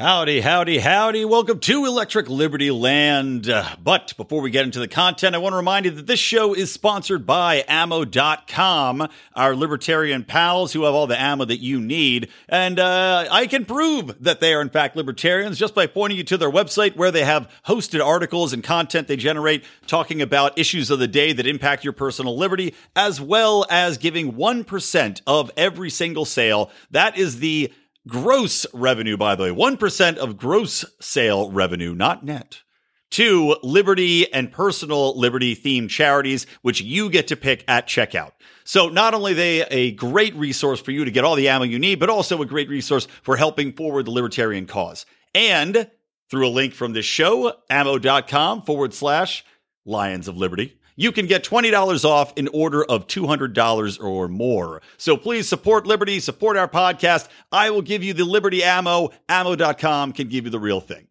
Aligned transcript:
Howdy, 0.00 0.42
howdy, 0.42 0.78
howdy. 0.78 1.24
Welcome 1.24 1.58
to 1.58 1.84
Electric 1.84 2.28
Liberty 2.28 2.70
Land. 2.70 3.50
Uh, 3.50 3.74
but 3.82 4.14
before 4.16 4.40
we 4.40 4.52
get 4.52 4.64
into 4.64 4.78
the 4.78 4.86
content, 4.86 5.34
I 5.34 5.38
want 5.38 5.54
to 5.54 5.56
remind 5.56 5.86
you 5.86 5.90
that 5.90 6.06
this 6.06 6.20
show 6.20 6.54
is 6.54 6.70
sponsored 6.70 7.26
by 7.26 7.64
ammo.com, 7.66 9.08
our 9.34 9.56
libertarian 9.56 10.22
pals 10.22 10.72
who 10.72 10.84
have 10.84 10.94
all 10.94 11.08
the 11.08 11.20
ammo 11.20 11.46
that 11.46 11.58
you 11.58 11.80
need. 11.80 12.28
And 12.48 12.78
uh, 12.78 13.26
I 13.28 13.48
can 13.48 13.64
prove 13.64 14.22
that 14.22 14.38
they 14.38 14.54
are, 14.54 14.62
in 14.62 14.70
fact, 14.70 14.94
libertarians 14.94 15.58
just 15.58 15.74
by 15.74 15.88
pointing 15.88 16.16
you 16.16 16.22
to 16.22 16.36
their 16.36 16.48
website 16.48 16.94
where 16.94 17.10
they 17.10 17.24
have 17.24 17.50
hosted 17.66 18.00
articles 18.00 18.52
and 18.52 18.62
content 18.62 19.08
they 19.08 19.16
generate 19.16 19.64
talking 19.88 20.22
about 20.22 20.56
issues 20.56 20.92
of 20.92 21.00
the 21.00 21.08
day 21.08 21.32
that 21.32 21.44
impact 21.44 21.82
your 21.82 21.92
personal 21.92 22.38
liberty, 22.38 22.72
as 22.94 23.20
well 23.20 23.66
as 23.68 23.98
giving 23.98 24.34
1% 24.34 25.22
of 25.26 25.50
every 25.56 25.90
single 25.90 26.24
sale. 26.24 26.70
That 26.92 27.18
is 27.18 27.40
the 27.40 27.72
gross 28.08 28.66
revenue, 28.72 29.16
by 29.16 29.36
the 29.36 29.44
way, 29.44 29.50
1% 29.50 30.16
of 30.16 30.36
gross 30.36 30.84
sale 31.00 31.50
revenue, 31.52 31.94
not 31.94 32.24
net, 32.24 32.62
to 33.10 33.56
liberty 33.62 34.32
and 34.32 34.50
personal 34.50 35.18
liberty 35.18 35.54
themed 35.54 35.90
charities, 35.90 36.46
which 36.62 36.80
you 36.80 37.08
get 37.10 37.28
to 37.28 37.36
pick 37.36 37.64
at 37.68 37.86
checkout. 37.86 38.32
So 38.64 38.88
not 38.88 39.14
only 39.14 39.34
they 39.34 39.62
a 39.62 39.92
great 39.92 40.34
resource 40.34 40.80
for 40.80 40.90
you 40.90 41.04
to 41.04 41.10
get 41.10 41.24
all 41.24 41.36
the 41.36 41.48
ammo 41.48 41.64
you 41.64 41.78
need, 41.78 42.00
but 42.00 42.10
also 42.10 42.42
a 42.42 42.46
great 42.46 42.68
resource 42.68 43.06
for 43.22 43.36
helping 43.36 43.72
forward 43.72 44.06
the 44.06 44.10
libertarian 44.10 44.66
cause. 44.66 45.06
And 45.34 45.90
through 46.30 46.48
a 46.48 46.50
link 46.50 46.74
from 46.74 46.92
this 46.92 47.06
show, 47.06 47.54
ammo.com 47.70 48.62
forward 48.62 48.92
slash 48.92 49.44
Lions 49.86 50.28
of 50.28 50.36
Liberty 50.36 50.77
you 50.98 51.12
can 51.12 51.26
get 51.26 51.44
$20 51.44 52.04
off 52.04 52.36
an 52.36 52.48
order 52.48 52.84
of 52.84 53.06
$200 53.06 54.02
or 54.02 54.26
more. 54.26 54.82
So 54.96 55.16
please 55.16 55.48
support 55.48 55.86
Liberty, 55.86 56.18
support 56.18 56.56
our 56.56 56.66
podcast. 56.66 57.28
I 57.52 57.70
will 57.70 57.82
give 57.82 58.02
you 58.02 58.12
the 58.12 58.24
Liberty 58.24 58.64
ammo. 58.64 59.10
Ammo.com 59.28 60.12
can 60.12 60.28
give 60.28 60.44
you 60.44 60.50
the 60.50 60.58
real 60.58 60.80
thing. 60.80 61.06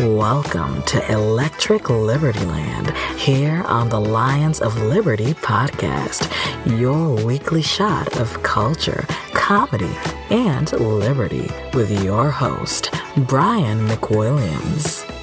Welcome 0.00 0.82
to 0.84 1.12
Electric 1.12 1.88
Liberty 1.88 2.44
Land 2.46 2.90
here 3.16 3.62
on 3.66 3.90
the 3.90 4.00
Lions 4.00 4.60
of 4.60 4.76
Liberty 4.82 5.34
podcast, 5.34 6.26
your 6.80 7.24
weekly 7.24 7.62
shot 7.62 8.18
of 8.18 8.42
culture, 8.42 9.04
comedy, 9.34 9.94
and 10.30 10.72
liberty 10.72 11.48
with 11.74 12.02
your 12.02 12.30
host, 12.30 12.92
Brian 13.18 13.86
McWilliams. 13.86 15.19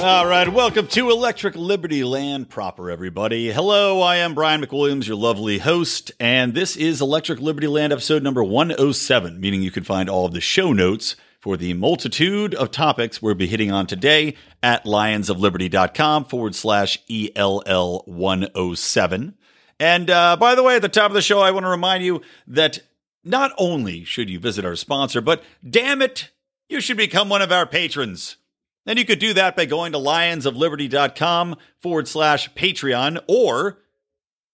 All 0.00 0.26
right, 0.26 0.48
welcome 0.48 0.86
to 0.88 1.10
Electric 1.10 1.56
Liberty 1.56 2.04
Land 2.04 2.48
proper, 2.48 2.88
everybody. 2.88 3.50
Hello, 3.50 4.00
I 4.00 4.16
am 4.16 4.32
Brian 4.32 4.64
McWilliams, 4.64 5.08
your 5.08 5.16
lovely 5.16 5.58
host, 5.58 6.12
and 6.20 6.54
this 6.54 6.76
is 6.76 7.00
Electric 7.00 7.40
Liberty 7.40 7.66
Land 7.66 7.92
episode 7.92 8.22
number 8.22 8.44
107, 8.44 9.40
meaning 9.40 9.60
you 9.60 9.72
can 9.72 9.82
find 9.82 10.08
all 10.08 10.24
of 10.24 10.32
the 10.32 10.40
show 10.40 10.72
notes 10.72 11.16
for 11.40 11.56
the 11.56 11.74
multitude 11.74 12.54
of 12.54 12.70
topics 12.70 13.20
we'll 13.20 13.34
be 13.34 13.48
hitting 13.48 13.72
on 13.72 13.88
today 13.88 14.36
at 14.62 14.84
lionsofliberty.com 14.84 16.26
forward 16.26 16.54
slash 16.54 17.00
ELL 17.10 18.04
107. 18.06 19.34
And 19.80 20.10
uh, 20.10 20.36
by 20.36 20.54
the 20.54 20.62
way, 20.62 20.76
at 20.76 20.82
the 20.82 20.88
top 20.88 21.10
of 21.10 21.14
the 21.14 21.22
show, 21.22 21.40
I 21.40 21.50
want 21.50 21.64
to 21.64 21.70
remind 21.70 22.04
you 22.04 22.22
that 22.46 22.78
not 23.24 23.52
only 23.58 24.04
should 24.04 24.30
you 24.30 24.38
visit 24.38 24.64
our 24.64 24.76
sponsor, 24.76 25.20
but 25.20 25.42
damn 25.68 26.00
it, 26.00 26.30
you 26.68 26.80
should 26.80 26.96
become 26.96 27.28
one 27.28 27.42
of 27.42 27.50
our 27.50 27.66
patrons. 27.66 28.36
And 28.88 28.98
you 28.98 29.04
could 29.04 29.18
do 29.18 29.34
that 29.34 29.54
by 29.54 29.66
going 29.66 29.92
to 29.92 29.98
lionsofliberty.com 29.98 31.56
forward 31.78 32.08
slash 32.08 32.50
Patreon 32.54 33.22
or 33.28 33.80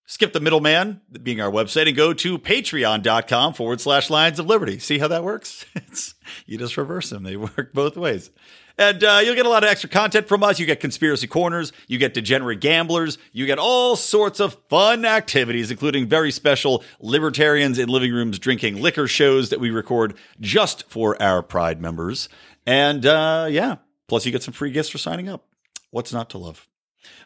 skip 0.06 0.32
the 0.32 0.40
middleman, 0.40 1.00
being 1.22 1.40
our 1.40 1.52
website, 1.52 1.86
and 1.86 1.96
go 1.96 2.12
to 2.12 2.36
patreon.com 2.40 3.54
forward 3.54 3.80
slash 3.80 4.10
Lions 4.10 4.40
of 4.40 4.46
Liberty. 4.46 4.80
See 4.80 4.98
how 4.98 5.06
that 5.08 5.22
works? 5.22 5.64
It's, 5.76 6.14
you 6.46 6.58
just 6.58 6.76
reverse 6.76 7.10
them, 7.10 7.22
they 7.22 7.36
work 7.56 7.72
both 7.72 7.96
ways. 7.96 8.32
And 8.76 9.04
uh, 9.04 9.20
you'll 9.22 9.36
get 9.36 9.46
a 9.46 9.48
lot 9.48 9.62
of 9.62 9.70
extra 9.70 9.88
content 9.88 10.26
from 10.26 10.42
us. 10.42 10.58
You 10.58 10.66
get 10.66 10.80
conspiracy 10.80 11.28
corners, 11.28 11.72
you 11.86 11.98
get 11.98 12.12
degenerate 12.12 12.60
gamblers, 12.60 13.18
you 13.30 13.46
get 13.46 13.60
all 13.60 13.94
sorts 13.94 14.40
of 14.40 14.58
fun 14.68 15.04
activities, 15.04 15.70
including 15.70 16.08
very 16.08 16.32
special 16.32 16.82
libertarians 16.98 17.78
in 17.78 17.88
living 17.88 18.12
rooms 18.12 18.40
drinking 18.40 18.82
liquor 18.82 19.06
shows 19.06 19.50
that 19.50 19.60
we 19.60 19.70
record 19.70 20.16
just 20.40 20.90
for 20.90 21.20
our 21.22 21.40
Pride 21.40 21.80
members. 21.80 22.28
And 22.66 23.06
uh, 23.06 23.46
yeah, 23.48 23.76
Plus, 24.08 24.26
you 24.26 24.32
get 24.32 24.42
some 24.42 24.54
free 24.54 24.70
gifts 24.70 24.88
for 24.88 24.98
signing 24.98 25.28
up. 25.28 25.46
What's 25.90 26.12
not 26.12 26.30
to 26.30 26.38
love? 26.38 26.66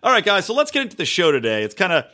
All 0.03 0.12
right, 0.12 0.25
guys. 0.25 0.47
So 0.47 0.55
let's 0.55 0.71
get 0.71 0.83
into 0.83 0.97
the 0.97 1.05
show 1.05 1.33
today. 1.33 1.62
It's 1.62 1.75
kind 1.75 1.93
of, 1.93 2.05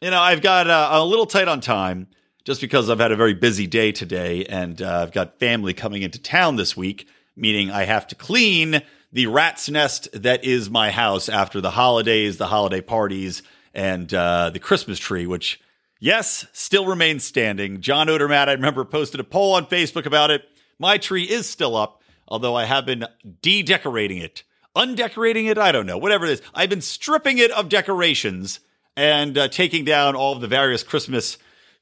you 0.00 0.10
know, 0.10 0.20
I've 0.20 0.42
got 0.42 0.68
uh, 0.68 0.88
a 0.92 1.04
little 1.04 1.26
tight 1.26 1.48
on 1.48 1.60
time 1.60 2.08
just 2.44 2.60
because 2.60 2.88
I've 2.88 2.98
had 2.98 3.12
a 3.12 3.16
very 3.16 3.34
busy 3.34 3.66
day 3.66 3.92
today, 3.92 4.44
and 4.46 4.80
uh, 4.80 5.02
I've 5.02 5.12
got 5.12 5.38
family 5.38 5.74
coming 5.74 6.02
into 6.02 6.18
town 6.20 6.56
this 6.56 6.76
week, 6.76 7.06
meaning 7.36 7.70
I 7.70 7.84
have 7.84 8.06
to 8.08 8.14
clean 8.14 8.82
the 9.12 9.26
rat's 9.26 9.68
nest 9.68 10.08
that 10.14 10.44
is 10.44 10.70
my 10.70 10.90
house 10.90 11.28
after 11.28 11.60
the 11.60 11.70
holidays, 11.70 12.38
the 12.38 12.46
holiday 12.46 12.80
parties, 12.80 13.42
and 13.74 14.12
uh, 14.14 14.50
the 14.50 14.58
Christmas 14.58 14.98
tree, 14.98 15.26
which, 15.26 15.60
yes, 15.98 16.46
still 16.52 16.86
remains 16.86 17.24
standing. 17.24 17.82
John 17.82 18.06
Odermatt, 18.06 18.48
I 18.48 18.52
remember, 18.52 18.84
posted 18.84 19.20
a 19.20 19.24
poll 19.24 19.54
on 19.54 19.66
Facebook 19.66 20.06
about 20.06 20.30
it. 20.30 20.42
My 20.78 20.96
tree 20.96 21.24
is 21.24 21.46
still 21.48 21.76
up 21.76 21.99
although 22.30 22.54
I 22.54 22.64
have 22.64 22.86
been 22.86 23.06
de-decorating 23.42 24.18
it. 24.18 24.44
Undecorating 24.76 25.46
it, 25.46 25.58
I 25.58 25.72
don't 25.72 25.86
know, 25.86 25.98
whatever 25.98 26.24
it 26.24 26.30
is. 26.30 26.42
I've 26.54 26.70
been 26.70 26.80
stripping 26.80 27.38
it 27.38 27.50
of 27.50 27.68
decorations 27.68 28.60
and 28.96 29.36
uh, 29.36 29.48
taking 29.48 29.84
down 29.84 30.14
all 30.14 30.34
of 30.34 30.40
the 30.40 30.46
various 30.46 30.82
Christmas 30.82 31.38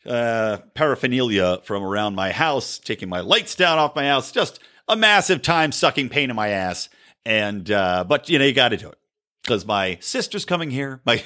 uh, 0.06 0.58
paraphernalia 0.74 1.60
from 1.64 1.82
around 1.82 2.14
my 2.14 2.32
house, 2.32 2.78
taking 2.78 3.08
my 3.08 3.20
lights 3.20 3.54
down 3.54 3.78
off 3.78 3.94
my 3.94 4.06
house. 4.06 4.32
Just 4.32 4.58
a 4.88 4.96
massive 4.96 5.42
time 5.42 5.70
sucking 5.70 6.08
pain 6.08 6.30
in 6.30 6.36
my 6.36 6.48
ass. 6.48 6.88
And, 7.26 7.70
uh, 7.70 8.04
but 8.08 8.30
you 8.30 8.38
know, 8.38 8.46
you 8.46 8.54
got 8.54 8.70
to 8.70 8.76
do 8.78 8.88
it 8.88 8.98
because 9.42 9.66
my 9.66 9.98
sister's 10.00 10.44
coming 10.44 10.70
here. 10.70 11.00
My, 11.06 11.22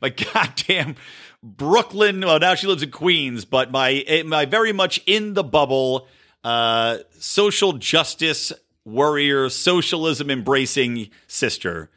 my 0.00 0.08
goddamn 0.08 0.96
Brooklyn. 1.42 2.20
Well, 2.20 2.40
now 2.40 2.54
she 2.54 2.66
lives 2.66 2.82
in 2.82 2.90
Queens, 2.90 3.44
but 3.44 3.70
my, 3.70 3.92
eh, 4.06 4.22
my 4.22 4.46
very 4.46 4.72
much 4.72 5.02
in 5.06 5.34
the 5.34 5.44
bubble 5.44 6.08
uh, 6.46 6.98
social 7.18 7.72
justice 7.72 8.52
warrior, 8.84 9.48
socialism 9.48 10.30
embracing 10.30 11.10
sister 11.26 11.90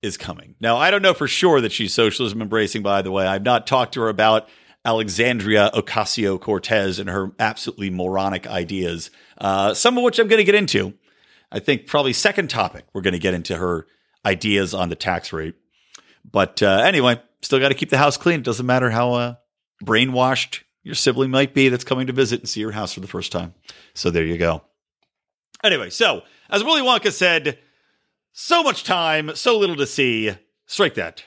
is 0.00 0.16
coming. 0.16 0.54
Now, 0.60 0.76
I 0.76 0.92
don't 0.92 1.02
know 1.02 1.12
for 1.12 1.26
sure 1.26 1.60
that 1.60 1.72
she's 1.72 1.92
socialism 1.92 2.40
embracing, 2.40 2.84
by 2.84 3.02
the 3.02 3.10
way. 3.10 3.26
I've 3.26 3.42
not 3.42 3.66
talked 3.66 3.94
to 3.94 4.02
her 4.02 4.08
about 4.08 4.48
Alexandria 4.84 5.72
Ocasio 5.74 6.40
Cortez 6.40 7.00
and 7.00 7.10
her 7.10 7.32
absolutely 7.40 7.90
moronic 7.90 8.46
ideas, 8.46 9.10
uh, 9.38 9.74
some 9.74 9.98
of 9.98 10.04
which 10.04 10.20
I'm 10.20 10.28
going 10.28 10.38
to 10.38 10.44
get 10.44 10.54
into. 10.54 10.94
I 11.50 11.58
think 11.58 11.88
probably 11.88 12.12
second 12.12 12.48
topic, 12.48 12.84
we're 12.92 13.02
going 13.02 13.14
to 13.14 13.18
get 13.18 13.34
into 13.34 13.56
her 13.56 13.88
ideas 14.24 14.72
on 14.72 14.88
the 14.88 14.94
tax 14.94 15.32
rate. 15.32 15.56
But 16.30 16.62
uh, 16.62 16.82
anyway, 16.84 17.20
still 17.42 17.58
got 17.58 17.70
to 17.70 17.74
keep 17.74 17.90
the 17.90 17.98
house 17.98 18.16
clean. 18.16 18.38
It 18.38 18.44
doesn't 18.44 18.66
matter 18.66 18.90
how 18.90 19.14
uh, 19.14 19.34
brainwashed 19.84 20.60
your 20.82 20.94
sibling 20.94 21.30
might 21.30 21.54
be 21.54 21.68
that's 21.68 21.84
coming 21.84 22.06
to 22.06 22.12
visit 22.12 22.40
and 22.40 22.48
see 22.48 22.60
your 22.60 22.72
house 22.72 22.92
for 22.92 23.00
the 23.00 23.06
first 23.06 23.32
time. 23.32 23.54
So 23.94 24.10
there 24.10 24.24
you 24.24 24.38
go. 24.38 24.62
Anyway, 25.62 25.90
so 25.90 26.22
as 26.48 26.64
Willy 26.64 26.82
Wonka 26.82 27.12
said, 27.12 27.58
so 28.32 28.62
much 28.62 28.84
time, 28.84 29.34
so 29.34 29.58
little 29.58 29.76
to 29.76 29.86
see. 29.86 30.32
Strike 30.66 30.94
that, 30.94 31.24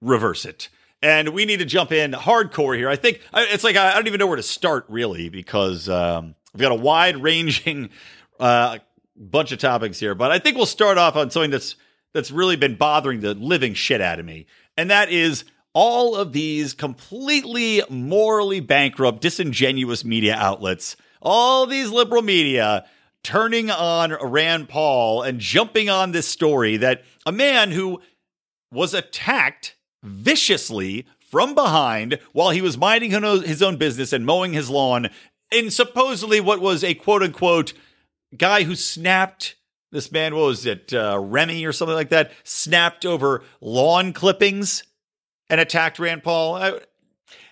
reverse 0.00 0.44
it. 0.44 0.68
And 1.02 1.30
we 1.30 1.46
need 1.46 1.60
to 1.60 1.64
jump 1.64 1.92
in 1.92 2.12
hardcore 2.12 2.76
here. 2.76 2.88
I 2.88 2.96
think 2.96 3.20
it's 3.32 3.64
like 3.64 3.76
I 3.76 3.94
don't 3.94 4.06
even 4.06 4.18
know 4.18 4.26
where 4.26 4.36
to 4.36 4.42
start 4.42 4.84
really 4.88 5.28
because 5.30 5.88
um, 5.88 6.34
we've 6.52 6.60
got 6.60 6.72
a 6.72 6.76
wide 6.76 7.16
ranging 7.16 7.90
uh, 8.40 8.78
bunch 9.16 9.52
of 9.52 9.58
topics 9.58 9.98
here. 9.98 10.14
But 10.14 10.30
I 10.30 10.38
think 10.38 10.56
we'll 10.56 10.66
start 10.66 10.98
off 10.98 11.16
on 11.16 11.30
something 11.30 11.50
that's 11.50 11.76
that's 12.12 12.30
really 12.30 12.56
been 12.56 12.74
bothering 12.74 13.20
the 13.20 13.34
living 13.34 13.74
shit 13.74 14.00
out 14.00 14.18
of 14.18 14.26
me, 14.26 14.46
and 14.76 14.90
that 14.90 15.10
is 15.10 15.44
all 15.72 16.16
of 16.16 16.32
these 16.32 16.74
completely 16.74 17.82
morally 17.88 18.60
bankrupt, 18.60 19.20
disingenuous 19.20 20.04
media 20.04 20.34
outlets, 20.34 20.96
all 21.22 21.66
these 21.66 21.90
liberal 21.90 22.22
media 22.22 22.84
turning 23.22 23.70
on 23.70 24.12
Rand 24.12 24.68
Paul 24.68 25.22
and 25.22 25.38
jumping 25.38 25.90
on 25.90 26.12
this 26.12 26.26
story 26.26 26.76
that 26.78 27.04
a 27.26 27.32
man 27.32 27.70
who 27.70 28.00
was 28.72 28.94
attacked 28.94 29.76
viciously 30.02 31.06
from 31.18 31.54
behind 31.54 32.18
while 32.32 32.50
he 32.50 32.62
was 32.62 32.78
minding 32.78 33.10
his 33.10 33.62
own 33.62 33.76
business 33.76 34.12
and 34.12 34.24
mowing 34.24 34.52
his 34.52 34.70
lawn 34.70 35.10
in 35.52 35.70
supposedly 35.70 36.40
what 36.40 36.60
was 36.60 36.82
a 36.82 36.94
quote 36.94 37.22
unquote 37.22 37.72
guy 38.36 38.62
who 38.62 38.74
snapped 38.74 39.56
this 39.92 40.12
man, 40.12 40.34
what 40.34 40.46
was 40.46 40.66
it, 40.66 40.92
uh, 40.92 41.18
Remy 41.20 41.64
or 41.64 41.72
something 41.72 41.96
like 41.96 42.10
that, 42.10 42.30
snapped 42.44 43.04
over 43.04 43.42
lawn 43.60 44.12
clippings 44.12 44.84
and 45.50 45.60
attacked 45.60 45.98
Rand 45.98 46.22
Paul. 46.22 46.80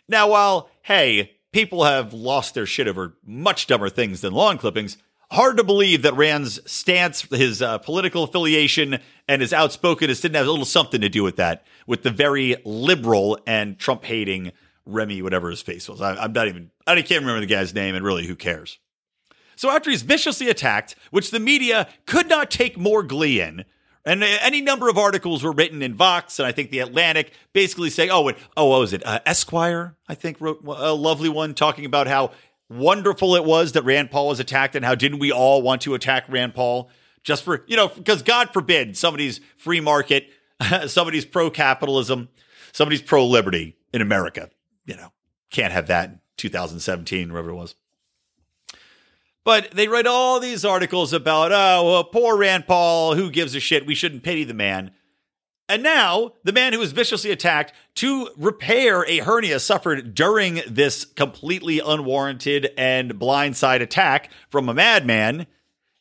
Now, 0.08 0.30
while, 0.30 0.70
hey, 0.82 1.32
people 1.52 1.84
have 1.84 2.14
lost 2.14 2.54
their 2.54 2.64
shit 2.64 2.88
over 2.88 3.16
much 3.26 3.66
dumber 3.66 3.90
things 3.90 4.22
than 4.22 4.32
lawn 4.32 4.56
clippings, 4.56 4.96
hard 5.30 5.58
to 5.58 5.64
believe 5.64 6.02
that 6.02 6.16
Rand's 6.16 6.60
stance, 6.70 7.22
his 7.22 7.60
uh, 7.60 7.78
political 7.78 8.22
affiliation, 8.22 8.98
and 9.26 9.42
his 9.42 9.52
outspokenness 9.52 10.20
didn't 10.20 10.36
have 10.36 10.46
a 10.46 10.50
little 10.50 10.64
something 10.64 11.00
to 11.02 11.08
do 11.08 11.22
with 11.22 11.36
that, 11.36 11.66
with 11.86 12.02
the 12.02 12.10
very 12.10 12.56
liberal 12.64 13.38
and 13.46 13.78
Trump 13.78 14.04
hating 14.04 14.52
Remy, 14.86 15.20
whatever 15.20 15.50
his 15.50 15.60
face 15.60 15.88
was. 15.88 16.00
I, 16.00 16.24
am 16.24 16.32
not 16.32 16.48
even, 16.48 16.70
I 16.86 16.94
can't 17.02 17.20
remember 17.20 17.40
the 17.40 17.46
guy's 17.46 17.74
name, 17.74 17.94
and 17.94 18.04
really, 18.04 18.26
who 18.26 18.36
cares? 18.36 18.78
So 19.56 19.70
after 19.70 19.90
he's 19.90 20.02
viciously 20.02 20.48
attacked, 20.48 20.94
which 21.10 21.30
the 21.30 21.40
media 21.40 21.88
could 22.06 22.28
not 22.28 22.50
take 22.50 22.78
more 22.78 23.02
glee 23.02 23.40
in, 23.40 23.64
and 24.08 24.22
any 24.22 24.60
number 24.60 24.88
of 24.88 24.96
articles 24.96 25.42
were 25.42 25.52
written 25.52 25.82
in 25.82 25.94
Vox 25.94 26.38
and 26.38 26.46
I 26.46 26.52
think 26.52 26.70
the 26.70 26.80
Atlantic, 26.80 27.32
basically 27.52 27.90
saying, 27.90 28.10
"Oh, 28.10 28.30
oh, 28.56 28.64
what 28.66 28.80
was 28.80 28.92
it? 28.92 29.04
Uh, 29.06 29.20
Esquire, 29.26 29.96
I 30.08 30.14
think, 30.14 30.40
wrote 30.40 30.60
a 30.66 30.94
lovely 30.94 31.28
one 31.28 31.54
talking 31.54 31.84
about 31.84 32.06
how 32.06 32.32
wonderful 32.68 33.34
it 33.36 33.44
was 33.44 33.72
that 33.72 33.82
Rand 33.82 34.10
Paul 34.10 34.28
was 34.28 34.40
attacked 34.40 34.76
and 34.76 34.84
how 34.84 34.94
didn't 34.94 35.18
we 35.18 35.32
all 35.32 35.62
want 35.62 35.82
to 35.82 35.94
attack 35.94 36.24
Rand 36.28 36.54
Paul 36.54 36.90
just 37.22 37.42
for 37.42 37.64
you 37.66 37.76
know 37.76 37.88
because 37.88 38.22
God 38.22 38.52
forbid 38.52 38.96
somebody's 38.96 39.40
free 39.56 39.80
market, 39.80 40.28
somebody's 40.86 41.24
pro 41.24 41.50
capitalism, 41.50 42.28
somebody's 42.72 43.02
pro 43.02 43.26
liberty 43.26 43.76
in 43.92 44.02
America. 44.02 44.50
You 44.86 44.96
know, 44.96 45.12
can't 45.50 45.72
have 45.72 45.88
that 45.88 46.08
in 46.08 46.20
2017, 46.36 47.30
wherever 47.30 47.50
it 47.50 47.54
was. 47.54 47.74
But 49.48 49.70
they 49.70 49.88
write 49.88 50.06
all 50.06 50.40
these 50.40 50.62
articles 50.62 51.14
about, 51.14 51.52
oh, 51.52 51.90
well, 51.90 52.04
poor 52.04 52.36
Rand 52.36 52.66
Paul, 52.66 53.14
who 53.14 53.30
gives 53.30 53.54
a 53.54 53.60
shit? 53.60 53.86
We 53.86 53.94
shouldn't 53.94 54.22
pity 54.22 54.44
the 54.44 54.52
man. 54.52 54.90
And 55.70 55.82
now, 55.82 56.32
the 56.44 56.52
man 56.52 56.74
who 56.74 56.78
was 56.78 56.92
viciously 56.92 57.30
attacked 57.30 57.72
to 57.94 58.28
repair 58.36 59.06
a 59.06 59.20
hernia 59.20 59.58
suffered 59.58 60.14
during 60.14 60.60
this 60.68 61.06
completely 61.06 61.80
unwarranted 61.80 62.72
and 62.76 63.14
blindside 63.14 63.80
attack 63.80 64.30
from 64.50 64.68
a 64.68 64.74
madman 64.74 65.46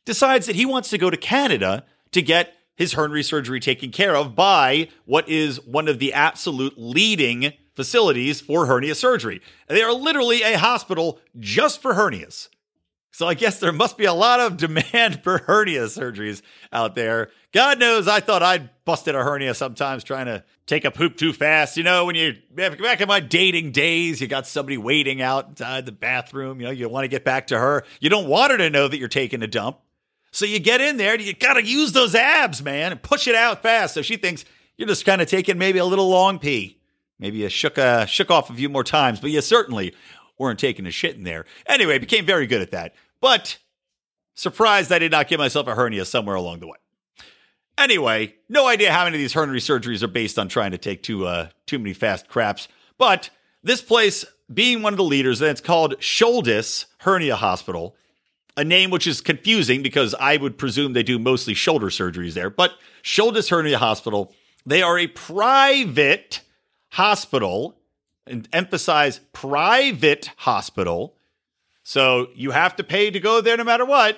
decides 0.03 0.45
that 0.47 0.57
he 0.57 0.65
wants 0.65 0.89
to 0.89 0.97
go 0.97 1.09
to 1.09 1.15
Canada 1.15 1.85
to 2.11 2.21
get 2.21 2.53
his 2.75 2.95
hernia 2.95 3.23
surgery 3.23 3.61
taken 3.61 3.91
care 3.91 4.17
of 4.17 4.35
by 4.35 4.89
what 5.05 5.29
is 5.29 5.65
one 5.65 5.87
of 5.87 5.99
the 5.99 6.11
absolute 6.11 6.73
leading 6.75 7.53
facilities 7.77 8.41
for 8.41 8.65
hernia 8.65 8.93
surgery. 8.93 9.39
They 9.69 9.83
are 9.83 9.93
literally 9.93 10.41
a 10.41 10.57
hospital 10.57 11.21
just 11.39 11.81
for 11.81 11.93
hernias. 11.93 12.49
So 13.17 13.27
I 13.27 13.33
guess 13.33 13.59
there 13.59 13.71
must 13.73 13.97
be 13.97 14.05
a 14.05 14.13
lot 14.13 14.39
of 14.39 14.57
demand 14.57 15.21
for 15.23 15.39
hernia 15.39 15.85
surgeries 15.85 16.43
out 16.71 16.93
there. 16.93 17.31
God 17.51 17.79
knows 17.79 18.07
I 18.07 18.19
thought 18.19 18.43
I'd 18.43 18.69
busted 18.85 19.15
a 19.15 19.23
hernia 19.23 19.55
sometimes 19.55 20.03
trying 20.03 20.27
to 20.27 20.43
take 20.67 20.85
a 20.85 20.91
poop 20.91 21.17
too 21.17 21.33
fast. 21.33 21.77
You 21.77 21.83
know, 21.83 22.05
when 22.05 22.13
you 22.13 22.35
back 22.53 23.01
in 23.01 23.07
my 23.07 23.19
dating 23.19 23.71
days, 23.71 24.21
you 24.21 24.27
got 24.27 24.45
somebody 24.45 24.77
waiting 24.77 25.19
outside 25.19 25.87
the 25.87 25.91
bathroom. 25.91 26.61
You 26.61 26.67
know, 26.67 26.71
you 26.71 26.87
want 26.89 27.05
to 27.05 27.07
get 27.07 27.23
back 27.25 27.47
to 27.47 27.57
her. 27.57 27.85
You 27.99 28.11
don't 28.11 28.27
want 28.27 28.51
her 28.51 28.59
to 28.59 28.69
know 28.69 28.87
that 28.87 28.99
you're 28.99 29.07
taking 29.07 29.41
a 29.41 29.47
dump. 29.47 29.79
So 30.29 30.45
you 30.45 30.59
get 30.59 30.79
in 30.79 30.97
there 30.97 31.19
you 31.19 31.33
got 31.33 31.53
to 31.53 31.65
use 31.65 31.93
those 31.93 32.13
abs, 32.13 32.61
man, 32.61 32.91
and 32.91 33.01
push 33.01 33.27
it 33.27 33.33
out 33.33 33.63
fast. 33.63 33.95
So 33.95 34.03
she 34.03 34.17
thinks 34.17 34.45
you're 34.77 34.87
just 34.87 35.05
kind 35.05 35.23
of 35.23 35.27
taking 35.27 35.57
maybe 35.57 35.79
a 35.79 35.85
little 35.85 36.07
long 36.07 36.37
pee. 36.37 36.77
Maybe 37.17 37.37
you 37.37 37.49
shook, 37.49 37.79
uh, 37.79 38.05
shook 38.05 38.29
off 38.29 38.51
a 38.51 38.53
few 38.53 38.69
more 38.69 38.83
times, 38.83 39.19
but 39.19 39.31
you 39.31 39.41
certainly 39.41 39.95
weren't 40.37 40.59
taking 40.59 40.85
a 40.85 40.91
shit 40.91 41.15
in 41.15 41.23
there. 41.23 41.45
Anyway, 41.65 41.97
became 41.97 42.23
very 42.23 42.45
good 42.45 42.61
at 42.61 42.69
that. 42.69 42.93
But 43.21 43.57
surprised 44.35 44.91
I 44.91 44.99
did 44.99 45.11
not 45.11 45.27
give 45.27 45.39
myself 45.39 45.67
a 45.67 45.75
hernia 45.75 46.05
somewhere 46.05 46.35
along 46.35 46.59
the 46.59 46.67
way. 46.67 46.77
Anyway, 47.77 48.35
no 48.49 48.67
idea 48.67 48.91
how 48.91 49.03
many 49.03 49.17
of 49.17 49.19
these 49.19 49.33
hernia 49.33 49.59
surgeries 49.59 50.01
are 50.01 50.07
based 50.07 50.39
on 50.39 50.47
trying 50.47 50.71
to 50.71 50.77
take 50.77 51.03
too 51.03 51.25
uh, 51.25 51.49
too 51.65 51.77
many 51.77 51.93
fast 51.93 52.27
craps. 52.27 52.67
But 52.97 53.29
this 53.63 53.81
place, 53.81 54.25
being 54.51 54.81
one 54.81 54.93
of 54.93 54.97
the 54.97 55.03
leaders, 55.03 55.41
and 55.41 55.51
it's 55.51 55.61
called 55.61 55.99
Shouldice 55.99 56.85
Hernia 56.99 57.35
Hospital, 57.35 57.95
a 58.55 58.63
name 58.63 58.89
which 58.89 59.05
is 59.05 59.21
confusing 59.21 59.83
because 59.83 60.15
I 60.15 60.37
would 60.37 60.57
presume 60.57 60.93
they 60.93 61.03
do 61.03 61.19
mostly 61.19 61.53
shoulder 61.53 61.87
surgeries 61.87 62.33
there. 62.33 62.49
But 62.49 62.73
Shouldice 63.03 63.49
Hernia 63.49 63.77
Hospital, 63.77 64.33
they 64.65 64.81
are 64.81 64.97
a 64.97 65.07
private 65.07 66.41
hospital, 66.91 67.77
and 68.25 68.47
emphasize 68.51 69.19
private 69.33 70.31
hospital 70.37 71.16
so 71.87 72.27
you 72.35 72.51
have 72.51 72.75
to 72.75 72.83
pay 72.83 73.11
to 73.11 73.19
go 73.21 73.39
there 73.39 73.55
no 73.55 73.63
matter 73.63 73.85
what. 73.85 74.17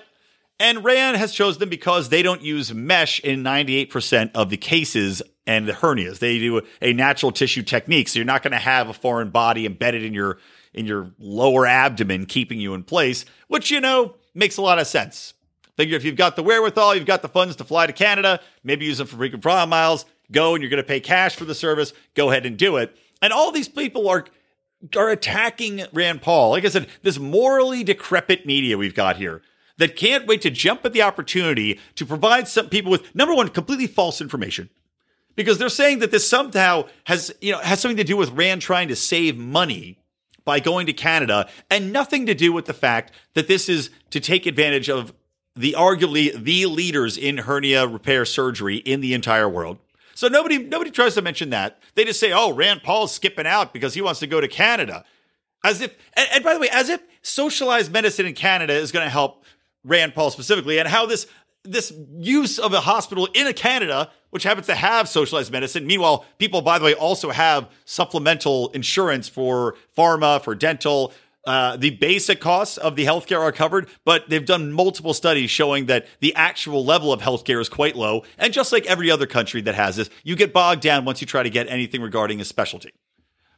And 0.59 0.83
Rand 0.83 1.17
has 1.17 1.31
chosen 1.31 1.59
them 1.59 1.69
because 1.69 2.09
they 2.09 2.23
don't 2.23 2.41
use 2.41 2.73
mesh 2.73 3.19
in 3.19 3.43
98% 3.43 4.31
of 4.33 4.49
the 4.49 4.57
cases 4.57 5.21
and 5.45 5.67
the 5.67 5.73
hernias. 5.73 6.17
They 6.17 6.39
do 6.39 6.63
a 6.81 6.93
natural 6.93 7.31
tissue 7.31 7.61
technique. 7.61 8.07
So 8.07 8.17
you're 8.17 8.25
not 8.25 8.41
going 8.41 8.53
to 8.53 8.57
have 8.57 8.89
a 8.89 8.93
foreign 8.93 9.29
body 9.29 9.67
embedded 9.67 10.03
in 10.03 10.15
your 10.15 10.39
in 10.73 10.87
your 10.87 11.11
lower 11.19 11.67
abdomen 11.67 12.25
keeping 12.25 12.59
you 12.59 12.73
in 12.73 12.81
place, 12.81 13.23
which 13.49 13.69
you 13.69 13.79
know 13.79 14.15
makes 14.33 14.57
a 14.57 14.63
lot 14.63 14.79
of 14.79 14.87
sense. 14.87 15.35
Figure 15.77 15.95
if 15.95 16.03
you've 16.03 16.15
got 16.15 16.35
the 16.35 16.41
wherewithal, 16.41 16.95
you've 16.95 17.05
got 17.05 17.21
the 17.21 17.29
funds 17.29 17.55
to 17.57 17.63
fly 17.63 17.85
to 17.85 17.93
Canada, 17.93 18.39
maybe 18.63 18.87
use 18.87 18.97
them 18.97 19.05
for 19.05 19.17
frequent 19.17 19.43
flyer 19.43 19.67
miles, 19.67 20.05
go 20.31 20.55
and 20.55 20.63
you're 20.63 20.71
going 20.71 20.81
to 20.81 20.87
pay 20.87 20.99
cash 20.99 21.35
for 21.35 21.45
the 21.45 21.53
service, 21.53 21.93
go 22.15 22.31
ahead 22.31 22.47
and 22.47 22.57
do 22.57 22.77
it. 22.77 22.97
And 23.21 23.31
all 23.31 23.51
these 23.51 23.69
people 23.69 24.09
are 24.09 24.25
are 24.95 25.09
attacking 25.09 25.83
Rand 25.91 26.21
Paul. 26.21 26.51
Like 26.51 26.65
I 26.65 26.69
said, 26.69 26.87
this 27.03 27.19
morally 27.19 27.83
decrepit 27.83 28.45
media 28.45 28.77
we've 28.77 28.95
got 28.95 29.17
here 29.17 29.41
that 29.77 29.95
can't 29.95 30.27
wait 30.27 30.41
to 30.41 30.49
jump 30.49 30.85
at 30.85 30.93
the 30.93 31.01
opportunity 31.01 31.79
to 31.95 32.05
provide 32.05 32.47
some 32.47 32.69
people 32.69 32.91
with 32.91 33.13
number 33.15 33.33
one, 33.33 33.49
completely 33.49 33.87
false 33.87 34.21
information. 34.21 34.69
Because 35.35 35.57
they're 35.57 35.69
saying 35.69 35.99
that 35.99 36.11
this 36.11 36.27
somehow 36.27 36.87
has, 37.05 37.33
you 37.39 37.53
know, 37.53 37.59
has 37.59 37.79
something 37.79 37.97
to 37.97 38.03
do 38.03 38.17
with 38.17 38.31
Rand 38.31 38.61
trying 38.61 38.89
to 38.89 38.95
save 38.95 39.37
money 39.37 39.97
by 40.43 40.59
going 40.59 40.85
to 40.87 40.93
Canada 40.93 41.49
and 41.69 41.93
nothing 41.93 42.25
to 42.25 42.33
do 42.33 42.51
with 42.51 42.65
the 42.65 42.73
fact 42.73 43.13
that 43.35 43.47
this 43.47 43.69
is 43.69 43.89
to 44.09 44.19
take 44.19 44.45
advantage 44.45 44.89
of 44.89 45.13
the 45.55 45.75
arguably 45.77 46.33
the 46.41 46.65
leaders 46.65 47.17
in 47.17 47.37
hernia 47.37 47.87
repair 47.87 48.25
surgery 48.25 48.77
in 48.77 49.01
the 49.01 49.13
entire 49.13 49.47
world. 49.47 49.77
So 50.19 50.27
nobody 50.27 50.57
nobody 50.57 50.91
tries 50.91 51.13
to 51.13 51.21
mention 51.21 51.51
that. 51.51 51.79
They 51.95 52.03
just 52.03 52.19
say, 52.19 52.33
"Oh, 52.33 52.51
Rand 52.51 52.83
Paul's 52.83 53.13
skipping 53.13 53.47
out 53.47 53.71
because 53.71 53.93
he 53.93 54.01
wants 54.01 54.19
to 54.19 54.27
go 54.27 54.41
to 54.41 54.49
Canada." 54.49 55.05
As 55.63 55.79
if 55.79 55.95
and, 56.11 56.27
and 56.33 56.43
by 56.43 56.53
the 56.53 56.59
way, 56.59 56.67
as 56.73 56.89
if 56.89 56.99
socialized 57.21 57.89
medicine 57.93 58.25
in 58.25 58.33
Canada 58.33 58.73
is 58.73 58.91
going 58.91 59.05
to 59.05 59.09
help 59.09 59.45
Rand 59.85 60.15
Paul 60.15 60.29
specifically 60.29 60.77
and 60.77 60.89
how 60.89 61.05
this 61.05 61.25
this 61.63 61.93
use 62.17 62.59
of 62.59 62.73
a 62.73 62.81
hospital 62.81 63.29
in 63.33 63.53
Canada, 63.53 64.11
which 64.31 64.43
happens 64.43 64.67
to 64.67 64.75
have 64.75 65.07
socialized 65.07 65.53
medicine. 65.53 65.87
Meanwhile, 65.87 66.25
people, 66.37 66.61
by 66.61 66.79
the 66.79 66.83
way, 66.83 66.93
also 66.95 67.29
have 67.29 67.69
supplemental 67.85 68.71
insurance 68.71 69.29
for 69.29 69.77
pharma, 69.97 70.43
for 70.43 70.53
dental, 70.53 71.13
uh, 71.45 71.77
the 71.77 71.91
basic 71.91 72.41
costs 72.41 72.77
of 72.77 72.95
the 72.95 73.05
healthcare 73.05 73.39
are 73.39 73.51
covered, 73.51 73.87
but 74.05 74.29
they've 74.29 74.45
done 74.45 74.71
multiple 74.71 75.13
studies 75.13 75.49
showing 75.49 75.85
that 75.85 76.05
the 76.19 76.35
actual 76.35 76.83
level 76.83 77.13
of 77.13 77.21
healthcare 77.21 77.61
is 77.61 77.69
quite 77.69 77.95
low. 77.95 78.23
And 78.37 78.53
just 78.53 78.71
like 78.71 78.85
every 78.85 79.09
other 79.09 79.25
country 79.25 79.61
that 79.61 79.75
has 79.75 79.95
this, 79.95 80.09
you 80.23 80.35
get 80.35 80.53
bogged 80.53 80.81
down 80.81 81.05
once 81.05 81.21
you 81.21 81.27
try 81.27 81.43
to 81.43 81.49
get 81.49 81.67
anything 81.67 82.01
regarding 82.01 82.41
a 82.41 82.45
specialty. 82.45 82.91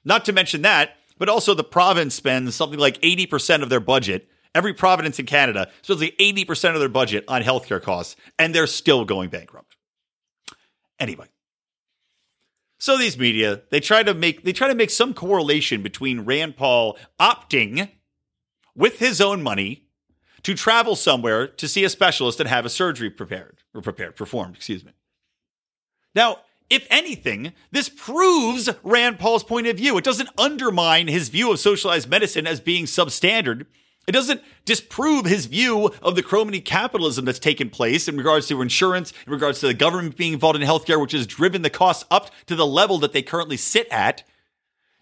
Not 0.06 0.26
to 0.26 0.34
mention 0.34 0.62
that, 0.62 0.92
but 1.18 1.30
also 1.30 1.54
the 1.54 1.64
province 1.64 2.16
spends 2.16 2.56
something 2.56 2.80
like 2.80 3.00
80% 3.02 3.64
of 3.64 3.70
their 3.70 3.80
budget. 3.80 4.28
Every 4.54 4.74
province 4.74 5.20
in 5.20 5.26
Canada 5.26 5.70
spends 5.82 6.02
like 6.02 6.18
80% 6.18 6.74
of 6.74 6.80
their 6.80 6.90
budget 6.90 7.24
on 7.28 7.42
healthcare 7.42 7.82
costs, 7.82 8.16
and 8.38 8.54
they're 8.54 8.68
still 8.68 9.06
going 9.06 9.30
bankrupt. 9.30 9.76
Anyway, 11.00 11.28
so 12.82 12.98
these 12.98 13.16
media, 13.16 13.62
they 13.70 13.80
try 13.80 14.02
to 14.02 14.16
make 14.16 14.44
they 14.44 14.54
try 14.54 14.68
to 14.68 14.74
make 14.74 14.90
some 14.90 15.14
correlation 15.14 15.84
between 15.84 16.22
Rand 16.22 16.58
Paul 16.58 16.98
opting 17.20 17.92
with 18.76 18.98
his 18.98 19.22
own 19.22 19.44
money 19.44 19.86
to 20.42 20.56
travel 20.56 20.96
somewhere 20.96 21.48
to 21.48 21.68
see 21.68 21.84
a 21.84 21.90
specialist 21.90 22.40
and 22.40 22.50
have 22.50 22.66
a 22.66 22.70
surgery 22.70 23.12
prepared 23.12 23.60
or 23.76 23.82
prepared 23.82 24.16
performed, 24.16 24.56
excuse 24.56 24.84
me. 24.84 24.94
Now, 26.16 26.38
if 26.72 26.88
anything, 26.90 27.54
this 27.70 27.88
proves 27.88 28.68
Rand 28.82 29.20
Paul's 29.20 29.44
point 29.44 29.68
of 29.68 29.78
view. 29.78 29.96
It 30.00 30.04
doesn't 30.04 30.30
undermine 30.36 31.08
his 31.08 31.30
view 31.30 31.52
of 31.52 31.60
socialized 31.60 32.10
medicine 32.10 32.48
as 32.48 32.60
being 32.60 32.86
substandard. 32.86 33.68
It 34.08 34.14
doesn't 34.14 34.42
disprove 34.66 35.26
his 35.26 35.46
view 35.46 35.92
of 36.02 36.16
the 36.16 36.24
crony 36.24 36.60
capitalism 36.60 37.26
that's 37.26 37.40
taken 37.40 37.70
place 37.70 38.08
in 38.08 38.18
regards 38.18 38.48
to 38.48 38.62
insurance, 38.62 39.14
in 39.26 39.32
regards 39.32 39.60
to 39.60 39.68
the 39.68 39.74
government 39.74 40.18
being 40.18 40.34
involved 40.34 40.60
in 40.60 40.68
healthcare, 40.68 41.00
which 41.00 41.12
has 41.12 41.28
driven 41.28 41.62
the 41.62 41.70
costs 41.70 42.04
up 42.10 42.32
to 42.48 42.56
the 42.56 42.66
level 42.66 42.98
that 43.00 43.14
they 43.14 43.22
currently 43.22 43.58
sit 43.58 43.88
at. 43.92 44.24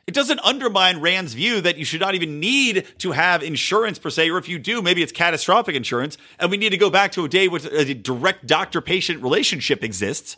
It 0.05 0.13
doesn't 0.13 0.39
undermine 0.39 1.01
Rand's 1.01 1.35
view 1.35 1.61
that 1.61 1.77
you 1.77 1.85
should 1.85 2.01
not 2.01 2.15
even 2.15 2.39
need 2.39 2.85
to 2.97 3.11
have 3.11 3.43
insurance 3.43 3.99
per 3.99 4.09
se, 4.09 4.31
or 4.31 4.37
if 4.37 4.49
you 4.49 4.57
do, 4.57 4.81
maybe 4.81 5.03
it's 5.03 5.11
catastrophic 5.11 5.75
insurance, 5.75 6.17
and 6.39 6.49
we 6.49 6.57
need 6.57 6.71
to 6.71 6.77
go 6.77 6.89
back 6.89 7.11
to 7.11 7.23
a 7.23 7.29
day 7.29 7.47
where 7.47 7.61
a 7.71 7.93
direct 7.93 8.47
doctor 8.47 8.81
patient 8.81 9.21
relationship 9.21 9.83
exists. 9.83 10.35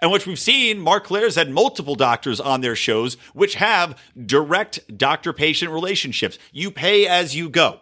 And 0.00 0.10
which 0.10 0.26
we've 0.26 0.38
seen, 0.38 0.78
Marc 0.78 1.04
Clair's 1.04 1.36
had 1.36 1.50
multiple 1.50 1.94
doctors 1.94 2.40
on 2.40 2.60
their 2.60 2.76
shows 2.76 3.14
which 3.32 3.54
have 3.54 3.98
direct 4.24 4.96
doctor 4.96 5.32
patient 5.32 5.72
relationships. 5.72 6.38
You 6.52 6.70
pay 6.70 7.06
as 7.06 7.34
you 7.34 7.48
go. 7.48 7.80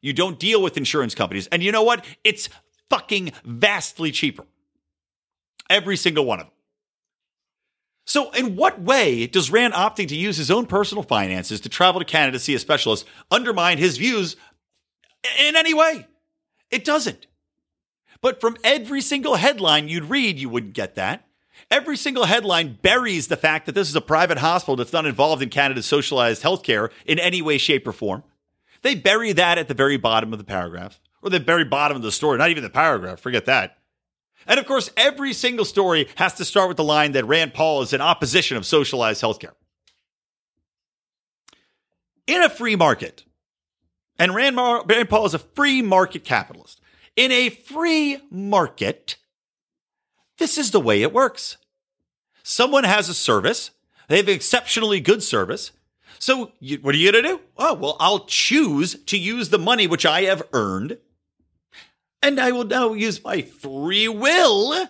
You 0.00 0.12
don't 0.12 0.38
deal 0.38 0.62
with 0.62 0.76
insurance 0.76 1.14
companies. 1.14 1.46
And 1.48 1.62
you 1.62 1.72
know 1.72 1.82
what? 1.82 2.04
It's 2.24 2.48
fucking 2.88 3.32
vastly 3.44 4.12
cheaper. 4.12 4.44
Every 5.68 5.96
single 5.96 6.24
one 6.24 6.40
of 6.40 6.46
them. 6.46 6.54
So, 8.06 8.30
in 8.32 8.56
what 8.56 8.80
way 8.80 9.28
does 9.28 9.52
Rand 9.52 9.74
opting 9.74 10.08
to 10.08 10.16
use 10.16 10.36
his 10.36 10.50
own 10.50 10.66
personal 10.66 11.04
finances 11.04 11.60
to 11.60 11.68
travel 11.68 12.00
to 12.00 12.04
Canada 12.04 12.38
to 12.38 12.42
see 12.42 12.54
a 12.54 12.58
specialist 12.58 13.06
undermine 13.30 13.78
his 13.78 13.98
views 13.98 14.34
in 15.38 15.54
any 15.54 15.74
way? 15.74 16.06
It 16.70 16.84
doesn't. 16.84 17.26
But 18.20 18.40
from 18.40 18.56
every 18.64 19.00
single 19.00 19.36
headline 19.36 19.88
you'd 19.88 20.04
read, 20.04 20.38
you 20.38 20.48
wouldn't 20.48 20.72
get 20.72 20.96
that. 20.96 21.24
Every 21.70 21.96
single 21.96 22.24
headline 22.24 22.78
buries 22.82 23.28
the 23.28 23.36
fact 23.36 23.66
that 23.66 23.74
this 23.74 23.88
is 23.88 23.96
a 23.96 24.00
private 24.00 24.38
hospital 24.38 24.76
that's 24.76 24.92
not 24.92 25.06
involved 25.06 25.42
in 25.42 25.48
Canada's 25.48 25.86
socialized 25.86 26.42
healthcare 26.42 26.90
in 27.06 27.18
any 27.18 27.42
way, 27.42 27.58
shape, 27.58 27.86
or 27.86 27.92
form. 27.92 28.22
They 28.82 28.94
bury 28.94 29.32
that 29.32 29.58
at 29.58 29.68
the 29.68 29.74
very 29.74 29.96
bottom 29.96 30.32
of 30.32 30.38
the 30.38 30.44
paragraph, 30.44 31.00
or 31.22 31.30
the 31.30 31.38
very 31.38 31.64
bottom 31.64 31.96
of 31.96 32.02
the 32.02 32.12
story, 32.12 32.38
not 32.38 32.50
even 32.50 32.62
the 32.62 32.70
paragraph, 32.70 33.20
forget 33.20 33.44
that. 33.46 33.78
And 34.46 34.58
of 34.58 34.66
course, 34.66 34.90
every 34.96 35.32
single 35.32 35.64
story 35.64 36.08
has 36.16 36.34
to 36.34 36.44
start 36.44 36.68
with 36.68 36.76
the 36.76 36.84
line 36.84 37.12
that 37.12 37.26
Rand 37.26 37.54
Paul 37.54 37.82
is 37.82 37.92
in 37.92 38.00
opposition 38.00 38.56
of 38.56 38.64
socialized 38.64 39.22
healthcare. 39.22 39.52
In 42.26 42.42
a 42.42 42.48
free 42.48 42.76
market, 42.76 43.24
and 44.18 44.34
Rand, 44.34 44.56
Mar- 44.56 44.84
Rand 44.86 45.08
Paul 45.08 45.26
is 45.26 45.34
a 45.34 45.38
free 45.38 45.82
market 45.82 46.24
capitalist. 46.24 46.80
In 47.16 47.32
a 47.32 47.50
free 47.50 48.18
market, 48.30 49.16
this 50.40 50.58
is 50.58 50.72
the 50.72 50.80
way 50.80 51.02
it 51.02 51.12
works. 51.12 51.56
Someone 52.42 52.82
has 52.82 53.08
a 53.08 53.14
service, 53.14 53.70
they 54.08 54.16
have 54.16 54.28
exceptionally 54.28 54.98
good 54.98 55.22
service. 55.22 55.70
So, 56.18 56.50
you, 56.58 56.78
what 56.78 56.96
are 56.96 56.98
you 56.98 57.12
going 57.12 57.22
to 57.22 57.30
do? 57.30 57.40
Oh, 57.56 57.74
well, 57.74 57.96
I'll 58.00 58.26
choose 58.26 58.96
to 59.04 59.16
use 59.16 59.50
the 59.50 59.58
money 59.58 59.86
which 59.86 60.04
I 60.04 60.22
have 60.22 60.42
earned, 60.52 60.98
and 62.20 62.40
I 62.40 62.50
will 62.50 62.64
now 62.64 62.92
use 62.92 63.22
my 63.22 63.42
free 63.42 64.08
will 64.08 64.88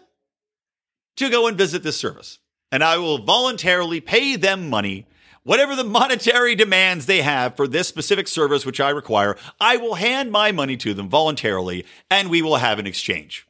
to 1.17 1.31
go 1.31 1.47
and 1.47 1.59
visit 1.59 1.83
this 1.83 1.99
service. 1.99 2.39
And 2.73 2.83
I 2.83 2.97
will 2.97 3.19
voluntarily 3.19 4.01
pay 4.01 4.37
them 4.37 4.71
money 4.71 5.07
whatever 5.43 5.75
the 5.75 5.85
monetary 5.85 6.55
demands 6.55 7.07
they 7.07 7.23
have 7.23 7.57
for 7.57 7.67
this 7.67 7.89
specific 7.89 8.29
service 8.29 8.67
which 8.67 8.81
I 8.81 8.91
require, 8.91 9.37
I 9.61 9.77
will 9.77 9.95
hand 9.95 10.31
my 10.31 10.53
money 10.53 10.77
to 10.79 10.95
them 10.95 11.09
voluntarily 11.09 11.87
and 12.11 12.31
we 12.31 12.43
will 12.43 12.57
have 12.57 12.79
an 12.79 12.87
exchange. 12.87 13.47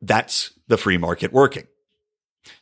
That's 0.00 0.52
the 0.68 0.76
free 0.76 0.98
market 0.98 1.32
working. 1.32 1.66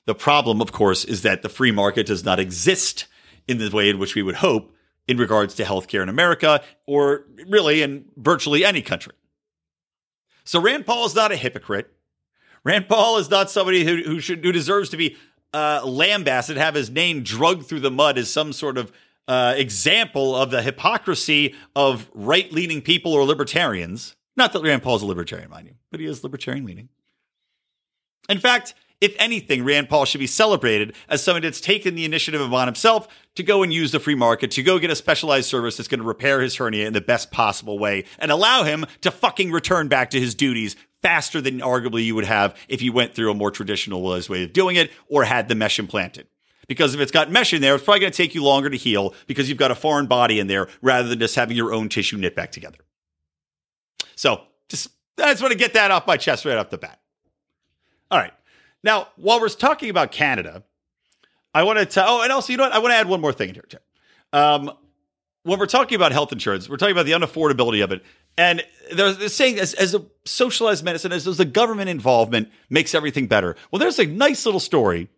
The 0.07 0.14
problem, 0.14 0.61
of 0.61 0.73
course, 0.73 1.05
is 1.05 1.23
that 1.23 1.43
the 1.43 1.49
free 1.49 1.71
market 1.71 2.07
does 2.07 2.25
not 2.25 2.41
exist 2.41 3.07
in 3.47 3.59
the 3.59 3.71
way 3.71 3.91
in 3.91 3.99
which 3.99 4.14
we 4.14 4.23
would 4.23 4.37
hope 4.37 4.73
in 5.07 5.19
regards 5.19 5.55
to 5.57 5.64
healthcare 5.64 6.03
in 6.03 6.09
America 6.09 6.62
or 6.87 7.26
really 7.49 7.83
in 7.83 8.07
virtually 8.17 8.64
any 8.64 8.83
country. 8.83 9.12
So 10.45 10.61
Rand 10.61 10.87
Paul 10.87 11.07
is 11.07 11.14
not 11.14 11.33
a 11.33 11.37
hypocrite. 11.37 11.91
Rand 12.64 12.88
Paul 12.88 13.19
is 13.19 13.31
not 13.31 13.50
somebody 13.50 13.85
who, 13.85 14.03
who 14.03 14.21
should 14.21 14.45
who 14.45 14.53
deserves 14.53 14.91
to 14.91 14.97
be 14.97 15.17
uh, 15.53 15.83
lambasted, 15.85 16.57
have 16.57 16.75
his 16.75 16.91
name 16.91 17.23
drugged 17.23 17.67
through 17.67 17.81
the 17.81 17.91
mud 17.91 18.19
as 18.19 18.31
some 18.31 18.53
sort 18.53 18.79
of 18.79 18.91
uh, 19.29 19.55
example 19.57 20.35
of 20.35 20.50
the 20.50 20.62
hypocrisy 20.62 21.55
of 21.76 22.11
right 22.14 22.50
leaning 22.53 22.83
people 22.83 23.12
or 23.12 23.25
libertarians. 23.25 24.17
Not 24.37 24.53
that 24.53 24.62
Rand 24.62 24.83
Paul's 24.83 25.03
a 25.03 25.07
libertarian, 25.07 25.50
mind 25.50 25.69
you, 25.69 25.75
but 25.91 26.00
he 26.00 26.07
is 26.07 26.25
libertarian 26.25 26.64
leaning. 26.64 26.88
In 28.28 28.38
fact, 28.38 28.75
if 29.00 29.14
anything, 29.19 29.64
Rand 29.64 29.88
Paul 29.88 30.07
should 30.07 30.21
be 30.21 30.26
celebrated 30.26 30.95
as 31.09 31.23
someone 31.23 31.43
that's 31.43 31.61
taken 31.61 31.95
the 31.95 32.04
initiative 32.04 32.40
upon 32.40 32.69
himself 32.69 33.07
to 33.35 33.43
go 33.43 33.62
and 33.62 33.73
use 33.73 33.93
the 33.93 34.00
free 34.00 34.14
market, 34.14 34.50
to 34.52 34.62
go 34.62 34.78
get 34.78 34.90
a 34.90 34.97
specialized 34.97 35.49
service 35.49 35.76
that's 35.76 35.88
going 35.88 36.00
to 36.00 36.07
repair 36.07 36.40
his 36.40 36.57
hernia 36.57 36.87
in 36.87 36.93
the 36.93 37.00
best 37.00 37.31
possible 37.31 37.78
way 37.78 38.04
and 38.19 38.31
allow 38.31 38.62
him 38.62 38.87
to 39.02 39.11
fucking 39.11 39.50
return 39.50 39.88
back 39.88 40.11
to 40.11 40.21
his 40.21 40.35
duties 40.35 40.76
faster 41.02 41.40
than 41.43 41.61
arguably 41.61 42.02
you 42.02 42.14
would 42.14 42.25
have 42.25 42.57
if 42.66 42.81
you 42.81 42.93
went 42.93 43.14
through 43.14 43.31
a 43.31 43.35
more 43.35 43.50
traditional 43.50 44.02
way 44.02 44.43
of 44.43 44.52
doing 44.54 44.76
it 44.76 44.90
or 45.09 45.25
had 45.25 45.49
the 45.49 45.54
mesh 45.54 45.78
implanted. 45.78 46.26
Because 46.66 46.95
if 46.95 47.00
it's 47.00 47.12
got 47.12 47.31
mesh 47.31 47.52
in 47.52 47.61
there, 47.61 47.75
it's 47.75 47.85
probably 47.85 48.00
going 48.00 48.12
to 48.12 48.16
take 48.16 48.35
you 48.35 48.43
longer 48.43 48.71
to 48.71 48.76
heal 48.78 49.12
because 49.26 49.50
you've 49.50 49.59
got 49.59 49.71
a 49.71 49.75
foreign 49.75 50.07
body 50.07 50.40
in 50.40 50.47
there 50.47 50.69
rather 50.81 51.09
than 51.09 51.19
just 51.19 51.35
having 51.35 51.59
your 51.59 51.75
own 51.75 51.90
tissue 51.90 52.16
knit 52.16 52.35
back 52.35 52.52
together. 52.52 52.78
So 54.16 54.40
just, 54.71 54.88
I 55.19 55.33
just 55.33 55.43
want 55.43 55.52
to 55.52 55.59
get 55.59 55.75
that 55.75 55.90
off 55.90 56.07
my 56.07 56.16
chest 56.16 56.47
right 56.47 56.57
off 56.57 56.71
the 56.71 56.78
bat. 56.78 57.00
All 58.14 58.21
right. 58.21 58.33
Now, 58.85 59.09
while 59.16 59.40
we're 59.40 59.49
talking 59.49 59.90
about 59.90 60.12
Canada, 60.12 60.62
I 61.52 61.64
want 61.64 61.80
to 61.80 61.85
tell, 61.85 62.06
oh, 62.09 62.23
and 62.23 62.30
also, 62.30 62.52
you 62.52 62.56
know 62.56 62.62
what? 62.62 62.73
I 62.73 62.78
want 62.78 62.92
to 62.92 62.97
add 62.97 63.09
one 63.09 63.21
more 63.21 63.33
thing 63.33 63.49
in 63.49 63.56
here, 63.56 63.64
too. 63.68 63.78
Um, 64.33 64.71
when 65.42 65.59
we're 65.59 65.66
talking 65.66 65.97
about 65.97 66.12
health 66.12 66.30
insurance, 66.30 66.68
we're 66.68 66.76
talking 66.76 66.92
about 66.92 67.06
the 67.06 67.12
unaffordability 67.12 67.83
of 67.83 67.90
it. 67.90 68.04
And 68.38 68.62
they're, 68.92 69.28
saying 69.28 69.59
as, 69.59 69.75
as 69.75 69.97
a 69.97 70.04
socialized 70.25 70.85
medicine, 70.85 71.11
as, 71.11 71.26
as 71.26 71.38
the 71.38 71.44
government 71.44 71.88
involvement 71.88 72.52
makes 72.71 72.94
everything 72.94 73.26
better. 73.26 73.56
Well, 73.73 73.80
there's 73.80 73.99
a 73.99 74.06
nice 74.06 74.47
little 74.47 74.61
story 74.61 75.09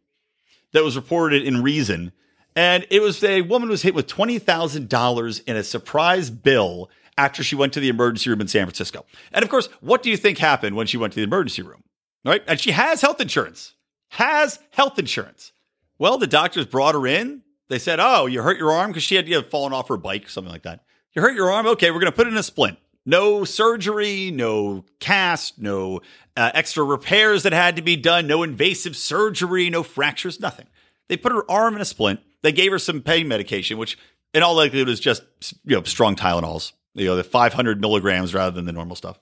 that 0.72 0.82
was 0.82 0.96
reported 0.96 1.42
in 1.42 1.62
Reason. 1.62 2.12
And 2.54 2.86
it 2.90 3.02
was 3.02 3.22
a 3.22 3.42
woman 3.42 3.68
was 3.68 3.82
hit 3.82 3.94
with 3.94 4.06
$20,000 4.06 5.44
in 5.46 5.54
a 5.54 5.62
surprise 5.62 6.30
bill 6.30 6.88
after 7.18 7.44
she 7.44 7.56
went 7.56 7.74
to 7.74 7.80
the 7.80 7.90
emergency 7.90 8.30
room 8.30 8.40
in 8.40 8.48
San 8.48 8.64
Francisco. 8.64 9.04
And 9.34 9.42
of 9.42 9.50
course, 9.50 9.66
what 9.82 10.02
do 10.02 10.08
you 10.08 10.16
think 10.16 10.38
happened 10.38 10.76
when 10.76 10.86
she 10.86 10.96
went 10.96 11.12
to 11.12 11.20
the 11.20 11.24
emergency 11.24 11.60
room? 11.60 11.82
Right? 12.26 12.42
And 12.46 12.60
she 12.60 12.72
has 12.72 13.00
health 13.00 13.20
insurance, 13.20 13.74
has 14.08 14.58
health 14.70 14.98
insurance. 14.98 15.52
Well, 15.98 16.18
the 16.18 16.26
doctors 16.26 16.66
brought 16.66 16.94
her 16.94 17.06
in. 17.06 17.42
They 17.68 17.78
said, 17.78 17.98
Oh, 18.00 18.26
you 18.26 18.42
hurt 18.42 18.58
your 18.58 18.72
arm 18.72 18.90
because 18.90 19.02
she 19.02 19.16
had 19.16 19.28
you 19.28 19.40
know, 19.40 19.42
fallen 19.42 19.72
off 19.72 19.88
her 19.88 19.96
bike, 19.96 20.28
something 20.28 20.52
like 20.52 20.62
that. 20.62 20.84
You 21.14 21.22
hurt 21.22 21.34
your 21.34 21.50
arm? 21.50 21.66
Okay, 21.66 21.90
we're 21.90 22.00
going 22.00 22.12
to 22.12 22.16
put 22.16 22.26
it 22.26 22.32
in 22.32 22.38
a 22.38 22.42
splint. 22.42 22.78
No 23.06 23.44
surgery, 23.44 24.30
no 24.32 24.84
cast, 24.98 25.58
no 25.58 26.00
uh, 26.36 26.50
extra 26.52 26.84
repairs 26.84 27.44
that 27.44 27.52
had 27.52 27.76
to 27.76 27.82
be 27.82 27.96
done, 27.96 28.26
no 28.26 28.42
invasive 28.42 28.96
surgery, 28.96 29.70
no 29.70 29.82
fractures, 29.82 30.40
nothing. 30.40 30.66
They 31.08 31.16
put 31.16 31.32
her 31.32 31.48
arm 31.50 31.76
in 31.76 31.80
a 31.80 31.84
splint. 31.84 32.20
They 32.42 32.52
gave 32.52 32.72
her 32.72 32.78
some 32.78 33.00
pain 33.00 33.28
medication, 33.28 33.78
which 33.78 33.96
in 34.34 34.42
all 34.42 34.56
likelihood 34.56 34.88
was 34.88 35.00
just 35.00 35.22
you 35.64 35.76
know 35.76 35.82
strong 35.84 36.16
Tylenols, 36.16 36.72
you 36.94 37.06
know, 37.06 37.16
the 37.16 37.24
500 37.24 37.80
milligrams 37.80 38.34
rather 38.34 38.50
than 38.54 38.64
the 38.64 38.72
normal 38.72 38.96
stuff. 38.96 39.18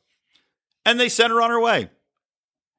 And 0.86 0.98
they 0.98 1.08
sent 1.08 1.30
her 1.30 1.40
on 1.40 1.50
her 1.50 1.60
way. 1.60 1.90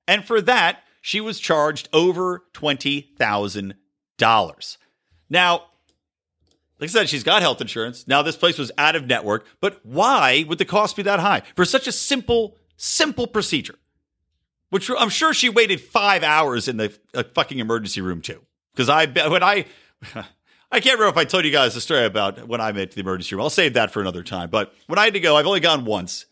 And 0.07 0.25
for 0.25 0.41
that, 0.41 0.83
she 1.01 1.21
was 1.21 1.39
charged 1.39 1.89
over 1.93 2.43
$20,000. 2.53 4.77
Now, 5.29 5.63
like 6.79 6.89
I 6.89 6.91
said, 6.91 7.09
she's 7.09 7.24
got 7.24 7.41
health 7.41 7.62
insurance. 7.62 8.07
Now, 8.07 8.21
this 8.21 8.35
place 8.35 8.57
was 8.57 8.71
out 8.77 8.95
of 8.95 9.05
network, 9.05 9.45
but 9.62 9.79
why 9.83 10.45
would 10.47 10.57
the 10.57 10.65
cost 10.65 10.95
be 10.95 11.03
that 11.03 11.19
high 11.19 11.43
for 11.55 11.63
such 11.63 11.88
a 11.88 11.91
simple, 11.91 12.57
simple 12.75 13.27
procedure? 13.27 13.75
Which 14.69 14.89
I'm 14.97 15.09
sure 15.09 15.33
she 15.33 15.50
waited 15.50 15.79
five 15.79 16.24
hours 16.24 16.67
in 16.67 16.77
the 16.77 16.93
uh, 17.13 17.24
fucking 17.33 17.59
emergency 17.59 18.01
room 18.01 18.21
too. 18.21 18.41
Because 18.74 18.89
I, 18.89 19.05
when 19.05 19.43
I, 19.43 19.65
I 20.71 20.79
can't 20.79 21.00
remember 21.00 21.07
if 21.07 21.17
I 21.17 21.24
told 21.24 21.45
you 21.45 21.51
guys 21.51 21.74
the 21.74 21.81
story 21.81 22.05
about 22.05 22.47
when 22.47 22.59
I 22.59 22.71
to 22.71 22.85
the 22.85 23.00
emergency 23.00 23.35
room. 23.35 23.43
I'll 23.43 23.50
save 23.50 23.75
that 23.75 23.91
for 23.91 24.01
another 24.01 24.24
time. 24.24 24.50
But 24.50 24.74
when 24.88 25.00
I 25.00 25.05
had 25.05 25.13
to 25.13 25.19
go, 25.19 25.38
I've 25.38 25.45
only 25.45 25.62
gone 25.62 25.85
once, 25.85 26.25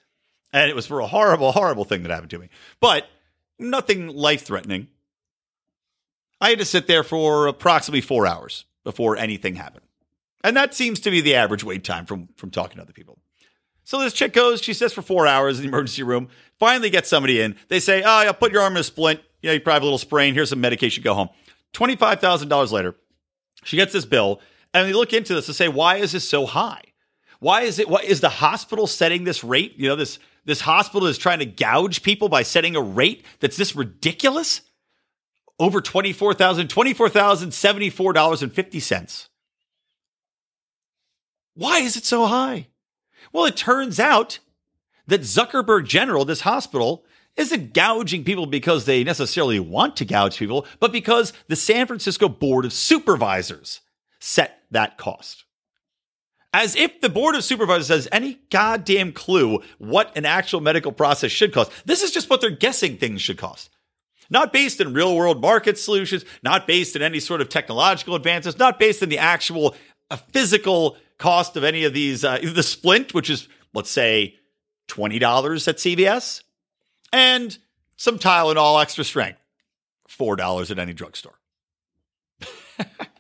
and 0.51 0.70
it 0.70 0.75
was 0.75 0.88
for 0.88 1.00
a 1.00 1.08
horrible, 1.08 1.51
horrible 1.51 1.86
thing 1.86 2.03
that 2.03 2.12
happened 2.12 2.32
to 2.32 2.39
me. 2.39 2.50
But 2.82 3.08
nothing 3.60 4.07
life 4.07 4.43
threatening. 4.43 4.88
I 6.41 6.50
had 6.50 6.60
to 6.60 6.65
sit 6.65 6.88
there 6.88 7.03
for 7.03 7.48
approximately 7.48 8.01
four 8.01 8.27
hours 8.27 8.65
before 8.83 9.15
anything 9.15 9.55
happened. 9.55 9.86
And 10.43 10.57
that 10.57 10.74
seems 10.74 11.00
to 11.01 11.12
be 11.12 11.22
the 11.22 11.36
average 11.36 11.63
wait 11.63 11.83
time 11.83 12.05
from, 12.05 12.27
from 12.36 12.51
talking 12.51 12.77
to 12.77 12.83
other 12.83 12.93
people. 12.93 13.17
So 13.86 14.00
this 14.00 14.13
chick 14.13 14.33
goes, 14.33 14.62
she 14.62 14.74
sits 14.74 14.93
for 14.93 15.01
four 15.01 15.27
hours 15.27 15.57
in 15.57 15.63
the 15.63 15.69
emergency 15.69 16.03
room, 16.03 16.29
finally 16.60 16.89
gets 16.89 17.10
somebody 17.10 17.41
in. 17.41 17.55
They 17.69 17.79
say, 17.79 18.03
ah, 18.03 18.24
Oh, 18.24 18.27
I'll 18.27 18.33
put 18.33 18.51
your 18.51 18.62
arm 18.62 18.74
in 18.74 18.79
a 18.79 18.83
splint. 18.83 19.22
You 19.41 19.50
know, 19.50 19.53
you 19.53 19.60
probably 19.60 19.75
have 19.75 19.81
a 19.83 19.86
little 19.86 19.98
sprain. 19.98 20.33
Here's 20.33 20.50
some 20.50 20.62
medication. 20.62 21.03
Go 21.03 21.13
home. 21.13 21.29
$25,000 21.74 22.72
later, 22.72 22.95
she 23.63 23.77
gets 23.77 23.93
this 23.93 24.05
bill. 24.05 24.39
And 24.74 24.88
they 24.88 24.93
look 24.93 25.13
into 25.13 25.33
this 25.33 25.45
to 25.48 25.53
say, 25.53 25.67
Why 25.67 25.98
is 25.98 26.13
this 26.13 26.27
so 26.27 26.45
high? 26.45 26.81
Why 27.44 27.62
is 27.64 27.78
it? 27.78 27.90
What 27.90 28.06
is 28.06 28.22
the 28.22 28.30
hospital 28.30 28.88
setting 28.88 29.26
this 29.26 29.44
rate? 29.44 29.74
You 29.76 29.90
know, 29.90 29.98
this 29.98 30.18
this 30.46 30.62
hospital 30.62 31.10
is 31.10 31.18
trying 31.18 31.40
to 31.40 31.46
gouge 31.46 32.02
people 32.02 32.30
by 32.30 32.44
setting 32.44 32.78
a 32.78 32.82
rate 32.82 33.26
that's 33.42 33.58
this 33.58 33.76
ridiculous? 33.76 34.62
Over 35.60 35.82
$24,000, 35.82 36.70
$24,074.50. 36.70 39.28
Why 41.54 41.80
is 41.80 41.98
it 41.98 42.06
so 42.06 42.28
high? 42.28 42.68
Well, 43.34 43.44
it 43.44 43.58
turns 43.58 44.00
out 44.00 44.40
that 45.06 45.20
Zuckerberg 45.22 45.86
General, 45.86 46.24
this 46.24 46.40
hospital, 46.42 47.04
isn't 47.36 47.74
gouging 47.74 48.24
people 48.24 48.46
because 48.46 48.86
they 48.86 49.04
necessarily 49.04 49.60
want 49.60 49.98
to 49.98 50.06
gouge 50.06 50.38
people, 50.38 50.66
but 50.80 50.94
because 50.94 51.34
the 51.50 51.58
San 51.58 51.88
Francisco 51.88 52.30
Board 52.30 52.64
of 52.64 52.72
Supervisors 52.72 53.82
set 54.20 54.62
that 54.72 54.98
cost 54.98 55.43
as 56.53 56.75
if 56.75 57.01
the 57.01 57.10
board 57.10 57.36
of 57.36 57.43
supervisors 57.43 57.88
has 57.88 58.07
any 58.12 58.39
goddamn 58.51 59.12
clue 59.12 59.62
what 59.79 60.15
an 60.15 60.25
actual 60.25 60.62
medical 60.62 60.91
process 60.91 61.31
should 61.31 61.51
cost. 61.51 61.72
This 61.86 62.03
is 62.03 62.12
just 62.12 62.29
what 62.29 62.39
they're 62.39 62.51
guessing 62.51 62.98
things 62.98 63.22
should 63.22 63.38
cost. 63.39 63.72
Not 64.29 64.53
based 64.53 64.79
in 64.79 64.93
real 64.93 65.15
world 65.15 65.41
market 65.41 65.77
solutions, 65.77 66.24
not 66.43 66.67
based 66.67 66.95
in 66.95 67.01
any 67.01 67.19
sort 67.19 67.41
of 67.41 67.50
technological 67.50 68.15
advances, 68.15 68.57
not 68.57 68.79
based 68.79 69.03
in 69.03 69.10
the 69.10 69.17
actual 69.17 69.75
uh, 70.10 70.15
physical 70.15 70.95
cost 71.17 71.57
of 71.57 71.63
any 71.63 71.83
of 71.83 71.93
these. 71.93 72.24
Uh, 72.24 72.39
the 72.41 72.63
splint, 72.63 73.13
which 73.13 73.29
is, 73.29 73.50
let's 73.74 73.89
say, 73.89 74.36
$20 74.88 75.67
at 75.67 75.77
CVS, 75.77 76.43
and 77.12 77.57
some 77.98 78.17
Tylenol 78.17 78.81
extra 78.81 79.03
strength, 79.03 79.39
$4 80.10 80.72
at 80.72 80.79
any 80.79 80.93
drugstore. 80.93 81.39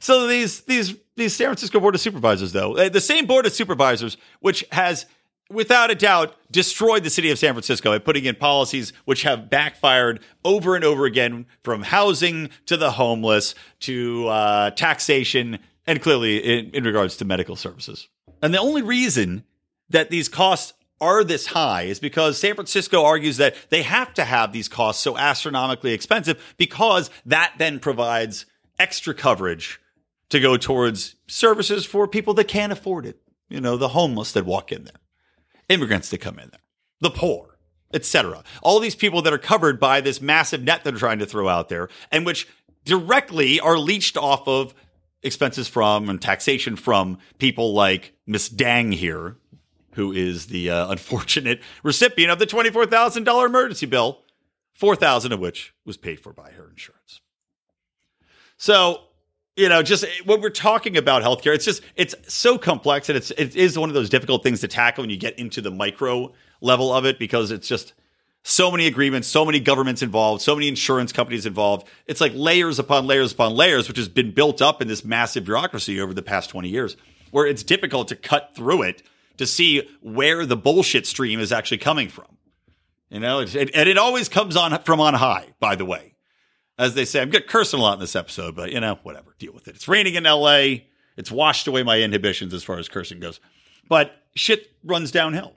so 0.00 0.26
these, 0.26 0.60
these, 0.62 0.94
the 1.16 1.28
San 1.28 1.48
Francisco 1.48 1.80
Board 1.80 1.94
of 1.94 2.00
Supervisors, 2.00 2.52
though, 2.52 2.76
uh, 2.76 2.88
the 2.88 3.00
same 3.00 3.26
Board 3.26 3.46
of 3.46 3.52
Supervisors, 3.52 4.16
which 4.40 4.64
has 4.72 5.06
without 5.50 5.90
a 5.90 5.94
doubt, 5.94 6.36
destroyed 6.50 7.02
the 7.02 7.10
city 7.10 7.30
of 7.30 7.38
San 7.38 7.54
Francisco 7.54 7.90
by 7.90 7.98
putting 7.98 8.24
in 8.24 8.34
policies 8.34 8.92
which 9.04 9.22
have 9.22 9.48
backfired 9.48 10.20
over 10.44 10.76
and 10.76 10.84
over 10.84 11.06
again 11.06 11.46
from 11.62 11.82
housing 11.82 12.50
to 12.66 12.76
the 12.76 12.90
homeless 12.92 13.54
to 13.80 14.28
uh, 14.28 14.70
taxation 14.72 15.58
and 15.86 16.02
clearly 16.02 16.38
in, 16.38 16.70
in 16.70 16.84
regards 16.84 17.16
to 17.16 17.24
medical 17.24 17.56
services. 17.56 18.08
And 18.42 18.52
the 18.52 18.60
only 18.60 18.82
reason 18.82 19.44
that 19.88 20.10
these 20.10 20.28
costs 20.28 20.74
are 21.00 21.24
this 21.24 21.46
high 21.46 21.82
is 21.82 22.00
because 22.00 22.38
San 22.38 22.54
Francisco 22.54 23.04
argues 23.04 23.36
that 23.38 23.54
they 23.70 23.82
have 23.82 24.12
to 24.14 24.24
have 24.24 24.52
these 24.52 24.68
costs 24.68 25.02
so 25.02 25.16
astronomically 25.16 25.92
expensive 25.92 26.54
because 26.58 27.08
that 27.24 27.54
then 27.56 27.78
provides 27.78 28.46
extra 28.78 29.14
coverage 29.14 29.80
to 30.30 30.40
go 30.40 30.56
towards 30.56 31.16
services 31.26 31.84
for 31.84 32.06
people 32.06 32.34
that 32.34 32.48
can't 32.48 32.72
afford 32.72 33.06
it. 33.06 33.20
You 33.48 33.60
know, 33.60 33.76
the 33.76 33.88
homeless 33.88 34.32
that 34.32 34.44
walk 34.44 34.72
in 34.72 34.84
there, 34.84 35.00
immigrants 35.68 36.10
that 36.10 36.18
come 36.18 36.38
in 36.38 36.50
there, 36.50 36.60
the 37.00 37.10
poor, 37.10 37.58
etc. 37.94 38.42
All 38.62 38.78
these 38.80 38.94
people 38.94 39.22
that 39.22 39.32
are 39.32 39.38
covered 39.38 39.80
by 39.80 40.00
this 40.00 40.20
massive 40.20 40.62
net 40.62 40.84
they're 40.84 40.92
trying 40.92 41.18
to 41.20 41.26
throw 41.26 41.48
out 41.48 41.68
there 41.68 41.88
and 42.12 42.26
which 42.26 42.46
directly 42.84 43.60
are 43.60 43.78
leached 43.78 44.16
off 44.16 44.46
of 44.46 44.74
expenses 45.22 45.68
from 45.68 46.08
and 46.08 46.20
taxation 46.20 46.76
from 46.76 47.18
people 47.38 47.72
like 47.72 48.12
Miss 48.26 48.48
Dang 48.48 48.92
here, 48.92 49.36
who 49.94 50.12
is 50.12 50.46
the 50.46 50.70
uh, 50.70 50.90
unfortunate 50.90 51.60
recipient 51.82 52.30
of 52.30 52.38
the 52.38 52.46
$24,000 52.46 53.46
emergency 53.46 53.86
bill, 53.86 54.22
4000 54.74 55.32
of 55.32 55.40
which 55.40 55.74
was 55.84 55.96
paid 55.96 56.20
for 56.20 56.32
by 56.32 56.50
her 56.50 56.68
insurance. 56.68 57.20
So, 58.56 59.04
you 59.58 59.68
know, 59.68 59.82
just 59.82 60.04
eh, 60.04 60.08
when 60.24 60.40
we're 60.40 60.50
talking 60.50 60.96
about 60.96 61.22
healthcare, 61.22 61.54
it's 61.54 61.64
just 61.64 61.82
it's 61.96 62.14
so 62.32 62.56
complex 62.56 63.08
and 63.08 63.16
it's 63.18 63.32
it 63.32 63.56
is 63.56 63.78
one 63.78 63.90
of 63.90 63.94
those 63.94 64.08
difficult 64.08 64.42
things 64.44 64.60
to 64.60 64.68
tackle 64.68 65.02
when 65.02 65.10
you 65.10 65.16
get 65.16 65.38
into 65.38 65.60
the 65.60 65.70
micro 65.70 66.32
level 66.60 66.94
of 66.94 67.04
it 67.04 67.18
because 67.18 67.50
it's 67.50 67.66
just 67.66 67.92
so 68.44 68.70
many 68.70 68.86
agreements, 68.86 69.26
so 69.26 69.44
many 69.44 69.58
governments 69.58 70.00
involved, 70.00 70.42
so 70.42 70.54
many 70.54 70.68
insurance 70.68 71.12
companies 71.12 71.44
involved. 71.44 71.88
It's 72.06 72.20
like 72.20 72.32
layers 72.34 72.78
upon 72.78 73.06
layers 73.06 73.32
upon 73.32 73.54
layers, 73.54 73.88
which 73.88 73.96
has 73.98 74.08
been 74.08 74.30
built 74.30 74.62
up 74.62 74.80
in 74.80 74.86
this 74.86 75.04
massive 75.04 75.44
bureaucracy 75.44 76.00
over 76.00 76.14
the 76.14 76.22
past 76.22 76.50
20 76.50 76.68
years, 76.68 76.96
where 77.32 77.46
it's 77.46 77.64
difficult 77.64 78.08
to 78.08 78.16
cut 78.16 78.52
through 78.54 78.82
it 78.82 79.02
to 79.38 79.46
see 79.46 79.88
where 80.00 80.46
the 80.46 80.56
bullshit 80.56 81.04
stream 81.04 81.40
is 81.40 81.50
actually 81.50 81.78
coming 81.78 82.08
from. 82.08 82.26
You 83.10 83.20
know, 83.20 83.40
and 83.40 83.50
it 83.52 83.98
always 83.98 84.28
comes 84.28 84.56
on 84.56 84.78
from 84.82 85.00
on 85.00 85.14
high, 85.14 85.48
by 85.58 85.74
the 85.74 85.84
way. 85.84 86.14
As 86.78 86.94
they 86.94 87.04
say, 87.04 87.20
I'm 87.20 87.30
cursing 87.30 87.80
a 87.80 87.82
lot 87.82 87.94
in 87.94 88.00
this 88.00 88.14
episode, 88.14 88.54
but 88.54 88.72
you 88.72 88.80
know, 88.80 88.98
whatever, 89.02 89.34
deal 89.38 89.52
with 89.52 89.66
it. 89.68 89.74
It's 89.74 89.88
raining 89.88 90.14
in 90.14 90.24
LA. 90.24 90.84
It's 91.16 91.30
washed 91.30 91.66
away 91.66 91.82
my 91.82 92.00
inhibitions 92.00 92.54
as 92.54 92.62
far 92.62 92.78
as 92.78 92.88
cursing 92.88 93.18
goes. 93.18 93.40
But 93.88 94.12
shit 94.34 94.70
runs 94.84 95.10
downhill. 95.10 95.54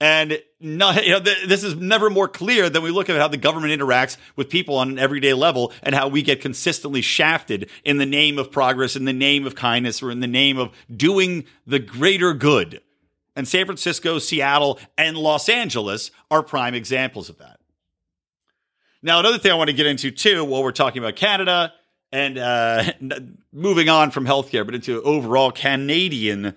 And 0.00 0.42
no, 0.58 0.90
you 0.90 1.10
know, 1.10 1.20
th- 1.20 1.46
this 1.46 1.62
is 1.62 1.76
never 1.76 2.10
more 2.10 2.26
clear 2.26 2.68
than 2.68 2.82
we 2.82 2.90
look 2.90 3.08
at 3.08 3.16
how 3.16 3.28
the 3.28 3.36
government 3.36 3.72
interacts 3.72 4.16
with 4.34 4.50
people 4.50 4.76
on 4.76 4.90
an 4.90 4.98
everyday 4.98 5.32
level 5.32 5.72
and 5.84 5.94
how 5.94 6.08
we 6.08 6.22
get 6.22 6.40
consistently 6.40 7.02
shafted 7.02 7.70
in 7.84 7.98
the 7.98 8.06
name 8.06 8.36
of 8.36 8.50
progress, 8.50 8.96
in 8.96 9.04
the 9.04 9.12
name 9.12 9.46
of 9.46 9.54
kindness, 9.54 10.02
or 10.02 10.10
in 10.10 10.18
the 10.18 10.26
name 10.26 10.58
of 10.58 10.72
doing 10.94 11.44
the 11.68 11.78
greater 11.78 12.34
good. 12.34 12.80
And 13.36 13.46
San 13.46 13.64
Francisco, 13.64 14.18
Seattle, 14.18 14.80
and 14.98 15.16
Los 15.16 15.48
Angeles 15.48 16.10
are 16.32 16.42
prime 16.42 16.74
examples 16.74 17.28
of 17.28 17.38
that. 17.38 17.60
Now, 19.02 19.18
another 19.20 19.38
thing 19.38 19.50
I 19.50 19.54
want 19.54 19.68
to 19.68 19.74
get 19.74 19.86
into 19.86 20.10
too, 20.10 20.44
while 20.44 20.62
we're 20.62 20.72
talking 20.72 21.02
about 21.02 21.16
Canada 21.16 21.72
and 22.10 22.38
uh, 22.38 22.92
moving 23.52 23.88
on 23.88 24.10
from 24.10 24.26
healthcare, 24.26 24.64
but 24.64 24.74
into 24.74 25.02
overall 25.02 25.50
Canadian 25.50 26.54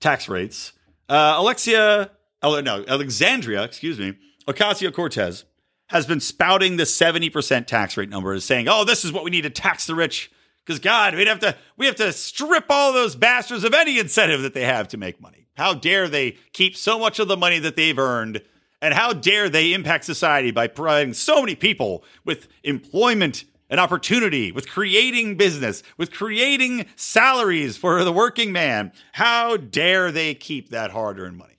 tax 0.00 0.28
rates, 0.28 0.72
uh, 1.08 1.34
Alexia 1.38 2.10
no, 2.42 2.84
Alexandria, 2.88 3.62
excuse 3.62 3.98
me, 3.98 4.14
Ocasio 4.46 4.92
Cortez 4.92 5.44
has 5.86 6.06
been 6.06 6.20
spouting 6.20 6.76
the 6.76 6.84
70% 6.84 7.66
tax 7.66 7.96
rate 7.96 8.08
number 8.08 8.32
as 8.32 8.44
saying, 8.44 8.66
oh, 8.68 8.84
this 8.84 9.04
is 9.04 9.12
what 9.12 9.24
we 9.24 9.30
need 9.30 9.42
to 9.42 9.50
tax 9.50 9.86
the 9.86 9.94
rich. 9.94 10.30
Because 10.64 10.78
God, 10.78 11.14
we'd 11.14 11.28
have 11.28 11.40
to 11.40 11.56
we 11.76 11.86
have 11.86 11.96
to 11.96 12.12
strip 12.12 12.66
all 12.70 12.92
those 12.92 13.16
bastards 13.16 13.64
of 13.64 13.74
any 13.74 13.98
incentive 13.98 14.42
that 14.42 14.54
they 14.54 14.64
have 14.64 14.88
to 14.88 14.96
make 14.96 15.20
money. 15.20 15.48
How 15.56 15.74
dare 15.74 16.08
they 16.08 16.36
keep 16.52 16.76
so 16.76 16.98
much 16.98 17.18
of 17.18 17.28
the 17.28 17.36
money 17.36 17.58
that 17.58 17.76
they've 17.76 17.98
earned? 17.98 18.42
And 18.82 18.92
how 18.92 19.12
dare 19.12 19.48
they 19.48 19.72
impact 19.72 20.04
society 20.04 20.50
by 20.50 20.66
providing 20.66 21.14
so 21.14 21.40
many 21.40 21.54
people 21.54 22.04
with 22.24 22.48
employment 22.64 23.44
and 23.70 23.78
opportunity, 23.78 24.50
with 24.50 24.68
creating 24.68 25.36
business, 25.36 25.84
with 25.96 26.10
creating 26.10 26.86
salaries 26.96 27.76
for 27.76 28.02
the 28.02 28.12
working 28.12 28.50
man? 28.50 28.90
How 29.12 29.56
dare 29.56 30.10
they 30.10 30.34
keep 30.34 30.70
that 30.70 30.90
hard 30.90 31.20
earned 31.20 31.38
money? 31.38 31.54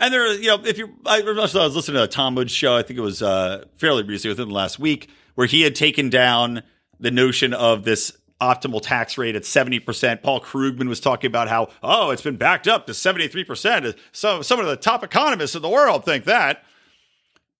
And 0.00 0.12
there, 0.12 0.34
you 0.34 0.48
know, 0.48 0.62
if 0.64 0.76
you, 0.78 0.92
I, 1.06 1.22
I 1.22 1.32
was 1.32 1.54
listening 1.54 1.94
to 1.94 2.02
a 2.02 2.08
Tom 2.08 2.34
Woods 2.34 2.52
show. 2.52 2.76
I 2.76 2.82
think 2.82 2.98
it 2.98 3.02
was 3.02 3.22
uh, 3.22 3.64
fairly 3.76 4.02
recently, 4.02 4.32
within 4.32 4.48
the 4.48 4.54
last 4.54 4.78
week, 4.78 5.08
where 5.36 5.46
he 5.46 5.62
had 5.62 5.74
taken 5.74 6.10
down 6.10 6.62
the 6.98 7.10
notion 7.10 7.54
of 7.54 7.84
this 7.84 8.16
optimal 8.40 8.82
tax 8.82 9.16
rate 9.16 9.34
at 9.34 9.42
70%. 9.42 10.22
Paul 10.22 10.40
Krugman 10.40 10.88
was 10.88 11.00
talking 11.00 11.28
about 11.28 11.48
how, 11.48 11.68
oh, 11.82 12.10
it's 12.10 12.22
been 12.22 12.36
backed 12.36 12.68
up 12.68 12.86
to 12.86 12.92
73%. 12.92 13.96
So 14.12 14.42
some 14.42 14.60
of 14.60 14.66
the 14.66 14.76
top 14.76 15.02
economists 15.02 15.54
in 15.54 15.62
the 15.62 15.68
world 15.68 16.04
think 16.04 16.24
that 16.24 16.64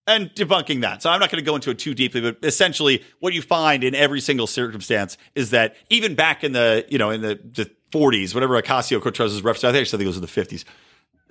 and 0.07 0.31
debunking 0.35 0.83
that. 0.83 1.03
So 1.03 1.11
I'm 1.11 1.19
not 1.19 1.31
going 1.31 1.43
to 1.43 1.47
go 1.49 1.57
into 1.57 1.71
it 1.71 1.79
too 1.79 1.95
deeply, 1.95 2.21
but 2.21 2.39
essentially 2.43 3.03
what 3.21 3.35
you 3.35 3.43
find 3.43 3.83
in 3.83 3.95
every 3.95 4.21
single 4.21 4.47
circumstance 4.47 5.19
is 5.35 5.51
that 5.51 5.77
even 5.91 6.15
back 6.15 6.45
in 6.45 6.53
the, 6.53 6.85
you 6.89 6.99
know, 6.99 7.11
in 7.11 7.23
the, 7.23 7.41
the 7.43 7.71
40s, 7.91 8.35
whatever 8.35 8.61
Ocasio 8.61 9.01
Cortez's 9.01 9.43
reference, 9.43 9.65
I 9.65 9.73
think 9.73 9.93
it 9.93 10.07
was 10.07 10.17
in 10.17 10.23
the 10.23 10.29
50s, 10.29 10.65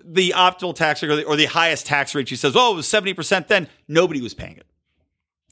the 0.03 0.33
optimal 0.35 0.75
tax 0.75 1.01
rate 1.01 1.09
or 1.09 1.15
the, 1.15 1.23
or 1.23 1.35
the 1.35 1.45
highest 1.45 1.85
tax 1.85 2.13
rate, 2.13 2.27
she 2.27 2.35
says, 2.35 2.53
oh, 2.55 2.73
it 2.73 2.75
was 2.75 2.87
70% 2.87 3.47
then. 3.47 3.67
Nobody 3.87 4.21
was 4.21 4.33
paying 4.33 4.57
it. 4.57 4.65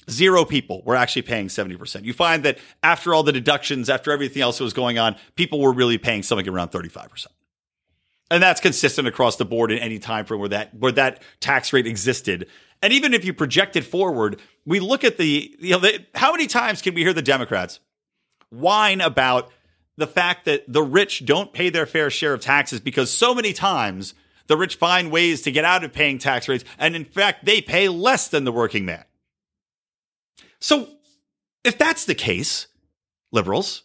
Zero 0.10 0.46
people 0.46 0.82
were 0.86 0.96
actually 0.96 1.22
paying 1.24 1.48
70%. 1.48 2.04
You 2.04 2.14
find 2.14 2.44
that 2.44 2.58
after 2.82 3.14
all 3.14 3.24
the 3.24 3.32
deductions, 3.32 3.90
after 3.90 4.12
everything 4.12 4.42
else 4.42 4.58
that 4.58 4.64
was 4.64 4.74
going 4.74 5.00
on, 5.00 5.16
people 5.36 5.60
were 5.60 5.74
really 5.74 5.98
paying 5.98 6.24
something 6.24 6.48
around 6.48 6.70
35%. 6.70 7.28
And 8.32 8.42
that's 8.42 8.60
consistent 8.60 9.08
across 9.08 9.36
the 9.36 9.46
board 9.46 9.72
in 9.72 9.78
any 9.78 10.00
time 10.00 10.26
frame 10.26 10.40
where 10.40 10.50
that 10.50 10.74
where 10.74 10.92
that 10.94 11.22
tax 11.40 11.72
rate 11.72 11.86
existed. 11.86 12.48
And 12.82 12.92
even 12.92 13.14
if 13.14 13.24
you 13.24 13.34
project 13.34 13.76
it 13.76 13.84
forward, 13.84 14.42
we 14.66 14.80
look 14.80 15.04
at 15.04 15.18
the 15.18 15.56
you 15.60 15.72
know 15.72 15.80
the, 15.80 16.04
how 16.16 16.32
many 16.32 16.48
times 16.48 16.82
can 16.82 16.96
we 16.96 17.02
hear 17.02 17.14
the 17.14 17.22
Democrats 17.22 17.80
whine 18.50 19.02
about 19.02 19.52
the 19.98 20.08
fact 20.08 20.46
that 20.46 20.64
the 20.68 20.82
rich 20.82 21.26
don't 21.26 21.54
pay 21.54 21.70
their 21.70 21.86
fair 21.86 22.10
share 22.10 22.34
of 22.34 22.42
taxes 22.42 22.80
because 22.80 23.12
so 23.12 23.36
many 23.36 23.54
times 23.54 24.16
the 24.48 24.58
rich 24.58 24.76
find 24.76 25.12
ways 25.12 25.42
to 25.44 25.52
get 25.52 25.66
out 25.66 25.84
of 25.84 25.94
paying 25.94 26.18
tax 26.18 26.48
rates, 26.48 26.66
and 26.78 26.96
in 26.96 27.06
fact, 27.06 27.46
they 27.46 27.62
pay 27.62 27.88
less 27.88 28.28
than 28.28 28.44
the 28.44 28.52
working 28.52 28.86
man. 28.86 29.04
So, 30.64 30.88
if 31.66 31.78
that's 31.78 32.06
the 32.06 32.16
case, 32.16 32.68
liberals, 33.34 33.84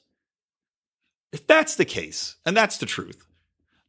if 1.33 1.45
that's 1.45 1.75
the 1.75 1.85
case, 1.85 2.37
and 2.47 2.57
that's 2.57 2.79
the 2.79 2.87
truth, 2.87 3.27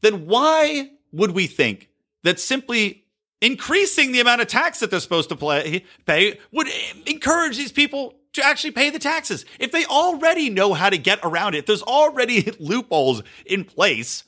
then 0.02 0.26
why 0.26 0.90
would 1.12 1.30
we 1.30 1.46
think 1.46 1.90
that 2.24 2.40
simply 2.40 3.06
increasing 3.44 4.12
the 4.12 4.22
amount 4.22 4.42
of 4.42 4.48
tax 4.48 4.80
that 4.80 4.90
they're 4.90 5.00
supposed 5.00 5.30
to 5.30 5.36
play, 5.36 5.86
pay 6.08 6.40
would 6.52 6.68
encourage 7.06 7.58
these 7.58 7.72
people 7.72 8.16
to 8.34 8.44
actually 8.44 8.72
pay 8.72 8.90
the 8.90 8.98
taxes? 8.98 9.46
If 9.60 9.72
they 9.72 9.86
already 9.86 10.50
know 10.50 10.74
how 10.74 10.90
to 10.90 10.98
get 10.98 11.20
around 11.22 11.54
it, 11.54 11.68
there's 11.68 11.84
already 11.84 12.52
loopholes 12.60 13.22
in 13.46 13.66
place, 13.66 14.24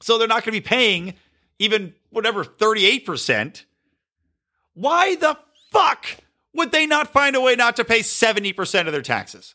so 0.00 0.16
they're 0.16 0.26
not 0.26 0.44
going 0.44 0.54
to 0.54 0.62
be 0.62 0.66
paying 0.66 1.12
even 1.58 1.92
whatever 2.08 2.42
38%, 2.42 3.64
why 4.72 5.14
the 5.16 5.36
fuck 5.70 6.06
would 6.58 6.72
they 6.72 6.86
not 6.86 7.12
find 7.12 7.34
a 7.34 7.40
way 7.40 7.56
not 7.56 7.76
to 7.76 7.84
pay 7.84 8.00
70% 8.00 8.86
of 8.86 8.92
their 8.92 9.00
taxes? 9.00 9.54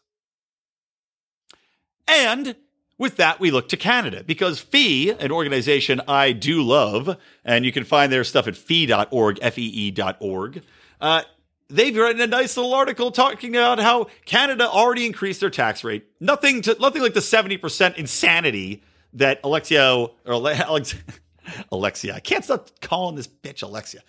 And 2.07 2.55
with 2.97 3.17
that, 3.17 3.39
we 3.39 3.51
look 3.51 3.69
to 3.69 3.77
Canada 3.77 4.23
because 4.23 4.59
FEE, 4.59 5.11
an 5.11 5.31
organization 5.31 6.01
I 6.07 6.31
do 6.31 6.63
love, 6.63 7.17
and 7.43 7.65
you 7.65 7.71
can 7.71 7.83
find 7.83 8.11
their 8.11 8.23
stuff 8.23 8.47
at 8.47 8.55
fee.org, 8.55 9.39
F-E-E.org, 9.41 10.63
uh, 11.01 11.21
they've 11.69 11.95
written 11.95 12.21
a 12.21 12.27
nice 12.27 12.55
little 12.55 12.73
article 12.73 13.11
talking 13.11 13.55
about 13.55 13.79
how 13.79 14.07
Canada 14.25 14.69
already 14.69 15.05
increased 15.05 15.41
their 15.41 15.49
tax 15.49 15.83
rate. 15.83 16.05
Nothing 16.19 16.61
to, 16.63 16.77
nothing 16.79 17.01
like 17.01 17.13
the 17.13 17.19
70% 17.19 17.97
insanity 17.97 18.83
that 19.13 19.41
Alexio, 19.43 20.13
or 20.25 20.49
Alex, 20.49 20.95
Alexia. 21.71 22.15
I 22.15 22.19
can't 22.19 22.43
stop 22.43 22.69
calling 22.79 23.15
this 23.15 23.27
bitch 23.27 23.63
Alexia. 23.63 24.01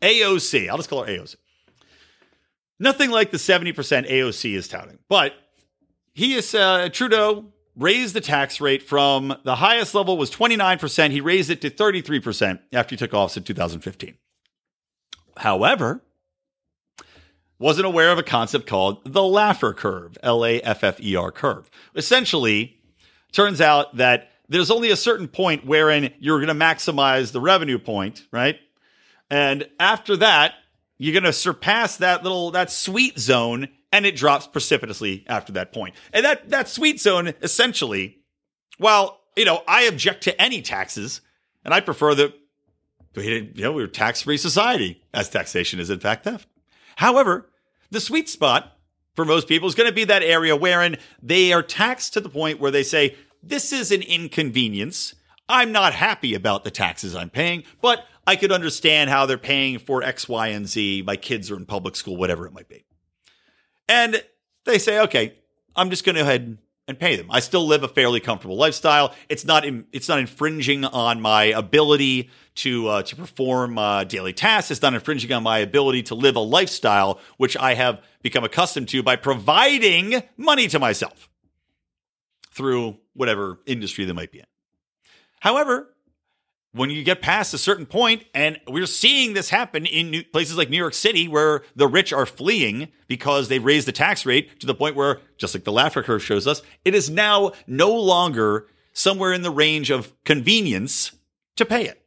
AOC. 0.00 0.68
I'll 0.68 0.76
just 0.76 0.88
call 0.88 1.04
her 1.04 1.12
AOC. 1.12 1.36
Nothing 2.78 3.10
like 3.10 3.30
the 3.30 3.38
70% 3.38 3.74
AOC 4.10 4.54
is 4.54 4.68
touting. 4.68 4.98
But 5.08 5.32
he 6.12 6.34
is, 6.34 6.54
uh, 6.54 6.88
Trudeau 6.92 7.46
raised 7.76 8.14
the 8.14 8.20
tax 8.20 8.60
rate 8.60 8.82
from 8.82 9.36
the 9.44 9.56
highest 9.56 9.94
level 9.94 10.16
was 10.16 10.30
29%. 10.30 11.10
He 11.10 11.20
raised 11.20 11.50
it 11.50 11.60
to 11.62 11.70
33% 11.70 12.60
after 12.72 12.94
he 12.94 12.96
took 12.96 13.14
office 13.14 13.36
in 13.36 13.42
2015. 13.44 14.14
However, 15.36 16.02
wasn't 17.58 17.86
aware 17.86 18.10
of 18.10 18.18
a 18.18 18.22
concept 18.22 18.66
called 18.66 19.04
the 19.04 19.20
Laffer 19.20 19.74
curve, 19.74 20.18
L 20.22 20.44
A 20.44 20.60
F 20.60 20.84
F 20.84 21.00
E 21.00 21.16
R 21.16 21.30
curve. 21.30 21.70
Essentially, 21.94 22.78
turns 23.32 23.60
out 23.60 23.96
that 23.96 24.30
there's 24.48 24.70
only 24.70 24.90
a 24.90 24.96
certain 24.96 25.28
point 25.28 25.66
wherein 25.66 26.12
you're 26.18 26.38
going 26.38 26.48
to 26.48 26.64
maximize 26.64 27.32
the 27.32 27.40
revenue 27.40 27.78
point, 27.78 28.26
right? 28.30 28.58
And 29.30 29.68
after 29.80 30.16
that, 30.18 30.54
you're 30.98 31.12
going 31.12 31.24
to 31.24 31.32
surpass 31.32 31.96
that 31.98 32.22
little 32.22 32.50
that 32.52 32.70
sweet 32.70 33.18
zone 33.18 33.68
and 33.92 34.06
it 34.06 34.16
drops 34.16 34.46
precipitously 34.46 35.24
after 35.28 35.52
that 35.52 35.72
point. 35.72 35.94
And 36.12 36.24
that 36.24 36.50
that 36.50 36.68
sweet 36.68 37.00
zone 37.00 37.34
essentially 37.42 38.18
while, 38.78 39.20
you 39.36 39.44
know, 39.44 39.62
I 39.66 39.82
object 39.82 40.24
to 40.24 40.40
any 40.40 40.62
taxes 40.62 41.20
and 41.64 41.72
I 41.72 41.80
prefer 41.80 42.14
that 42.14 42.34
we 43.14 43.50
you 43.54 43.62
know, 43.62 43.72
we're 43.72 43.86
a 43.86 43.88
tax-free 43.88 44.36
society 44.36 45.02
as 45.14 45.30
taxation 45.30 45.80
is 45.80 45.90
in 45.90 46.00
fact 46.00 46.24
theft. 46.24 46.48
However, 46.96 47.48
the 47.90 48.00
sweet 48.00 48.28
spot 48.28 48.76
for 49.14 49.24
most 49.24 49.48
people 49.48 49.68
is 49.68 49.74
going 49.74 49.88
to 49.88 49.94
be 49.94 50.04
that 50.04 50.22
area 50.22 50.54
wherein 50.54 50.98
they 51.22 51.52
are 51.52 51.62
taxed 51.62 52.12
to 52.12 52.20
the 52.20 52.28
point 52.28 52.60
where 52.60 52.70
they 52.70 52.82
say, 52.82 53.16
this 53.42 53.72
is 53.72 53.90
an 53.90 54.02
inconvenience. 54.02 55.14
I'm 55.48 55.72
not 55.72 55.94
happy 55.94 56.34
about 56.34 56.64
the 56.64 56.70
taxes 56.70 57.14
I'm 57.14 57.30
paying, 57.30 57.64
but 57.80 58.04
I 58.26 58.36
could 58.36 58.52
understand 58.52 59.08
how 59.10 59.26
they're 59.26 59.38
paying 59.38 59.78
for 59.78 60.02
X, 60.02 60.28
Y, 60.28 60.48
and 60.48 60.66
Z. 60.66 61.02
My 61.06 61.16
kids 61.16 61.50
are 61.50 61.56
in 61.56 61.64
public 61.66 61.94
school, 61.96 62.16
whatever 62.16 62.46
it 62.46 62.52
might 62.52 62.68
be. 62.68 62.84
And 63.88 64.22
they 64.64 64.78
say, 64.78 65.00
okay, 65.00 65.34
I'm 65.76 65.90
just 65.90 66.04
going 66.04 66.16
to 66.16 66.22
go 66.22 66.26
ahead 66.26 66.58
and 66.88 66.98
pay 66.98 67.16
them. 67.16 67.26
I 67.30 67.40
still 67.40 67.66
live 67.66 67.82
a 67.82 67.88
fairly 67.88 68.20
comfortable 68.20 68.56
lifestyle. 68.56 69.14
It's 69.28 69.44
not 69.44 69.64
it's 69.92 70.08
not 70.08 70.18
infringing 70.18 70.84
on 70.84 71.20
my 71.20 71.44
ability 71.44 72.30
to 72.56 72.88
uh, 72.88 73.02
to 73.02 73.16
perform 73.16 73.78
uh, 73.78 74.04
daily 74.04 74.32
tasks. 74.32 74.70
It's 74.70 74.82
not 74.82 74.94
infringing 74.94 75.32
on 75.32 75.42
my 75.42 75.58
ability 75.58 76.04
to 76.04 76.14
live 76.14 76.36
a 76.36 76.40
lifestyle 76.40 77.20
which 77.38 77.56
I 77.56 77.74
have 77.74 78.02
become 78.22 78.44
accustomed 78.44 78.88
to 78.90 79.02
by 79.02 79.16
providing 79.16 80.22
money 80.36 80.68
to 80.68 80.78
myself 80.78 81.28
through 82.52 82.98
whatever 83.14 83.58
industry 83.66 84.04
they 84.04 84.12
might 84.12 84.32
be 84.32 84.38
in. 84.38 84.46
However, 85.40 85.92
when 86.76 86.90
you 86.90 87.02
get 87.02 87.22
past 87.22 87.54
a 87.54 87.58
certain 87.58 87.86
point, 87.86 88.24
and 88.34 88.60
we're 88.68 88.86
seeing 88.86 89.32
this 89.32 89.50
happen 89.50 89.86
in 89.86 90.10
new, 90.10 90.24
places 90.24 90.56
like 90.56 90.70
New 90.70 90.76
York 90.76 90.94
City, 90.94 91.26
where 91.26 91.62
the 91.74 91.88
rich 91.88 92.12
are 92.12 92.26
fleeing 92.26 92.88
because 93.08 93.48
they've 93.48 93.64
raised 93.64 93.88
the 93.88 93.92
tax 93.92 94.26
rate 94.26 94.60
to 94.60 94.66
the 94.66 94.74
point 94.74 94.94
where, 94.94 95.20
just 95.38 95.54
like 95.54 95.64
the 95.64 95.72
Laffer 95.72 96.04
curve 96.04 96.22
shows 96.22 96.46
us, 96.46 96.62
it 96.84 96.94
is 96.94 97.08
now 97.08 97.52
no 97.66 97.94
longer 97.94 98.66
somewhere 98.92 99.32
in 99.32 99.42
the 99.42 99.50
range 99.50 99.90
of 99.90 100.12
convenience 100.24 101.12
to 101.56 101.64
pay 101.64 101.86
it. 101.86 102.02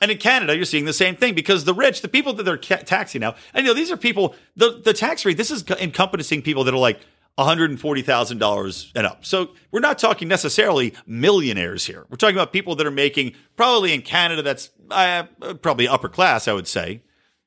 And 0.00 0.10
in 0.10 0.18
Canada, 0.18 0.56
you're 0.56 0.64
seeing 0.64 0.84
the 0.84 0.92
same 0.92 1.16
thing 1.16 1.34
because 1.34 1.64
the 1.64 1.74
rich, 1.74 2.02
the 2.02 2.08
people 2.08 2.32
that 2.34 2.42
they're 2.42 2.58
ca- 2.58 2.82
taxing 2.84 3.20
now, 3.20 3.36
and 3.54 3.64
you 3.64 3.70
know, 3.70 3.74
these 3.74 3.90
are 3.90 3.96
people, 3.96 4.34
the, 4.56 4.80
the 4.84 4.92
tax 4.92 5.24
rate, 5.24 5.36
this 5.36 5.50
is 5.50 5.64
encompassing 5.80 6.42
people 6.42 6.64
that 6.64 6.74
are 6.74 6.78
like 6.78 7.00
$140,000 7.38 8.92
and 8.94 9.06
up. 9.06 9.24
So 9.24 9.50
we're 9.72 9.80
not 9.80 9.98
talking 9.98 10.28
necessarily 10.28 10.94
millionaires 11.06 11.84
here. 11.84 12.06
We're 12.08 12.16
talking 12.16 12.36
about 12.36 12.52
people 12.52 12.76
that 12.76 12.86
are 12.86 12.92
making 12.92 13.34
probably 13.56 13.92
in 13.92 14.02
Canada, 14.02 14.42
that's 14.42 14.70
uh, 14.90 15.24
probably 15.62 15.88
upper 15.88 16.08
class, 16.08 16.46
I 16.46 16.52
would 16.52 16.68
say. 16.68 17.02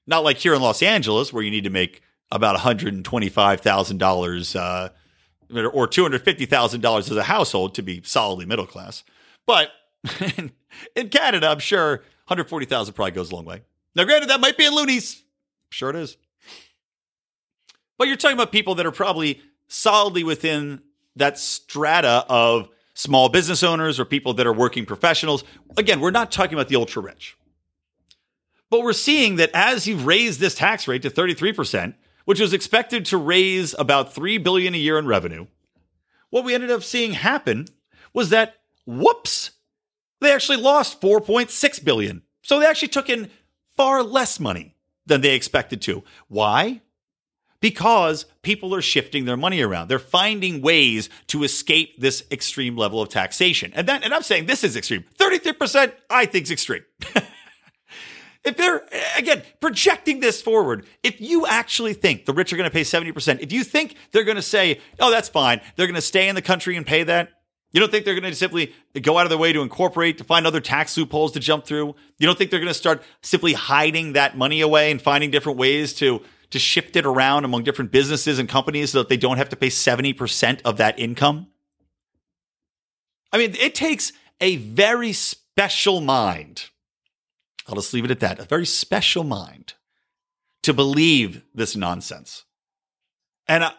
Not 0.06 0.24
like 0.24 0.38
here 0.38 0.54
in 0.54 0.62
Los 0.62 0.82
Angeles, 0.82 1.32
where 1.32 1.44
you 1.44 1.52
need 1.52 1.64
to 1.66 1.70
make 1.70 2.02
about 2.32 2.58
$125,000 2.58 4.56
uh, 4.60 4.90
or 5.70 5.88
$250,000 5.88 7.00
as 7.00 7.12
a 7.12 7.24
household 7.24 7.76
to 7.76 7.82
be 7.82 8.02
solidly 8.04 8.46
middle 8.46 8.68
class. 8.68 9.04
But 9.46 9.70
in, 10.96 11.10
Canada, 11.10 11.48
I'm 11.48 11.60
sure 11.60 12.04
140,000 12.28 12.94
probably 12.94 13.12
goes 13.12 13.32
a 13.32 13.36
long 13.36 13.46
way. 13.46 13.62
Now, 13.96 14.04
granted, 14.04 14.30
that 14.30 14.42
might 14.42 14.58
be 14.58 14.66
in 14.66 14.76
loonies. 14.76 15.24
Sure 15.70 15.90
it 15.90 15.96
is. 15.96 16.18
But 17.98 18.08
you're 18.08 18.18
talking 18.18 18.38
about 18.38 18.52
people 18.52 18.76
that 18.76 18.86
are 18.86 18.92
probably 18.92 19.42
solidly 19.68 20.24
within 20.24 20.82
that 21.16 21.38
strata 21.38 22.26
of 22.30 22.70
small 22.94 23.30
business 23.30 23.64
owners 23.64 24.00
or 24.00 24.06
people 24.06 24.34
that 24.36 24.48
are 24.48 24.54
working 24.54 24.86
professionals. 24.86 25.44
Again, 25.78 26.00
we're 26.00 26.12
not 26.12 26.32
talking 26.32 26.54
about 26.54 26.68
the 26.68 26.76
ultra 26.76 27.02
rich. 27.02 27.38
But 28.70 28.82
we're 28.82 28.94
seeing 28.94 29.36
that 29.38 29.52
as 29.54 29.88
you've 29.88 30.06
raised 30.06 30.40
this 30.40 30.56
tax 30.56 30.88
rate 30.88 31.04
to 31.04 31.10
33%, 31.10 31.94
which 32.26 32.40
was 32.40 32.54
expected 32.54 33.06
to 33.06 33.18
raise 33.18 33.74
about 33.78 34.14
3 34.14 34.38
billion 34.40 34.74
a 34.74 34.78
year 34.78 34.98
in 34.98 35.06
revenue, 35.06 35.48
what 36.30 36.44
we 36.44 36.54
ended 36.54 36.72
up 36.72 36.84
seeing 36.84 37.14
happen 37.14 37.68
was 38.14 38.30
that 38.30 38.56
whoops, 38.86 39.52
they 40.20 40.34
actually 40.34 40.58
lost 40.58 41.00
4.6 41.00 41.84
billion. 41.84 42.24
So 42.42 42.60
they 42.60 42.66
actually 42.66 42.90
took 42.90 43.10
in 43.10 43.30
far 43.76 44.04
less 44.04 44.40
money 44.40 44.76
than 45.06 45.22
they 45.22 45.36
expected 45.36 45.82
to. 45.84 46.04
Why? 46.28 46.82
Because 47.60 48.26
people 48.42 48.74
are 48.76 48.82
shifting 48.82 49.26
their 49.26 49.38
money 49.38 49.62
around. 49.62 49.88
They're 49.88 50.00
finding 50.00 50.62
ways 50.62 51.10
to 51.28 51.44
escape 51.44 52.00
this 52.00 52.24
extreme 52.32 52.78
level 52.78 53.02
of 53.02 53.10
taxation. 53.10 53.72
And 53.76 53.88
that, 53.88 54.04
and 54.04 54.14
I'm 54.14 54.24
saying 54.24 54.46
this 54.46 54.64
is 54.64 54.76
extreme. 54.76 55.06
33% 55.18 55.92
I 56.10 56.26
think 56.26 56.44
is 56.44 56.52
extreme. 56.52 56.84
if 58.44 58.58
they're, 58.58 58.84
again, 59.18 59.44
projecting 59.60 60.20
this 60.20 60.42
forward, 60.42 60.86
if 61.04 61.20
you 61.20 61.48
actually 61.48 61.94
think 61.94 62.26
the 62.26 62.34
rich 62.34 62.54
are 62.54 62.58
going 62.58 62.70
to 62.70 62.74
pay 62.74 62.82
70%, 62.82 63.42
if 63.42 63.52
you 63.52 63.64
think 63.64 63.96
they're 64.12 64.24
going 64.24 64.36
to 64.36 64.42
say, 64.42 64.80
oh, 65.00 65.12
that's 65.12 65.30
fine, 65.30 65.62
they're 65.76 65.88
going 65.88 65.96
to 65.96 66.02
stay 66.02 66.30
in 66.30 66.36
the 66.36 66.42
country 66.42 66.76
and 66.76 66.86
pay 66.86 67.04
that, 67.04 67.30
you 67.74 67.82
don't 67.82 67.92
think 67.92 68.06
they're 68.06 68.20
going 68.20 68.32
to 68.32 68.36
simply 68.36 68.74
go 69.02 69.18
out 69.18 69.26
of 69.26 69.30
their 69.30 69.38
way 69.38 69.52
to 69.52 69.62
incorporate, 69.62 70.18
to 70.20 70.24
find 70.24 70.48
other 70.48 70.62
tax 70.62 70.98
loopholes 70.98 71.34
to 71.34 71.40
jump 71.40 71.66
through? 71.66 71.96
You 72.18 72.26
don't 72.26 72.38
think 72.38 72.50
they're 72.50 72.62
going 72.62 72.70
to 72.70 72.74
start 72.74 73.04
simply 73.22 73.54
hiding 73.54 74.14
that 74.14 74.38
money 74.38 74.62
away 74.62 74.90
and 74.90 75.02
finding 75.02 75.32
different 75.32 75.60
ways 75.60 75.94
to 75.96 76.22
to 76.52 76.60
shift 76.60 76.96
it 76.96 77.06
around 77.06 77.46
among 77.46 77.64
different 77.64 77.92
businesses 77.92 78.40
and 78.40 78.48
companies 78.48 78.92
so 78.92 79.00
that 79.00 79.10
they 79.10 79.18
don't 79.18 79.38
have 79.38 79.50
to 79.50 79.56
pay 79.56 79.68
70% 79.68 80.62
of 80.64 80.78
that 80.78 80.98
income? 81.00 81.48
I 83.32 83.38
mean, 83.38 83.56
it 83.60 83.76
takes 83.76 84.14
a 84.40 84.56
very 84.58 85.14
special 85.14 86.02
mind. 86.02 86.66
I'll 87.68 87.76
just 87.76 87.94
leave 87.94 88.06
it 88.06 88.12
at 88.12 88.22
that. 88.22 88.40
A 88.40 88.46
very 88.46 88.66
special 88.66 89.24
mind 89.24 89.74
to 90.64 90.74
believe 90.74 91.44
this 91.54 91.76
nonsense. 91.76 92.46
And 93.48 93.64
uh, 93.64 93.72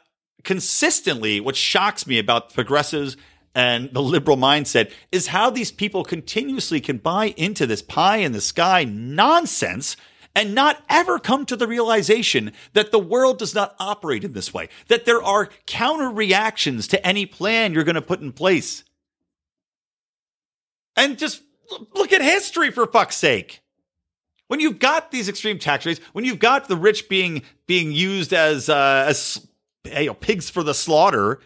consistently, 0.45 1.41
what 1.41 1.57
shocks 1.57 2.07
me 2.07 2.19
about 2.19 2.55
progressives 2.55 3.17
and 3.55 3.93
the 3.93 4.03
liberal 4.03 4.37
mindset 4.37 4.93
is 5.11 5.27
how 5.27 5.51
these 5.51 5.73
people 5.73 6.05
continuously 6.05 6.81
can 6.81 6.99
buy 6.99 7.35
into 7.37 7.67
this 7.67 7.83
pie 7.83 8.19
in 8.19 8.33
the 8.33 8.41
sky 8.41 8.85
nonsense 8.85 9.97
and 10.39 10.55
not 10.55 10.81
ever 10.89 11.19
come 11.19 11.45
to 11.45 11.57
the 11.57 11.67
realization 11.67 12.53
that 12.73 12.93
the 12.93 12.99
world 12.99 13.41
does 13.41 13.57
not 13.57 13.75
operate 13.81 14.23
in 14.23 14.35
this 14.35 14.55
way, 14.55 14.69
that 14.87 15.05
there 15.05 15.21
are 15.21 15.49
counter 15.67 16.09
reactions 16.09 16.87
to 16.87 17.05
any 17.05 17.27
plan 17.27 17.75
you're 17.75 17.83
going 17.83 17.97
to 17.97 18.01
put 18.01 18.21
in 18.21 18.31
place. 18.31 18.85
And 20.97 21.19
just 21.19 21.43
look 21.93 22.13
at 22.13 22.23
history 22.23 22.71
for 22.71 22.87
fuck's 22.87 23.17
sake. 23.17 23.63
When 24.47 24.61
you've 24.61 24.79
got 24.79 25.11
these 25.11 25.29
extreme 25.29 25.59
tax 25.59 25.85
rates, 25.85 26.01
when 26.13 26.25
you've 26.25 26.39
got 26.39 26.69
the 26.69 26.77
rich 26.77 27.09
being 27.09 27.43
being 27.67 27.91
used 27.91 28.33
as 28.33 28.69
uh, 28.69 29.07
as 29.09 29.45
you 29.85 30.07
know, 30.07 30.15
pigs 30.15 30.49
for 30.49 30.63
the 30.63 30.73
slaughter, 30.73 31.41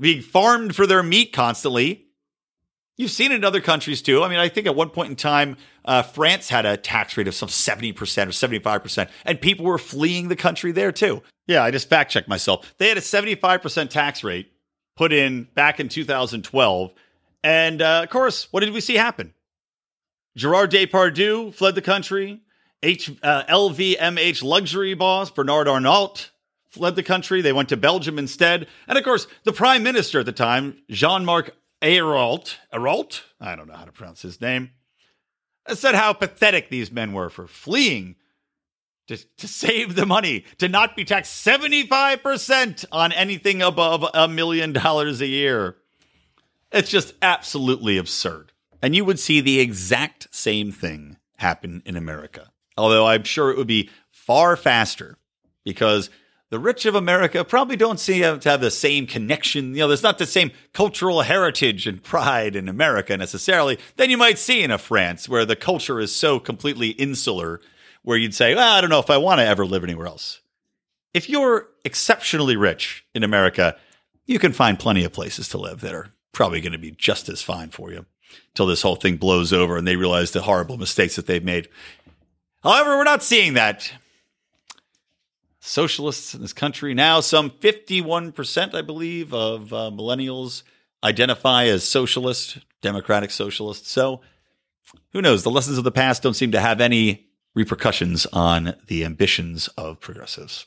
being 0.00 0.20
farmed 0.20 0.74
for 0.74 0.84
their 0.84 1.04
meat 1.04 1.32
constantly, 1.32 2.03
You've 2.96 3.10
seen 3.10 3.32
it 3.32 3.36
in 3.36 3.44
other 3.44 3.60
countries 3.60 4.02
too. 4.02 4.22
I 4.22 4.28
mean, 4.28 4.38
I 4.38 4.48
think 4.48 4.66
at 4.66 4.76
one 4.76 4.90
point 4.90 5.10
in 5.10 5.16
time, 5.16 5.56
uh, 5.84 6.02
France 6.02 6.48
had 6.48 6.64
a 6.64 6.76
tax 6.76 7.16
rate 7.16 7.26
of 7.26 7.34
some 7.34 7.48
70% 7.48 7.92
or 7.98 8.04
75%, 8.04 9.08
and 9.24 9.40
people 9.40 9.64
were 9.64 9.78
fleeing 9.78 10.28
the 10.28 10.36
country 10.36 10.70
there 10.70 10.92
too. 10.92 11.22
Yeah, 11.46 11.64
I 11.64 11.70
just 11.70 11.88
fact 11.88 12.12
checked 12.12 12.28
myself. 12.28 12.72
They 12.78 12.88
had 12.88 12.96
a 12.96 13.02
75% 13.02 13.90
tax 13.90 14.22
rate 14.22 14.52
put 14.96 15.12
in 15.12 15.48
back 15.54 15.80
in 15.80 15.88
2012. 15.88 16.92
And 17.42 17.82
uh, 17.82 18.02
of 18.04 18.10
course, 18.10 18.48
what 18.52 18.60
did 18.60 18.72
we 18.72 18.80
see 18.80 18.94
happen? 18.94 19.34
Gerard 20.36 20.70
Depardieu 20.70 21.52
fled 21.52 21.74
the 21.74 21.82
country. 21.82 22.40
H, 22.82 23.10
uh, 23.22 23.44
LVMH 23.44 24.42
luxury 24.42 24.94
boss 24.94 25.30
Bernard 25.30 25.68
Arnault 25.68 26.30
fled 26.70 26.96
the 26.96 27.02
country. 27.02 27.40
They 27.40 27.52
went 27.52 27.68
to 27.70 27.76
Belgium 27.76 28.18
instead. 28.18 28.66
And 28.86 28.98
of 28.98 29.04
course, 29.04 29.26
the 29.44 29.52
prime 29.52 29.82
minister 29.82 30.20
at 30.20 30.26
the 30.26 30.32
time, 30.32 30.78
Jean 30.90 31.24
Marc 31.24 31.54
Ayrault, 31.84 32.56
Ayrault, 32.72 33.22
I 33.38 33.54
don't 33.54 33.68
know 33.68 33.74
how 33.76 33.84
to 33.84 33.92
pronounce 33.92 34.22
his 34.22 34.40
name, 34.40 34.70
said 35.68 35.94
how 35.94 36.14
pathetic 36.14 36.70
these 36.70 36.90
men 36.90 37.12
were 37.12 37.28
for 37.28 37.46
fleeing 37.46 38.16
to, 39.06 39.18
to 39.36 39.46
save 39.46 39.94
the 39.94 40.06
money, 40.06 40.46
to 40.58 40.68
not 40.68 40.96
be 40.96 41.04
taxed 41.04 41.46
75% 41.46 42.86
on 42.90 43.12
anything 43.12 43.60
above 43.60 44.04
a 44.14 44.26
million 44.26 44.72
dollars 44.72 45.20
a 45.20 45.26
year. 45.26 45.76
It's 46.72 46.90
just 46.90 47.12
absolutely 47.20 47.98
absurd. 47.98 48.52
And 48.80 48.96
you 48.96 49.04
would 49.04 49.18
see 49.18 49.40
the 49.40 49.60
exact 49.60 50.28
same 50.34 50.72
thing 50.72 51.18
happen 51.36 51.82
in 51.84 51.96
America. 51.96 52.50
Although 52.78 53.06
I'm 53.06 53.24
sure 53.24 53.50
it 53.50 53.58
would 53.58 53.66
be 53.66 53.90
far 54.10 54.56
faster 54.56 55.18
because 55.64 56.08
the 56.50 56.58
rich 56.58 56.86
of 56.86 56.94
America 56.94 57.44
probably 57.44 57.76
don't 57.76 57.98
seem 57.98 58.38
to 58.40 58.48
have 58.48 58.60
the 58.60 58.70
same 58.70 59.06
connection. 59.06 59.74
You 59.74 59.80
know, 59.80 59.88
there's 59.88 60.02
not 60.02 60.18
the 60.18 60.26
same 60.26 60.52
cultural 60.72 61.22
heritage 61.22 61.86
and 61.86 62.02
pride 62.02 62.54
in 62.54 62.68
America 62.68 63.16
necessarily 63.16 63.78
than 63.96 64.10
you 64.10 64.16
might 64.16 64.38
see 64.38 64.62
in 64.62 64.70
a 64.70 64.78
France 64.78 65.28
where 65.28 65.44
the 65.44 65.56
culture 65.56 65.98
is 66.00 66.14
so 66.14 66.38
completely 66.38 66.90
insular 66.90 67.60
where 68.02 68.18
you'd 68.18 68.34
say, 68.34 68.54
well, 68.54 68.74
I 68.74 68.80
don't 68.80 68.90
know 68.90 68.98
if 68.98 69.10
I 69.10 69.16
want 69.16 69.40
to 69.40 69.46
ever 69.46 69.64
live 69.64 69.82
anywhere 69.82 70.06
else. 70.06 70.40
If 71.14 71.28
you're 71.28 71.68
exceptionally 71.84 72.56
rich 72.56 73.06
in 73.14 73.24
America, 73.24 73.76
you 74.26 74.38
can 74.38 74.52
find 74.52 74.78
plenty 74.78 75.04
of 75.04 75.12
places 75.12 75.48
to 75.50 75.58
live 75.58 75.80
that 75.80 75.94
are 75.94 76.12
probably 76.32 76.60
going 76.60 76.72
to 76.72 76.78
be 76.78 76.90
just 76.90 77.28
as 77.28 77.42
fine 77.42 77.70
for 77.70 77.92
you 77.92 78.04
until 78.48 78.66
this 78.66 78.82
whole 78.82 78.96
thing 78.96 79.16
blows 79.16 79.52
over 79.52 79.76
and 79.76 79.86
they 79.86 79.96
realize 79.96 80.32
the 80.32 80.42
horrible 80.42 80.76
mistakes 80.76 81.16
that 81.16 81.26
they've 81.26 81.44
made. 81.44 81.68
However, 82.62 82.96
we're 82.96 83.04
not 83.04 83.22
seeing 83.22 83.54
that. 83.54 83.92
Socialists 85.66 86.34
in 86.34 86.42
this 86.42 86.52
country 86.52 86.92
now, 86.92 87.20
some 87.20 87.48
51%, 87.48 88.74
I 88.74 88.82
believe, 88.82 89.32
of 89.32 89.72
uh, 89.72 89.90
millennials 89.90 90.62
identify 91.02 91.64
as 91.64 91.88
socialist, 91.88 92.58
democratic 92.82 93.30
socialist. 93.30 93.88
So 93.88 94.20
who 95.12 95.22
knows? 95.22 95.42
The 95.42 95.50
lessons 95.50 95.78
of 95.78 95.84
the 95.84 95.90
past 95.90 96.22
don't 96.22 96.34
seem 96.34 96.52
to 96.52 96.60
have 96.60 96.82
any 96.82 97.28
repercussions 97.54 98.26
on 98.26 98.74
the 98.88 99.06
ambitions 99.06 99.68
of 99.68 100.00
progressives. 100.00 100.66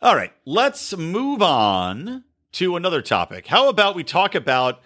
All 0.00 0.16
right, 0.16 0.32
let's 0.44 0.96
move 0.96 1.42
on 1.42 2.24
to 2.54 2.74
another 2.74 3.02
topic. 3.02 3.46
How 3.46 3.68
about 3.68 3.94
we 3.94 4.02
talk 4.02 4.34
about 4.34 4.80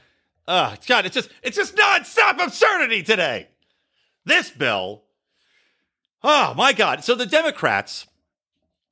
uh 0.47 0.77
God, 0.87 1.07
it's 1.07 1.15
just 1.15 1.31
it's 1.43 1.57
just 1.57 1.75
nonstop 1.75 2.39
absurdity 2.45 3.03
today. 3.03 3.49
This 4.27 4.51
bill. 4.51 5.05
Oh 6.23 6.53
my 6.55 6.75
God. 6.75 7.03
So 7.03 7.15
the 7.15 7.25
Democrats 7.25 8.07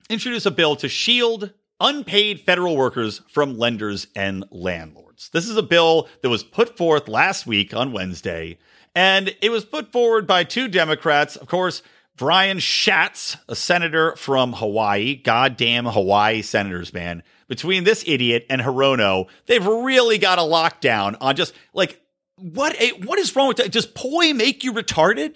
introduce 0.09 0.47
a 0.47 0.51
bill 0.51 0.77
to 0.77 0.89
shield 0.89 1.53
unpaid 1.81 2.41
federal 2.41 2.77
workers 2.77 3.21
from 3.29 3.59
lenders 3.59 4.07
and 4.15 4.45
landlords. 4.51 5.31
This 5.33 5.49
is 5.49 5.57
a 5.57 5.63
bill 5.63 6.09
that 6.23 6.29
was 6.31 6.45
put 6.45 6.77
forth 6.77 7.09
last 7.09 7.47
week 7.47 7.75
on 7.75 7.93
Wednesday, 7.93 8.59
and 8.95 9.35
it 9.43 9.51
was 9.51 9.65
put 9.65 9.93
forward 9.93 10.27
by 10.27 10.45
two 10.45 10.69
Democrats, 10.69 11.37
of 11.37 11.49
course, 11.49 11.83
Brian 12.17 12.61
Schatz, 12.61 13.37
a 13.49 13.57
senator 13.57 14.15
from 14.15 14.53
Hawaii, 14.53 15.17
goddamn 15.17 15.87
Hawaii 15.87 16.43
senators, 16.43 16.93
man. 16.93 17.25
Between 17.49 17.85
this 17.85 18.05
idiot 18.07 18.47
and 18.49 18.63
Hirono, 18.63 19.27
they've 19.47 19.67
really 19.67 20.19
got 20.19 20.39
a 20.39 20.43
lockdown 20.43 21.17
on 21.21 21.35
just 21.35 21.53
like 21.73 22.01
what 22.37 22.75
eh, 22.81 22.93
what 23.05 23.19
is 23.19 23.35
wrong 23.35 23.49
with 23.49 23.59
that? 23.59 23.73
Does 23.73 23.87
poi 23.87 24.33
make 24.33 24.65
you 24.65 24.73
retarded? 24.73 25.35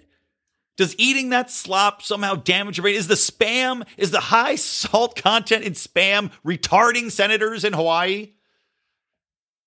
Does 0.78 0.94
eating 0.96 1.30
that 1.30 1.50
slop 1.50 2.02
somehow 2.02 2.36
damage 2.36 2.78
your 2.78 2.82
brain? 2.82 2.94
Is 2.94 3.08
the 3.08 3.14
spam, 3.14 3.84
is 3.96 4.12
the 4.12 4.20
high 4.20 4.54
salt 4.54 5.16
content 5.16 5.64
in 5.64 5.72
spam 5.72 6.30
retarding 6.46 7.10
senators 7.10 7.64
in 7.64 7.72
Hawaii? 7.72 8.32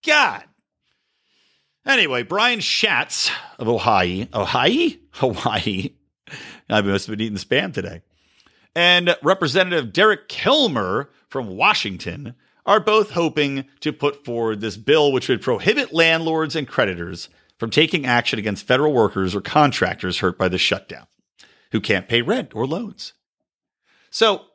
God. 0.05 0.45
Anyway, 1.85 2.23
Brian 2.23 2.61
Schatz 2.61 3.29
of 3.59 3.67
Ohio, 3.67 4.25
Ohio, 4.33 4.89
Hawaii. 5.11 5.89
I 6.69 6.81
must 6.81 7.07
have 7.07 7.17
been 7.17 7.25
eating 7.25 7.37
spam 7.37 7.73
today. 7.73 8.01
And 8.73 9.13
Representative 9.21 9.91
Derek 9.91 10.29
Kilmer 10.29 11.09
from 11.27 11.57
Washington 11.57 12.35
are 12.65 12.79
both 12.79 13.11
hoping 13.11 13.65
to 13.81 13.91
put 13.91 14.23
forward 14.23 14.61
this 14.61 14.77
bill, 14.77 15.11
which 15.11 15.27
would 15.27 15.41
prohibit 15.41 15.93
landlords 15.93 16.55
and 16.55 16.67
creditors 16.67 17.27
from 17.61 17.69
taking 17.69 18.07
action 18.07 18.39
against 18.39 18.65
federal 18.65 18.91
workers 18.91 19.35
or 19.35 19.39
contractors 19.39 20.17
hurt 20.17 20.35
by 20.35 20.49
the 20.49 20.57
shutdown 20.57 21.05
who 21.71 21.79
can't 21.79 22.07
pay 22.07 22.23
rent 22.23 22.55
or 22.55 22.65
loans. 22.65 23.13
So 24.09 24.45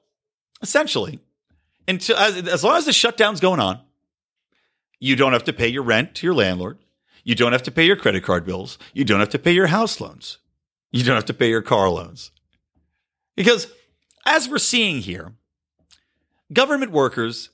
essentially, 0.60 1.20
until 1.86 2.16
as, 2.16 2.36
as 2.48 2.64
long 2.64 2.78
as 2.78 2.84
the 2.84 2.92
shutdown's 2.92 3.38
going 3.38 3.60
on, 3.60 3.78
you 4.98 5.14
don't 5.14 5.34
have 5.34 5.44
to 5.44 5.52
pay 5.52 5.68
your 5.68 5.84
rent 5.84 6.16
to 6.16 6.26
your 6.26 6.34
landlord. 6.34 6.78
You 7.22 7.36
don't 7.36 7.52
have 7.52 7.62
to 7.62 7.70
pay 7.70 7.84
your 7.84 7.94
credit 7.94 8.24
card 8.24 8.44
bills. 8.44 8.76
You 8.92 9.04
don't 9.04 9.20
have 9.20 9.28
to 9.28 9.38
pay 9.38 9.52
your 9.52 9.68
house 9.68 10.00
loans. 10.00 10.38
You 10.90 11.04
don't 11.04 11.14
have 11.14 11.26
to 11.26 11.32
pay 11.32 11.48
your 11.48 11.62
car 11.62 11.88
loans. 11.88 12.32
Because 13.36 13.68
as 14.26 14.48
we're 14.48 14.58
seeing 14.58 15.00
here, 15.00 15.32
government 16.52 16.90
workers 16.90 17.50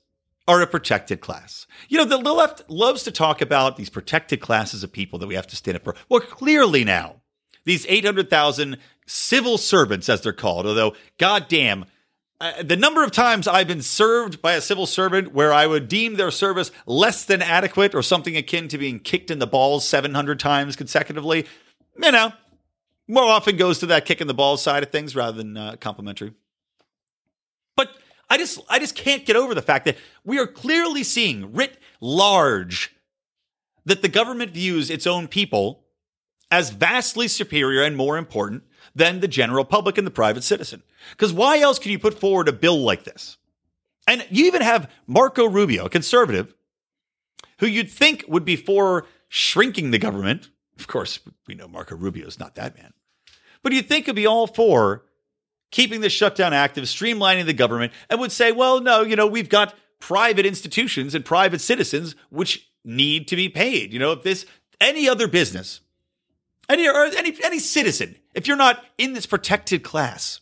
are 0.47 0.61
a 0.61 0.67
protected 0.67 1.21
class. 1.21 1.65
You 1.87 1.97
know, 1.97 2.05
the 2.05 2.17
left 2.17 2.69
loves 2.69 3.03
to 3.03 3.11
talk 3.11 3.41
about 3.41 3.77
these 3.77 3.89
protected 3.89 4.41
classes 4.41 4.83
of 4.83 4.91
people 4.91 5.19
that 5.19 5.27
we 5.27 5.35
have 5.35 5.47
to 5.47 5.55
stand 5.55 5.77
up 5.77 5.83
for. 5.83 5.95
Well, 6.09 6.19
clearly 6.19 6.83
now, 6.83 7.21
these 7.65 7.85
800,000 7.87 8.77
civil 9.05 9.57
servants, 9.57 10.09
as 10.09 10.21
they're 10.21 10.33
called, 10.33 10.65
although, 10.65 10.95
goddamn, 11.17 11.85
uh, 12.41 12.61
the 12.61 12.75
number 12.75 13.03
of 13.03 13.11
times 13.11 13.47
I've 13.47 13.69
been 13.69 13.81
served 13.81 14.41
by 14.41 14.53
a 14.53 14.61
civil 14.61 14.85
servant 14.85 15.33
where 15.33 15.53
I 15.53 15.65
would 15.65 15.87
deem 15.87 16.15
their 16.15 16.31
service 16.31 16.71
less 16.85 17.23
than 17.23 17.41
adequate 17.41 17.95
or 17.95 18.01
something 18.01 18.35
akin 18.35 18.67
to 18.67 18.77
being 18.77 18.99
kicked 18.99 19.31
in 19.31 19.39
the 19.39 19.47
balls 19.47 19.87
700 19.87 20.39
times 20.39 20.75
consecutively, 20.75 21.45
you 21.97 22.11
know, 22.11 22.33
more 23.07 23.23
often 23.23 23.55
goes 23.55 23.79
to 23.79 23.85
that 23.87 24.05
kick 24.05 24.19
in 24.19 24.27
the 24.27 24.33
balls 24.33 24.61
side 24.61 24.83
of 24.83 24.91
things 24.91 25.15
rather 25.15 25.37
than 25.37 25.55
uh, 25.55 25.75
complimentary. 25.79 26.33
I 28.33 28.37
just 28.37 28.59
I 28.67 28.79
just 28.79 28.95
can't 28.95 29.27
get 29.27 29.35
over 29.35 29.53
the 29.53 29.61
fact 29.61 29.85
that 29.85 29.95
we 30.23 30.39
are 30.39 30.47
clearly 30.47 31.03
seeing 31.03 31.53
writ 31.53 31.77
large 32.01 32.95
that 33.85 34.01
the 34.01 34.07
government 34.07 34.49
views 34.49 34.89
its 34.89 35.05
own 35.05 35.27
people 35.27 35.83
as 36.49 36.71
vastly 36.71 37.27
superior 37.27 37.83
and 37.83 37.95
more 37.95 38.17
important 38.17 38.63
than 38.95 39.19
the 39.19 39.27
general 39.27 39.63
public 39.63 39.99
and 39.99 40.07
the 40.07 40.11
private 40.11 40.43
citizen. 40.43 40.81
Because 41.11 41.31
why 41.31 41.59
else 41.59 41.77
can 41.77 41.91
you 41.91 41.99
put 41.99 42.19
forward 42.19 42.47
a 42.47 42.53
bill 42.53 42.81
like 42.81 43.03
this? 43.03 43.37
And 44.07 44.25
you 44.31 44.45
even 44.47 44.63
have 44.63 44.89
Marco 45.05 45.47
Rubio, 45.47 45.85
a 45.85 45.89
conservative, 45.89 46.55
who 47.59 47.67
you'd 47.67 47.91
think 47.91 48.25
would 48.27 48.45
be 48.45 48.55
for 48.55 49.05
shrinking 49.27 49.91
the 49.91 49.99
government. 49.99 50.49
Of 50.79 50.87
course, 50.87 51.19
we 51.47 51.53
know 51.53 51.67
Marco 51.67 51.95
Rubio 51.95 52.25
is 52.25 52.39
not 52.39 52.55
that 52.55 52.75
man. 52.79 52.93
But 53.61 53.73
you'd 53.73 53.87
think 53.87 54.07
would 54.07 54.15
be 54.15 54.25
all 54.25 54.47
for 54.47 55.05
keeping 55.73 56.01
the 56.01 56.09
shutdown 56.09 56.53
active, 56.53 56.85
streamlining 56.85 57.45
the 57.45 57.53
government, 57.53 57.91
and 58.09 58.19
would 58.19 58.31
say, 58.31 58.51
well, 58.51 58.79
no, 58.79 59.01
you 59.01 59.15
know, 59.17 59.27
we've 59.27 59.49
got 59.49 59.73
private 59.99 60.45
institutions 60.45 61.15
and 61.15 61.25
private 61.25 61.59
citizens 61.59 62.15
which 62.29 62.69
need 62.85 63.27
to 63.27 63.35
be 63.35 63.49
paid. 63.49 63.91
You 63.91 63.99
know, 63.99 64.11
if 64.11 64.23
this 64.23 64.45
any 64.79 65.09
other 65.09 65.27
business, 65.27 65.81
any 66.69 66.87
or 66.87 67.05
any 67.05 67.35
any 67.43 67.59
citizen, 67.59 68.15
if 68.33 68.47
you're 68.47 68.55
not 68.55 68.83
in 68.97 69.13
this 69.13 69.25
protected 69.25 69.83
class 69.83 70.41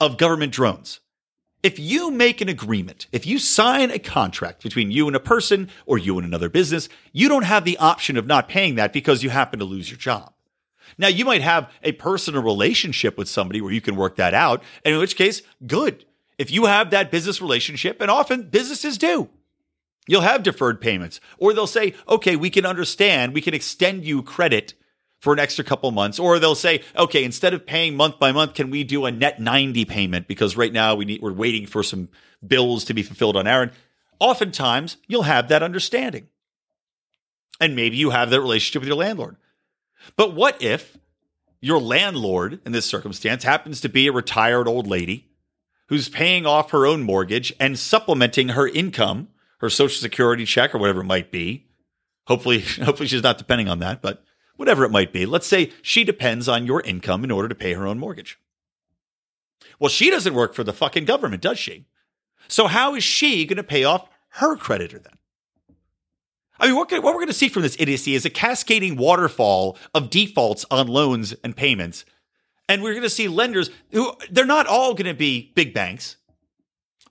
of 0.00 0.16
government 0.16 0.52
drones, 0.52 1.00
if 1.62 1.78
you 1.78 2.10
make 2.10 2.40
an 2.40 2.48
agreement, 2.48 3.08
if 3.12 3.26
you 3.26 3.38
sign 3.38 3.90
a 3.90 3.98
contract 3.98 4.62
between 4.62 4.90
you 4.90 5.06
and 5.06 5.16
a 5.16 5.20
person 5.20 5.70
or 5.86 5.98
you 5.98 6.18
and 6.18 6.26
another 6.26 6.48
business, 6.48 6.88
you 7.12 7.28
don't 7.28 7.44
have 7.44 7.64
the 7.64 7.78
option 7.78 8.16
of 8.16 8.26
not 8.26 8.48
paying 8.48 8.76
that 8.76 8.92
because 8.92 9.22
you 9.22 9.30
happen 9.30 9.58
to 9.58 9.64
lose 9.64 9.90
your 9.90 9.98
job. 9.98 10.32
Now, 10.98 11.08
you 11.08 11.24
might 11.24 11.42
have 11.42 11.70
a 11.82 11.92
personal 11.92 12.42
relationship 12.42 13.16
with 13.16 13.28
somebody 13.28 13.60
where 13.60 13.72
you 13.72 13.80
can 13.80 13.96
work 13.96 14.16
that 14.16 14.34
out, 14.34 14.62
and 14.84 14.94
in 14.94 15.00
which 15.00 15.16
case, 15.16 15.42
good. 15.66 16.04
If 16.38 16.50
you 16.50 16.66
have 16.66 16.90
that 16.90 17.10
business 17.10 17.40
relationship, 17.40 18.00
and 18.00 18.10
often 18.10 18.44
businesses 18.44 18.98
do, 18.98 19.28
you'll 20.06 20.22
have 20.22 20.42
deferred 20.42 20.80
payments, 20.80 21.20
or 21.38 21.52
they'll 21.52 21.66
say, 21.66 21.94
okay, 22.08 22.36
we 22.36 22.50
can 22.50 22.66
understand, 22.66 23.34
we 23.34 23.40
can 23.40 23.54
extend 23.54 24.04
you 24.04 24.22
credit 24.22 24.74
for 25.20 25.32
an 25.32 25.38
extra 25.38 25.64
couple 25.64 25.90
months, 25.92 26.18
or 26.18 26.38
they'll 26.40 26.56
say, 26.56 26.82
okay, 26.96 27.22
instead 27.22 27.54
of 27.54 27.64
paying 27.64 27.96
month 27.96 28.18
by 28.18 28.32
month, 28.32 28.54
can 28.54 28.70
we 28.70 28.82
do 28.82 29.04
a 29.04 29.12
net 29.12 29.40
90 29.40 29.84
payment? 29.84 30.26
Because 30.26 30.56
right 30.56 30.72
now 30.72 30.96
we 30.96 31.04
need, 31.04 31.22
we're 31.22 31.32
waiting 31.32 31.64
for 31.64 31.84
some 31.84 32.08
bills 32.44 32.84
to 32.84 32.94
be 32.94 33.04
fulfilled 33.04 33.36
on 33.36 33.46
Aaron. 33.46 33.70
Oftentimes, 34.18 34.96
you'll 35.06 35.22
have 35.22 35.46
that 35.48 35.62
understanding. 35.62 36.28
And 37.60 37.76
maybe 37.76 37.96
you 37.96 38.10
have 38.10 38.30
that 38.30 38.40
relationship 38.40 38.80
with 38.80 38.88
your 38.88 38.96
landlord. 38.96 39.36
But 40.16 40.34
what 40.34 40.60
if 40.62 40.98
your 41.60 41.78
landlord 41.78 42.60
in 42.66 42.72
this 42.72 42.86
circumstance 42.86 43.44
happens 43.44 43.80
to 43.80 43.88
be 43.88 44.06
a 44.06 44.12
retired 44.12 44.66
old 44.66 44.86
lady 44.86 45.28
who's 45.88 46.08
paying 46.08 46.44
off 46.44 46.70
her 46.72 46.86
own 46.86 47.02
mortgage 47.02 47.52
and 47.60 47.78
supplementing 47.78 48.50
her 48.50 48.66
income, 48.66 49.28
her 49.60 49.70
social 49.70 50.00
security 50.00 50.44
check 50.44 50.74
or 50.74 50.78
whatever 50.78 51.00
it 51.00 51.04
might 51.04 51.30
be? 51.30 51.66
Hopefully, 52.26 52.60
hopefully 52.82 53.08
she's 53.08 53.22
not 53.22 53.38
depending 53.38 53.68
on 53.68 53.78
that, 53.78 54.02
but 54.02 54.24
whatever 54.56 54.84
it 54.84 54.90
might 54.90 55.12
be. 55.12 55.24
Let's 55.24 55.46
say 55.46 55.72
she 55.82 56.04
depends 56.04 56.48
on 56.48 56.66
your 56.66 56.80
income 56.82 57.24
in 57.24 57.30
order 57.30 57.48
to 57.48 57.54
pay 57.54 57.74
her 57.74 57.86
own 57.86 57.98
mortgage. 57.98 58.38
Well, 59.78 59.88
she 59.88 60.10
doesn't 60.10 60.34
work 60.34 60.54
for 60.54 60.64
the 60.64 60.72
fucking 60.72 61.04
government, 61.04 61.42
does 61.42 61.58
she? 61.58 61.86
So 62.48 62.66
how 62.66 62.94
is 62.94 63.04
she 63.04 63.46
going 63.46 63.56
to 63.56 63.62
pay 63.62 63.84
off 63.84 64.08
her 64.30 64.56
creditor 64.56 64.98
then? 64.98 65.14
I 66.62 66.66
mean, 66.66 66.76
what, 66.76 66.92
what 66.92 67.02
we're 67.02 67.14
going 67.14 67.26
to 67.26 67.32
see 67.32 67.48
from 67.48 67.62
this 67.62 67.76
idiocy 67.80 68.14
is 68.14 68.24
a 68.24 68.30
cascading 68.30 68.96
waterfall 68.96 69.76
of 69.94 70.10
defaults 70.10 70.64
on 70.70 70.86
loans 70.86 71.34
and 71.42 71.56
payments. 71.56 72.04
And 72.68 72.84
we're 72.84 72.92
going 72.92 73.02
to 73.02 73.10
see 73.10 73.26
lenders 73.26 73.68
who 73.90 74.12
they're 74.30 74.46
not 74.46 74.68
all 74.68 74.94
going 74.94 75.08
to 75.08 75.14
be 75.14 75.50
big 75.56 75.74
banks, 75.74 76.18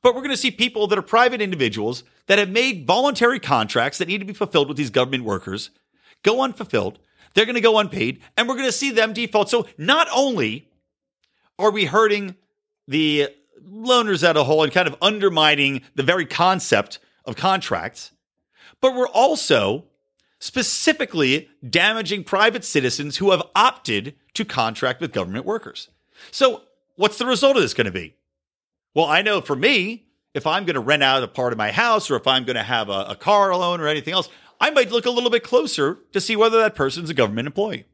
but 0.02 0.16
we're 0.16 0.22
going 0.22 0.32
to 0.32 0.38
see 0.38 0.52
people 0.52 0.88
that 0.88 0.98
are 0.98 1.04
private 1.04 1.42
individuals 1.42 2.06
that 2.28 2.40
have 2.40 2.50
made 2.50 2.88
voluntary 2.88 3.42
contracts 3.42 3.98
that 3.98 4.08
need 4.08 4.20
to 4.20 4.26
be 4.26 4.32
fulfilled 4.32 4.70
with 4.70 4.78
these 4.78 4.90
government 4.90 5.26
workers 5.26 5.70
go 6.24 6.42
unfulfilled. 6.42 7.00
They're 7.34 7.46
going 7.46 7.56
to 7.56 7.62
go 7.62 7.78
unpaid, 7.78 8.22
and 8.38 8.48
we're 8.48 8.56
going 8.56 8.68
to 8.68 8.72
see 8.72 8.92
them 8.92 9.12
default. 9.12 9.50
So 9.50 9.68
not 9.78 10.08
only 10.16 10.70
are 11.60 11.72
we 11.72 11.86
hurting 11.86 12.36
the 12.88 13.30
loaners 13.62 14.24
as 14.24 14.36
a 14.36 14.46
whole 14.46 14.64
and 14.64 14.72
kind 14.72 14.88
of 14.88 14.96
undermining 15.02 15.82
the 15.96 16.04
very 16.04 16.26
concept 16.26 17.00
of 17.26 17.36
contracts, 17.36 18.12
but 18.82 18.96
we're 18.96 19.08
also 19.08 19.86
specifically 20.40 21.50
damaging 21.68 22.24
private 22.24 22.66
citizens 22.66 23.18
who 23.18 23.32
have 23.32 23.44
opted 23.56 24.16
to 24.34 24.44
contract 24.44 25.00
with 25.00 25.14
government 25.14 25.46
workers. 25.46 25.88
So, 26.32 26.64
what's 26.96 27.18
the 27.18 27.26
result 27.26 27.56
of 27.56 27.62
this 27.62 27.74
going 27.74 27.86
to 27.86 27.92
be? 27.92 28.16
Well, 28.94 29.06
I 29.06 29.22
know 29.22 29.40
for 29.40 29.56
me, 29.56 30.06
if 30.34 30.48
I'm 30.48 30.66
going 30.66 30.76
to 30.76 30.82
rent 30.82 31.04
out 31.04 31.24
a 31.24 31.28
part 31.28 31.54
of 31.54 31.58
my 31.58 31.72
house 31.72 32.10
or 32.10 32.16
if 32.16 32.28
I'm 32.28 32.44
going 32.44 32.56
to 32.56 32.64
have 32.64 32.90
a, 32.90 33.06
a 33.10 33.16
car 33.16 33.56
loan 33.56 33.80
or 33.82 33.88
anything 33.88 34.14
else, 34.14 34.30
I 34.60 34.70
might 34.72 34.92
look 34.92 35.06
a 35.06 35.12
little 35.12 35.30
bit 35.30 35.44
closer 35.44 36.00
to 36.14 36.22
see 36.22 36.36
whether 36.36 36.60
that 36.60 36.76
person's 36.76 37.10
a 37.10 37.14
government 37.14 37.48
employee. 37.48 37.86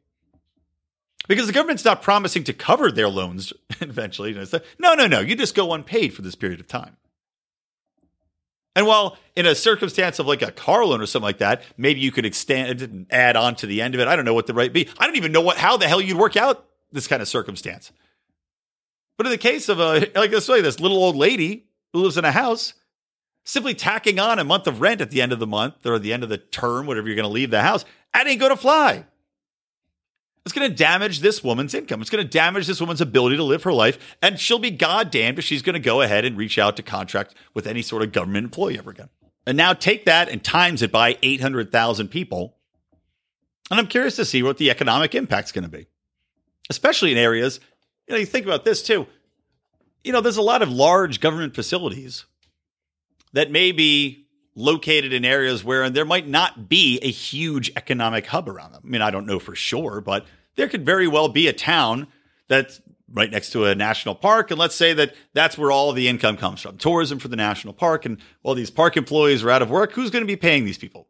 Because 1.26 1.46
the 1.46 1.52
government's 1.52 1.84
not 1.84 2.02
promising 2.02 2.44
to 2.44 2.52
cover 2.54 2.90
their 2.90 3.08
loans 3.08 3.52
eventually. 3.80 4.32
No, 4.78 4.94
no, 4.94 5.06
no. 5.06 5.20
You 5.20 5.36
just 5.36 5.54
go 5.54 5.72
unpaid 5.74 6.14
for 6.14 6.22
this 6.22 6.34
period 6.34 6.60
of 6.60 6.66
time. 6.66 6.96
And 8.78 8.86
while 8.86 9.18
in 9.34 9.44
a 9.44 9.56
circumstance 9.56 10.20
of 10.20 10.28
like 10.28 10.40
a 10.40 10.52
car 10.52 10.84
loan 10.84 11.00
or 11.00 11.06
something 11.06 11.24
like 11.24 11.38
that, 11.38 11.62
maybe 11.76 11.98
you 11.98 12.12
could 12.12 12.24
extend 12.24 12.80
and 12.80 13.06
add 13.10 13.34
on 13.34 13.56
to 13.56 13.66
the 13.66 13.82
end 13.82 13.96
of 13.96 14.00
it. 14.00 14.06
I 14.06 14.14
don't 14.14 14.24
know 14.24 14.34
what 14.34 14.46
the 14.46 14.54
right 14.54 14.72
be. 14.72 14.88
I 15.00 15.06
don't 15.06 15.16
even 15.16 15.32
know 15.32 15.40
what 15.40 15.56
how 15.56 15.76
the 15.78 15.88
hell 15.88 16.00
you'd 16.00 16.16
work 16.16 16.36
out 16.36 16.64
this 16.92 17.08
kind 17.08 17.20
of 17.20 17.26
circumstance. 17.26 17.90
But 19.16 19.26
in 19.26 19.32
the 19.32 19.38
case 19.38 19.68
of 19.68 19.80
a 19.80 20.08
like 20.14 20.30
this 20.30 20.48
way, 20.48 20.60
this 20.60 20.78
little 20.78 20.98
old 20.98 21.16
lady 21.16 21.66
who 21.92 22.02
lives 22.02 22.16
in 22.16 22.24
a 22.24 22.30
house, 22.30 22.74
simply 23.44 23.74
tacking 23.74 24.20
on 24.20 24.38
a 24.38 24.44
month 24.44 24.68
of 24.68 24.80
rent 24.80 25.00
at 25.00 25.10
the 25.10 25.22
end 25.22 25.32
of 25.32 25.40
the 25.40 25.46
month 25.48 25.84
or 25.84 25.98
the 25.98 26.12
end 26.12 26.22
of 26.22 26.28
the 26.28 26.38
term, 26.38 26.86
whatever 26.86 27.08
you're 27.08 27.16
going 27.16 27.24
to 27.24 27.34
leave 27.34 27.50
the 27.50 27.62
house, 27.62 27.84
that 28.14 28.28
ain't 28.28 28.38
going 28.38 28.52
to 28.52 28.56
fly. 28.56 29.06
It's 30.48 30.58
going 30.58 30.70
to 30.70 30.74
damage 30.74 31.20
this 31.20 31.44
woman's 31.44 31.74
income. 31.74 32.00
It's 32.00 32.08
going 32.08 32.24
to 32.24 32.30
damage 32.30 32.66
this 32.66 32.80
woman's 32.80 33.02
ability 33.02 33.36
to 33.36 33.44
live 33.44 33.64
her 33.64 33.72
life. 33.72 34.16
And 34.22 34.40
she'll 34.40 34.58
be 34.58 34.70
goddamned 34.70 35.38
if 35.38 35.44
she's 35.44 35.60
going 35.60 35.74
to 35.74 35.78
go 35.78 36.00
ahead 36.00 36.24
and 36.24 36.38
reach 36.38 36.58
out 36.58 36.76
to 36.76 36.82
contract 36.82 37.34
with 37.52 37.66
any 37.66 37.82
sort 37.82 38.02
of 38.02 38.12
government 38.12 38.44
employee 38.44 38.78
ever 38.78 38.90
again. 38.90 39.10
And 39.46 39.58
now 39.58 39.74
take 39.74 40.06
that 40.06 40.30
and 40.30 40.42
times 40.42 40.80
it 40.80 40.90
by 40.90 41.18
800,000 41.22 42.08
people. 42.08 42.56
And 43.70 43.78
I'm 43.78 43.88
curious 43.88 44.16
to 44.16 44.24
see 44.24 44.42
what 44.42 44.56
the 44.56 44.70
economic 44.70 45.14
impact's 45.14 45.52
going 45.52 45.64
to 45.64 45.70
be, 45.70 45.86
especially 46.70 47.12
in 47.12 47.18
areas. 47.18 47.60
You 48.06 48.14
know, 48.14 48.20
you 48.20 48.24
think 48.24 48.46
about 48.46 48.64
this 48.64 48.82
too. 48.82 49.06
You 50.02 50.14
know, 50.14 50.22
there's 50.22 50.38
a 50.38 50.42
lot 50.42 50.62
of 50.62 50.72
large 50.72 51.20
government 51.20 51.54
facilities 51.54 52.24
that 53.34 53.50
may 53.50 53.72
be 53.72 54.28
located 54.54 55.12
in 55.12 55.26
areas 55.26 55.62
where 55.62 55.90
there 55.90 56.06
might 56.06 56.26
not 56.26 56.70
be 56.70 56.98
a 57.02 57.10
huge 57.10 57.70
economic 57.76 58.24
hub 58.24 58.48
around 58.48 58.72
them. 58.72 58.80
I 58.82 58.88
mean, 58.88 59.02
I 59.02 59.10
don't 59.10 59.26
know 59.26 59.38
for 59.38 59.54
sure, 59.54 60.00
but 60.00 60.24
there 60.58 60.68
could 60.68 60.84
very 60.84 61.06
well 61.06 61.28
be 61.28 61.46
a 61.46 61.52
town 61.52 62.08
that's 62.48 62.80
right 63.10 63.30
next 63.30 63.50
to 63.50 63.64
a 63.64 63.76
national 63.76 64.16
park. 64.16 64.50
And 64.50 64.58
let's 64.58 64.74
say 64.74 64.92
that 64.92 65.14
that's 65.32 65.56
where 65.56 65.70
all 65.70 65.88
of 65.88 65.94
the 65.94 66.08
income 66.08 66.36
comes 66.36 66.60
from 66.60 66.76
tourism 66.76 67.20
for 67.20 67.28
the 67.28 67.36
national 67.36 67.74
park. 67.74 68.04
And 68.04 68.18
while 68.42 68.56
these 68.56 68.68
park 68.68 68.96
employees 68.96 69.44
are 69.44 69.50
out 69.50 69.62
of 69.62 69.70
work, 69.70 69.92
who's 69.92 70.10
going 70.10 70.24
to 70.24 70.26
be 70.26 70.36
paying 70.36 70.64
these 70.64 70.76
people? 70.76 71.06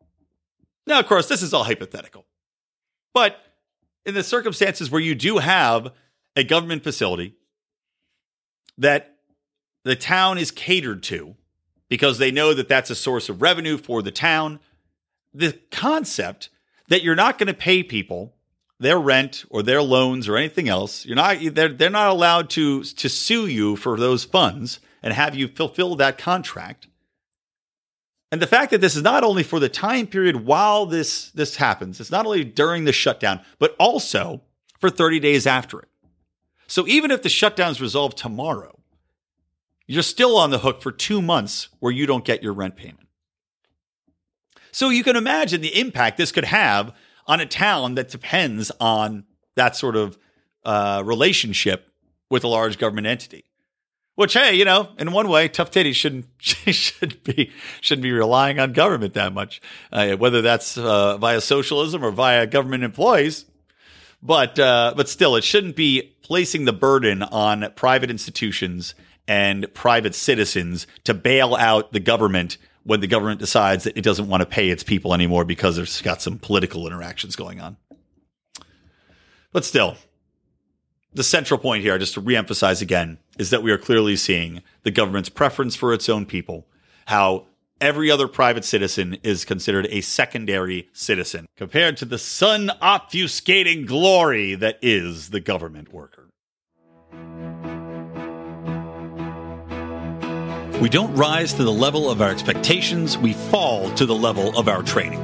Now, 0.86 1.00
of 1.00 1.06
course, 1.06 1.28
this 1.28 1.42
is 1.42 1.54
all 1.54 1.64
hypothetical. 1.64 2.26
But 3.14 3.38
in 4.04 4.14
the 4.14 4.22
circumstances 4.22 4.90
where 4.90 5.00
you 5.00 5.14
do 5.14 5.38
have 5.38 5.92
a 6.36 6.44
government 6.44 6.84
facility 6.84 7.34
that 8.76 9.16
the 9.82 9.96
town 9.96 10.36
is 10.36 10.50
catered 10.50 11.02
to, 11.04 11.36
because 11.88 12.18
they 12.18 12.30
know 12.30 12.52
that 12.52 12.68
that's 12.68 12.90
a 12.90 12.94
source 12.94 13.30
of 13.30 13.40
revenue 13.40 13.78
for 13.78 14.02
the 14.02 14.12
town. 14.12 14.60
The 15.32 15.58
concept 15.70 16.50
that 16.88 17.02
you're 17.02 17.14
not 17.14 17.38
going 17.38 17.46
to 17.46 17.54
pay 17.54 17.82
people 17.82 18.34
their 18.80 18.98
rent 18.98 19.44
or 19.50 19.62
their 19.62 19.82
loans 19.82 20.28
or 20.28 20.36
anything 20.36 20.68
else, 20.68 21.04
you're 21.04 21.16
not 21.16 21.38
they're, 21.52 21.68
they're 21.68 21.90
not 21.90 22.10
allowed 22.10 22.50
to 22.50 22.84
to 22.84 23.08
sue 23.08 23.46
you 23.46 23.76
for 23.76 23.96
those 23.96 24.24
funds 24.24 24.80
and 25.02 25.12
have 25.12 25.34
you 25.34 25.48
fulfill 25.48 25.96
that 25.96 26.18
contract. 26.18 26.86
And 28.30 28.42
the 28.42 28.46
fact 28.46 28.72
that 28.72 28.80
this 28.80 28.94
is 28.94 29.02
not 29.02 29.24
only 29.24 29.42
for 29.42 29.58
the 29.58 29.68
time 29.68 30.06
period 30.06 30.44
while 30.44 30.86
this 30.86 31.30
this 31.30 31.56
happens, 31.56 32.00
it's 32.00 32.10
not 32.10 32.26
only 32.26 32.44
during 32.44 32.84
the 32.84 32.92
shutdown, 32.92 33.40
but 33.58 33.74
also 33.78 34.42
for 34.78 34.90
30 34.90 35.18
days 35.20 35.46
after 35.46 35.80
it. 35.80 35.88
So 36.66 36.86
even 36.86 37.10
if 37.10 37.22
the 37.22 37.28
shutdown 37.28 37.70
is 37.70 37.80
resolved 37.80 38.18
tomorrow, 38.18 38.78
you're 39.86 40.02
still 40.02 40.36
on 40.36 40.50
the 40.50 40.58
hook 40.58 40.82
for 40.82 40.92
two 40.92 41.22
months 41.22 41.68
where 41.80 41.92
you 41.92 42.06
don't 42.06 42.24
get 42.24 42.42
your 42.42 42.52
rent 42.52 42.76
payment. 42.76 43.08
So 44.70 44.90
you 44.90 45.02
can 45.02 45.16
imagine 45.16 45.62
the 45.62 45.80
impact 45.80 46.18
this 46.18 46.30
could 46.30 46.44
have 46.44 46.94
on 47.28 47.40
a 47.40 47.46
town 47.46 47.94
that 47.94 48.08
depends 48.08 48.72
on 48.80 49.24
that 49.54 49.76
sort 49.76 49.94
of 49.94 50.18
uh, 50.64 51.02
relationship 51.04 51.92
with 52.30 52.42
a 52.42 52.48
large 52.48 52.78
government 52.78 53.06
entity. 53.06 53.44
Which, 54.14 54.32
hey, 54.32 54.54
you 54.54 54.64
know, 54.64 54.88
in 54.98 55.12
one 55.12 55.28
way, 55.28 55.46
tough 55.46 55.70
titties 55.70 55.94
shouldn't 55.94 56.26
should 56.40 57.22
be 57.22 57.52
shouldn't 57.80 58.02
be 58.02 58.10
relying 58.10 58.58
on 58.58 58.72
government 58.72 59.14
that 59.14 59.32
much, 59.32 59.60
uh, 59.92 60.16
whether 60.16 60.42
that's 60.42 60.76
uh, 60.76 61.16
via 61.18 61.40
socialism 61.40 62.04
or 62.04 62.10
via 62.10 62.44
government 62.46 62.82
employees. 62.82 63.44
But 64.20 64.58
uh, 64.58 64.94
but 64.96 65.08
still, 65.08 65.36
it 65.36 65.44
shouldn't 65.44 65.76
be 65.76 66.16
placing 66.22 66.64
the 66.64 66.72
burden 66.72 67.22
on 67.22 67.70
private 67.76 68.10
institutions 68.10 68.96
and 69.28 69.72
private 69.72 70.16
citizens 70.16 70.88
to 71.04 71.14
bail 71.14 71.54
out 71.54 71.92
the 71.92 72.00
government 72.00 72.58
when 72.88 73.00
the 73.00 73.06
government 73.06 73.38
decides 73.38 73.84
that 73.84 73.98
it 73.98 74.02
doesn't 74.02 74.28
want 74.28 74.40
to 74.40 74.46
pay 74.46 74.70
its 74.70 74.82
people 74.82 75.12
anymore 75.12 75.44
because 75.44 75.76
there's 75.76 76.00
got 76.00 76.22
some 76.22 76.38
political 76.38 76.86
interactions 76.86 77.36
going 77.36 77.60
on. 77.60 77.76
But 79.52 79.66
still, 79.66 79.98
the 81.12 81.22
central 81.22 81.60
point 81.60 81.82
here, 81.82 81.98
just 81.98 82.14
to 82.14 82.22
reemphasize 82.22 82.80
again, 82.80 83.18
is 83.38 83.50
that 83.50 83.62
we 83.62 83.72
are 83.72 83.76
clearly 83.76 84.16
seeing 84.16 84.62
the 84.84 84.90
government's 84.90 85.28
preference 85.28 85.76
for 85.76 85.92
its 85.92 86.08
own 86.08 86.24
people, 86.24 86.66
how 87.08 87.44
every 87.78 88.10
other 88.10 88.26
private 88.26 88.64
citizen 88.64 89.18
is 89.22 89.44
considered 89.44 89.86
a 89.90 90.00
secondary 90.00 90.88
citizen 90.94 91.46
compared 91.58 91.98
to 91.98 92.06
the 92.06 92.18
sun 92.18 92.70
obfuscating 92.80 93.84
glory 93.84 94.54
that 94.54 94.78
is 94.80 95.28
the 95.28 95.40
government 95.40 95.92
worker. 95.92 96.27
We 100.80 100.88
don't 100.88 101.12
rise 101.16 101.54
to 101.54 101.64
the 101.64 101.72
level 101.72 102.08
of 102.08 102.22
our 102.22 102.30
expectations, 102.30 103.18
we 103.18 103.32
fall 103.32 103.90
to 103.96 104.06
the 104.06 104.14
level 104.14 104.56
of 104.56 104.68
our 104.68 104.84
training. 104.84 105.20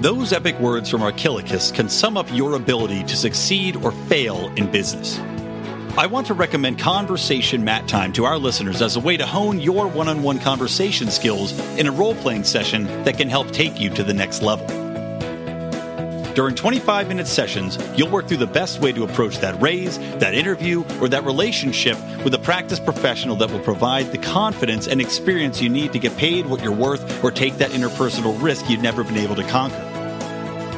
Those 0.00 0.32
epic 0.32 0.58
words 0.58 0.88
from 0.88 1.02
Archilochus 1.02 1.70
can 1.70 1.90
sum 1.90 2.16
up 2.16 2.26
your 2.32 2.54
ability 2.54 3.04
to 3.04 3.16
succeed 3.16 3.76
or 3.76 3.92
fail 3.92 4.50
in 4.56 4.70
business. 4.70 5.18
I 5.98 6.06
want 6.06 6.26
to 6.28 6.34
recommend 6.34 6.78
Conversation 6.78 7.64
Mat 7.64 7.86
Time 7.86 8.14
to 8.14 8.24
our 8.24 8.38
listeners 8.38 8.80
as 8.80 8.96
a 8.96 9.00
way 9.00 9.18
to 9.18 9.26
hone 9.26 9.60
your 9.60 9.88
one 9.88 10.08
on 10.08 10.22
one 10.22 10.38
conversation 10.38 11.10
skills 11.10 11.52
in 11.78 11.86
a 11.86 11.92
role 11.92 12.14
playing 12.14 12.44
session 12.44 12.86
that 13.04 13.18
can 13.18 13.28
help 13.28 13.50
take 13.50 13.78
you 13.78 13.90
to 13.90 14.02
the 14.02 14.14
next 14.14 14.40
level. 14.40 14.85
During 16.36 16.54
25 16.54 17.08
minute 17.08 17.26
sessions, 17.26 17.76
you'll 17.96 18.10
work 18.10 18.28
through 18.28 18.36
the 18.36 18.46
best 18.46 18.78
way 18.78 18.92
to 18.92 19.04
approach 19.04 19.38
that 19.38 19.58
raise, 19.58 19.98
that 20.18 20.34
interview, 20.34 20.84
or 21.00 21.08
that 21.08 21.24
relationship 21.24 21.96
with 22.22 22.34
a 22.34 22.38
practice 22.38 22.78
professional 22.78 23.36
that 23.36 23.50
will 23.50 23.60
provide 23.60 24.12
the 24.12 24.18
confidence 24.18 24.86
and 24.86 25.00
experience 25.00 25.62
you 25.62 25.70
need 25.70 25.94
to 25.94 25.98
get 25.98 26.14
paid 26.18 26.44
what 26.44 26.62
you're 26.62 26.74
worth 26.74 27.24
or 27.24 27.30
take 27.30 27.56
that 27.56 27.70
interpersonal 27.70 28.38
risk 28.42 28.68
you've 28.68 28.82
never 28.82 29.02
been 29.02 29.16
able 29.16 29.34
to 29.34 29.44
conquer. 29.44 29.80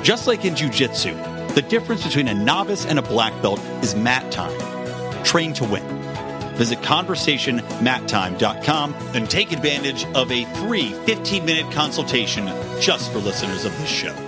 Just 0.04 0.28
like 0.28 0.44
in 0.44 0.54
jujitsu, 0.54 1.16
the 1.56 1.62
difference 1.62 2.04
between 2.04 2.28
a 2.28 2.34
novice 2.34 2.86
and 2.86 3.00
a 3.00 3.02
black 3.02 3.32
belt 3.42 3.58
is 3.82 3.96
mat 3.96 4.30
time. 4.30 4.56
Train 5.24 5.54
to 5.54 5.64
win. 5.64 5.82
Visit 6.54 6.78
conversationmattime.com 6.82 8.94
and 8.94 9.28
take 9.28 9.50
advantage 9.50 10.04
of 10.14 10.30
a 10.30 10.44
free 10.54 10.92
15 11.04 11.44
minute 11.44 11.72
consultation 11.72 12.46
just 12.80 13.10
for 13.10 13.18
listeners 13.18 13.64
of 13.64 13.76
this 13.78 13.90
show. 13.90 14.27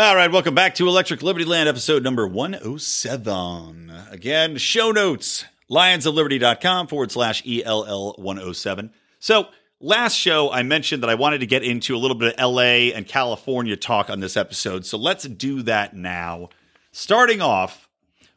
All 0.00 0.16
right, 0.16 0.32
welcome 0.32 0.54
back 0.54 0.76
to 0.76 0.88
Electric 0.88 1.22
Liberty 1.22 1.44
Land, 1.44 1.68
episode 1.68 2.02
number 2.02 2.26
107. 2.26 3.92
Again, 4.10 4.56
show 4.56 4.92
notes, 4.92 5.44
lionsofliberty.com 5.70 6.86
forward 6.86 7.12
slash 7.12 7.42
ELL 7.46 8.14
107. 8.16 8.92
So, 9.18 9.48
last 9.78 10.14
show, 10.14 10.50
I 10.50 10.62
mentioned 10.62 11.02
that 11.02 11.10
I 11.10 11.16
wanted 11.16 11.40
to 11.40 11.46
get 11.46 11.62
into 11.62 11.94
a 11.94 11.98
little 11.98 12.16
bit 12.16 12.34
of 12.34 12.54
LA 12.54 12.94
and 12.96 13.06
California 13.06 13.76
talk 13.76 14.08
on 14.08 14.20
this 14.20 14.38
episode. 14.38 14.86
So, 14.86 14.96
let's 14.96 15.24
do 15.24 15.60
that 15.64 15.94
now. 15.94 16.48
Starting 16.92 17.42
off 17.42 17.86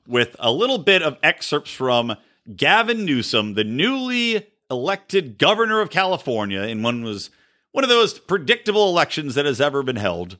with 0.06 0.36
a 0.40 0.52
little 0.52 0.80
bit 0.80 1.02
of 1.02 1.18
excerpts 1.24 1.72
from 1.72 2.18
Gavin 2.54 3.06
Newsom, 3.06 3.54
the 3.54 3.64
newly 3.64 4.48
elected 4.70 5.38
governor 5.38 5.80
of 5.80 5.90
California, 5.90 6.64
in 6.64 6.84
one 6.84 7.06
was 7.06 7.30
one 7.72 7.86
of 7.86 7.90
those 7.90 8.20
predictable 8.20 8.90
elections 8.90 9.36
that 9.36 9.46
has 9.46 9.62
ever 9.62 9.82
been 9.82 9.96
held. 9.96 10.38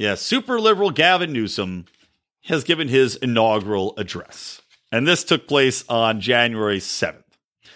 Yeah, 0.00 0.14
super 0.14 0.58
liberal 0.58 0.90
Gavin 0.90 1.30
Newsom 1.30 1.84
has 2.44 2.64
given 2.64 2.88
his 2.88 3.16
inaugural 3.16 3.92
address. 3.98 4.62
And 4.90 5.06
this 5.06 5.24
took 5.24 5.46
place 5.46 5.84
on 5.90 6.22
January 6.22 6.78
7th. 6.78 7.22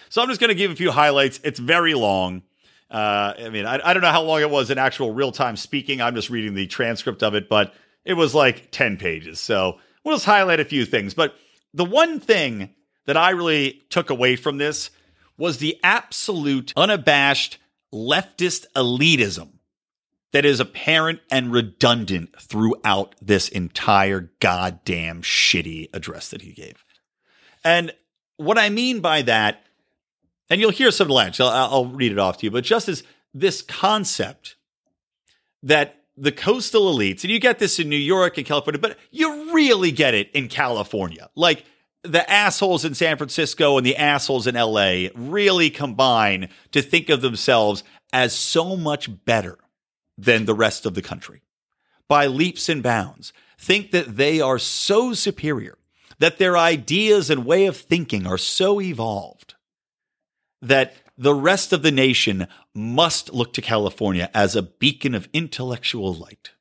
So 0.09 0.23
I'm 0.23 0.27
just 0.29 0.41
going 0.41 0.47
to 0.47 0.55
give 0.55 0.71
a 0.71 0.75
few 0.75 0.89
highlights. 0.89 1.39
It's 1.43 1.59
very 1.59 1.93
long. 1.93 2.41
Uh, 2.89 3.35
I 3.37 3.49
mean, 3.49 3.67
I, 3.67 3.79
I 3.83 3.93
don't 3.93 4.01
know 4.01 4.09
how 4.09 4.23
long 4.23 4.41
it 4.41 4.49
was 4.49 4.71
in 4.71 4.79
actual 4.79 5.13
real 5.13 5.31
time 5.31 5.55
speaking. 5.55 6.01
I'm 6.01 6.15
just 6.15 6.31
reading 6.31 6.55
the 6.55 6.65
transcript 6.65 7.21
of 7.21 7.35
it, 7.35 7.47
but 7.47 7.75
it 8.05 8.15
was 8.15 8.33
like 8.33 8.71
10 8.71 8.97
pages. 8.97 9.39
So 9.39 9.77
we'll 10.03 10.15
just 10.15 10.25
highlight 10.25 10.59
a 10.59 10.65
few 10.65 10.83
things. 10.83 11.13
But 11.13 11.35
the 11.75 11.85
one 11.85 12.19
thing 12.19 12.71
that 13.05 13.17
I 13.17 13.29
really 13.29 13.83
took 13.91 14.09
away 14.09 14.35
from 14.35 14.57
this 14.57 14.89
was 15.37 15.59
the 15.59 15.77
absolute 15.83 16.73
unabashed 16.75 17.59
leftist 17.93 18.65
elitism 18.75 19.49
that 20.35 20.43
is 20.43 20.59
apparent 20.59 21.21
and 21.31 21.53
redundant 21.53 22.35
throughout 22.41 23.15
this 23.21 23.47
entire 23.47 24.31
goddamn 24.41 25.21
shitty 25.21 25.87
address 25.93 26.27
that 26.27 26.41
he 26.41 26.51
gave. 26.51 26.83
And 27.63 27.93
what 28.35 28.57
I 28.57 28.67
mean 28.67 28.99
by 28.99 29.21
that, 29.21 29.63
and 30.49 30.59
you'll 30.59 30.71
hear 30.71 30.91
some 30.91 31.07
language, 31.07 31.39
I'll, 31.39 31.47
I'll 31.47 31.85
read 31.85 32.11
it 32.11 32.19
off 32.19 32.39
to 32.39 32.47
you, 32.47 32.51
but 32.51 32.65
just 32.65 32.89
as 32.89 33.03
this 33.33 33.61
concept 33.61 34.57
that 35.63 36.03
the 36.17 36.33
coastal 36.33 36.93
elites, 36.93 37.23
and 37.23 37.31
you 37.31 37.39
get 37.39 37.59
this 37.59 37.79
in 37.79 37.87
New 37.87 37.95
York 37.95 38.37
and 38.37 38.45
California, 38.45 38.81
but 38.81 38.97
you 39.11 39.53
really 39.53 39.93
get 39.93 40.13
it 40.13 40.29
in 40.31 40.49
California. 40.49 41.29
Like 41.35 41.63
the 42.03 42.29
assholes 42.29 42.83
in 42.83 42.93
San 42.93 43.15
Francisco 43.15 43.77
and 43.77 43.85
the 43.85 43.95
assholes 43.95 44.47
in 44.47 44.55
LA 44.55 45.07
really 45.15 45.69
combine 45.69 46.49
to 46.73 46.81
think 46.81 47.07
of 47.07 47.21
themselves 47.21 47.85
as 48.11 48.35
so 48.35 48.75
much 48.75 49.09
better 49.23 49.59
than 50.17 50.45
the 50.45 50.55
rest 50.55 50.85
of 50.85 50.93
the 50.93 51.01
country 51.01 51.41
by 52.07 52.27
leaps 52.27 52.69
and 52.69 52.83
bounds. 52.83 53.33
Think 53.57 53.91
that 53.91 54.17
they 54.17 54.41
are 54.41 54.59
so 54.59 55.13
superior, 55.13 55.77
that 56.19 56.37
their 56.37 56.57
ideas 56.57 57.29
and 57.29 57.45
way 57.45 57.65
of 57.65 57.77
thinking 57.77 58.27
are 58.27 58.37
so 58.37 58.81
evolved 58.81 59.55
that 60.61 60.95
the 61.17 61.33
rest 61.33 61.71
of 61.71 61.81
the 61.81 61.91
nation 61.91 62.47
must 62.73 63.33
look 63.33 63.53
to 63.53 63.61
California 63.61 64.29
as 64.33 64.55
a 64.55 64.61
beacon 64.61 65.15
of 65.15 65.29
intellectual 65.31 66.13
light. 66.13 66.51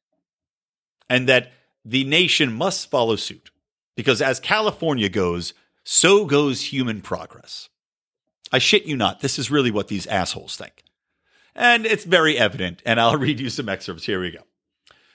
And 1.09 1.29
that 1.29 1.53
the 1.85 2.05
nation 2.05 2.53
must 2.53 2.91
follow 2.91 3.17
suit 3.17 3.51
because 3.97 4.23
as 4.23 4.41
California 4.41 5.09
goes, 5.09 5.55
so 5.85 6.25
goes 6.25 6.73
human 6.73 7.01
progress. 7.01 7.69
I 8.53 8.59
shit 8.59 8.85
you 8.85 8.97
not, 8.97 9.21
this 9.21 9.39
is 9.39 9.51
really 9.51 9.71
what 9.71 9.89
these 9.89 10.07
assholes 10.07 10.57
think. 10.57 10.84
And 11.55 11.87
it's 11.87 12.05
very 12.05 12.37
evident, 12.37 12.83
and 12.85 13.01
I'll 13.01 13.17
read 13.19 13.41
you 13.41 13.51
some 13.51 13.69
excerpts. 13.69 14.07
Here 14.07 14.21
we 14.21 14.31
go. 14.31 14.41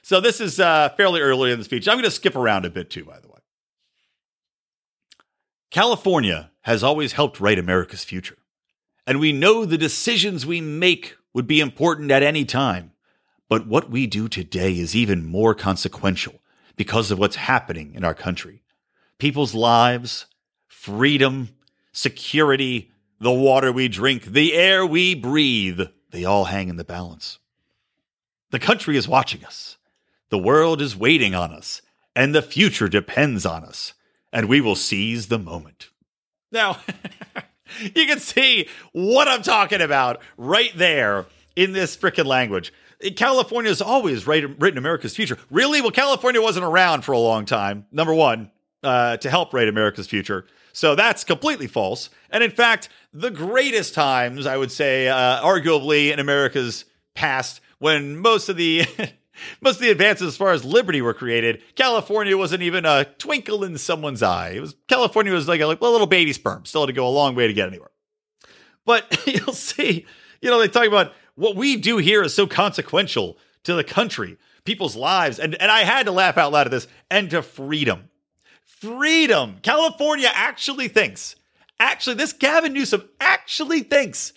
So 0.02 0.22
this 0.22 0.40
is 0.40 0.60
uh, 0.60 0.90
fairly 0.90 1.22
early 1.22 1.52
in 1.52 1.60
the 1.60 1.66
speech. 1.66 1.88
I'm 1.88 1.96
going 1.96 2.06
to 2.06 2.12
skip 2.12 2.36
around 2.36 2.66
a 2.66 2.70
bit 2.70 2.90
too, 2.90 3.06
by 3.06 3.20
the 3.20 3.28
way. 3.28 3.40
California 5.72 6.52
has 6.62 6.84
always 6.84 7.14
helped 7.14 7.40
write 7.40 7.60
America's 7.60 8.04
future. 8.04 8.38
And 9.06 9.20
we 9.20 9.32
know 9.32 9.66
the 9.66 9.78
decisions 9.78 10.46
we 10.46 10.62
make 10.62 11.16
would 11.34 11.48
be 11.48 11.60
important 11.60 12.12
at 12.12 12.24
any 12.24 12.46
time. 12.46 12.92
But 13.48 13.68
what 13.68 13.90
we 13.90 14.08
do 14.08 14.28
today 14.28 14.78
is 14.78 14.96
even 14.96 15.26
more 15.26 15.56
consequential 15.56 16.42
because 16.76 17.12
of 17.12 17.20
what's 17.20 17.36
happening 17.36 17.94
in 17.96 18.04
our 18.04 18.14
country 18.14 18.62
people's 19.18 19.54
lives, 19.54 20.28
freedom, 20.68 21.50
security, 21.92 22.90
the 23.20 23.32
water 23.32 23.70
we 23.70 23.90
drink, 23.90 24.24
the 24.24 24.54
air 24.54 24.86
we 24.86 25.14
breathe, 25.14 25.82
they 26.12 26.26
all 26.26 26.46
hang 26.46 26.70
in 26.70 26.78
the 26.78 26.84
balance. 26.84 27.40
The 28.52 28.60
country 28.60 28.98
is 28.98 29.08
watching 29.08 29.46
us. 29.46 29.78
The 30.30 30.38
world 30.38 30.82
is 30.82 30.96
waiting 30.96 31.36
on 31.36 31.52
us, 31.52 31.82
and 32.16 32.34
the 32.34 32.42
future 32.42 32.88
depends 32.88 33.46
on 33.46 33.64
us, 33.64 33.94
and 34.32 34.48
we 34.48 34.62
will 34.62 34.76
seize 34.76 35.28
the 35.28 35.40
moment. 35.40 35.90
Now, 36.52 36.78
you 37.82 38.06
can 38.06 38.20
see 38.20 38.68
what 38.92 39.28
I'm 39.28 39.42
talking 39.42 39.82
about 39.82 40.22
right 40.38 40.72
there 40.76 41.26
in 41.56 41.74
this 41.74 41.96
freaking 41.98 42.26
language. 42.26 42.74
California 43.16 43.70
has 43.70 43.82
always 43.82 44.28
written 44.28 44.78
America's 44.78 45.16
future. 45.16 45.38
Really? 45.50 45.82
Well, 45.82 45.92
California 45.92 46.42
wasn't 46.42 46.66
around 46.66 47.04
for 47.04 47.14
a 47.14 47.20
long 47.20 47.46
time. 47.46 47.86
Number 47.92 48.14
one 48.14 48.52
uh, 48.84 49.18
to 49.18 49.30
help 49.30 49.54
write 49.54 49.68
America's 49.68 50.08
future. 50.08 50.46
So 50.80 50.96
that's 50.96 51.26
completely 51.26 51.68
false. 51.68 52.10
And 52.30 52.42
in 52.42 52.52
fact, 52.52 52.88
the 53.12 53.32
greatest 53.32 53.94
times, 53.94 54.46
I 54.46 54.56
would 54.56 54.72
say, 54.72 55.10
uh, 55.10 55.44
arguably 55.44 56.14
in 56.14 56.20
America's 56.20 56.86
past, 57.16 57.60
when 57.80 58.16
most 58.16 58.48
of 58.48 58.56
the 58.56 58.86
most 59.62 59.76
of 59.76 59.82
the 59.82 59.92
advances 59.92 60.30
as 60.30 60.38
far 60.38 60.52
as 60.52 60.64
liberty 60.64 61.02
were 61.02 61.14
created, 61.14 61.62
California 61.76 62.38
wasn't 62.38 62.64
even 62.64 62.86
a 62.86 63.04
twinkle 63.18 63.66
in 63.66 63.78
someone's 63.78 64.24
eye. 64.24 64.52
It 64.52 64.62
was 64.62 64.74
California 64.88 65.34
was 65.34 65.50
like 65.50 65.60
a, 65.60 65.66
like 65.66 65.82
a 65.82 65.86
little 65.86 66.08
baby 66.08 66.32
sperm, 66.32 66.64
still 66.64 66.84
had 66.84 66.88
to 66.88 66.94
go 66.94 67.06
a 67.06 67.10
long 67.10 67.36
way 67.36 67.48
to 67.48 67.54
get 67.54 67.68
anywhere. 67.68 67.92
But 68.86 69.24
you'll 69.28 69.52
see, 69.52 70.06
you 70.42 70.50
know, 70.50 70.60
they 70.60 70.70
talk 70.70 70.88
about 70.88 71.12
what 71.36 71.58
we 71.58 71.76
do 71.76 71.98
here 71.98 72.24
is 72.24 72.34
so 72.34 72.48
consequential 72.48 73.38
to 73.64 73.74
the 73.74 73.84
country, 73.84 74.38
people's 74.64 74.96
lives, 74.96 75.40
and 75.40 75.56
and 75.56 75.70
I 75.70 75.82
had 75.82 76.06
to 76.06 76.14
laugh 76.14 76.38
out 76.38 76.54
loud 76.54 76.68
at 76.68 76.72
this, 76.72 76.88
and 77.12 77.30
to 77.32 77.42
freedom 77.42 78.10
freedom. 78.80 79.58
California 79.62 80.30
actually 80.34 80.88
thinks, 80.88 81.36
actually, 81.80 82.16
this 82.16 82.34
Gavin 82.34 82.74
Newsom 82.74 83.08
actually 83.20 83.82
thinks 83.82 84.34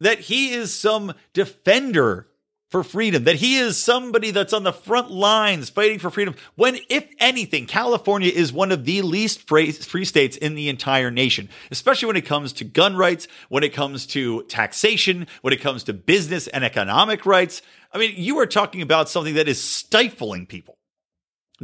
that 0.00 0.20
he 0.20 0.52
is 0.52 0.74
some 0.74 1.14
defender 1.32 2.28
for 2.70 2.82
freedom, 2.82 3.22
that 3.22 3.36
he 3.36 3.56
is 3.56 3.80
somebody 3.80 4.32
that's 4.32 4.52
on 4.52 4.64
the 4.64 4.72
front 4.72 5.08
lines 5.08 5.70
fighting 5.70 6.00
for 6.00 6.10
freedom. 6.10 6.34
When, 6.56 6.76
if 6.88 7.06
anything, 7.20 7.66
California 7.66 8.30
is 8.30 8.52
one 8.52 8.72
of 8.72 8.84
the 8.84 9.02
least 9.02 9.46
free, 9.46 9.70
states 9.70 10.36
in 10.36 10.56
the 10.56 10.68
entire 10.68 11.10
nation, 11.12 11.48
especially 11.70 12.06
when 12.06 12.16
it 12.16 12.26
comes 12.26 12.52
to 12.54 12.64
gun 12.64 12.96
rights, 12.96 13.28
when 13.48 13.62
it 13.62 13.72
comes 13.72 14.06
to 14.06 14.42
taxation, 14.44 15.28
when 15.42 15.52
it 15.52 15.60
comes 15.60 15.84
to 15.84 15.92
business 15.92 16.48
and 16.48 16.64
economic 16.64 17.24
rights. 17.24 17.62
I 17.92 17.98
mean, 17.98 18.14
you 18.16 18.38
are 18.40 18.46
talking 18.46 18.82
about 18.82 19.08
something 19.08 19.34
that 19.34 19.46
is 19.46 19.62
stifling 19.62 20.46
people 20.46 20.76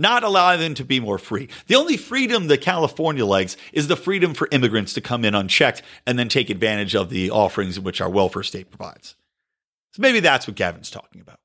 not 0.01 0.25
allow 0.25 0.57
them 0.57 0.75
to 0.75 0.85
be 0.85 0.99
more 1.01 1.19
free. 1.19 1.49
The 1.67 1.77
only 1.77 1.97
freedom 1.97 2.49
that 2.49 2.61
California 2.61 3.25
likes 3.25 3.57
is 3.73 3.89
the 3.89 3.97
freedom 3.97 4.35
for 4.35 4.49
immigrants 4.51 4.95
to 4.95 5.01
come 5.01 5.25
in 5.25 5.35
unchecked 5.35 5.83
and 6.07 6.19
then 6.19 6.29
take 6.29 6.51
advantage 6.51 6.95
of 6.95 7.11
the 7.11 7.31
offerings 7.31 7.79
which 7.79 8.01
our 8.01 8.11
welfare 8.11 8.43
state 8.43 8.71
provides. 8.71 9.15
So 9.93 10.03
maybe 10.03 10.21
that's 10.21 10.47
what 10.47 10.57
Gavin's 10.57 10.91
talking 10.91 11.21
about. 11.21 11.41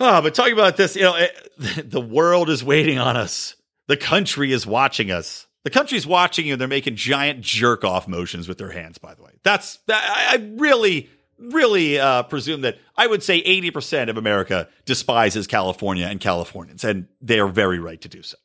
Oh, 0.00 0.22
but 0.22 0.34
talking 0.34 0.52
about 0.52 0.76
this, 0.76 0.94
you 0.94 1.02
know, 1.02 1.16
it, 1.16 1.52
the 1.90 2.00
world 2.00 2.50
is 2.50 2.62
waiting 2.62 2.98
on 2.98 3.16
us. 3.16 3.56
The 3.88 3.96
country 3.96 4.52
is 4.52 4.66
watching 4.66 5.10
us. 5.10 5.46
The 5.64 5.70
country's 5.70 6.06
watching 6.06 6.46
you. 6.46 6.56
They're 6.56 6.68
making 6.68 6.96
giant 6.96 7.40
jerk 7.40 7.84
off 7.84 8.06
motions 8.06 8.48
with 8.48 8.58
their 8.58 8.70
hands. 8.70 8.98
By 8.98 9.14
the 9.14 9.22
way, 9.22 9.32
that's 9.42 9.78
I, 9.88 10.28
I 10.32 10.52
really 10.56 11.10
really 11.38 11.98
uh, 11.98 12.24
presume 12.24 12.62
that 12.62 12.78
I 12.96 13.06
would 13.06 13.22
say 13.22 13.42
80% 13.42 14.08
of 14.08 14.16
America 14.16 14.68
despises 14.84 15.46
California 15.46 16.06
and 16.06 16.20
Californians, 16.20 16.84
and 16.84 17.08
they 17.20 17.38
are 17.38 17.48
very 17.48 17.78
right 17.78 18.00
to 18.00 18.08
do 18.08 18.22
so. 18.22 18.36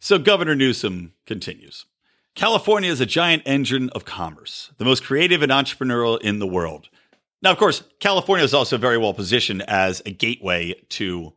So 0.00 0.18
Governor 0.18 0.54
Newsom 0.54 1.14
continues 1.26 1.86
California 2.34 2.90
is 2.90 3.00
a 3.00 3.06
giant 3.06 3.42
engine 3.44 3.90
of 3.90 4.04
commerce, 4.04 4.72
the 4.78 4.84
most 4.84 5.04
creative 5.04 5.42
and 5.42 5.52
entrepreneurial 5.52 6.20
in 6.20 6.38
the 6.38 6.46
world. 6.46 6.88
Now, 7.42 7.50
of 7.50 7.58
course, 7.58 7.82
California 8.00 8.44
is 8.44 8.54
also 8.54 8.78
very 8.78 8.96
well 8.96 9.12
positioned 9.12 9.62
as 9.68 10.00
a 10.06 10.12
gateway 10.12 10.74
to 10.90 11.34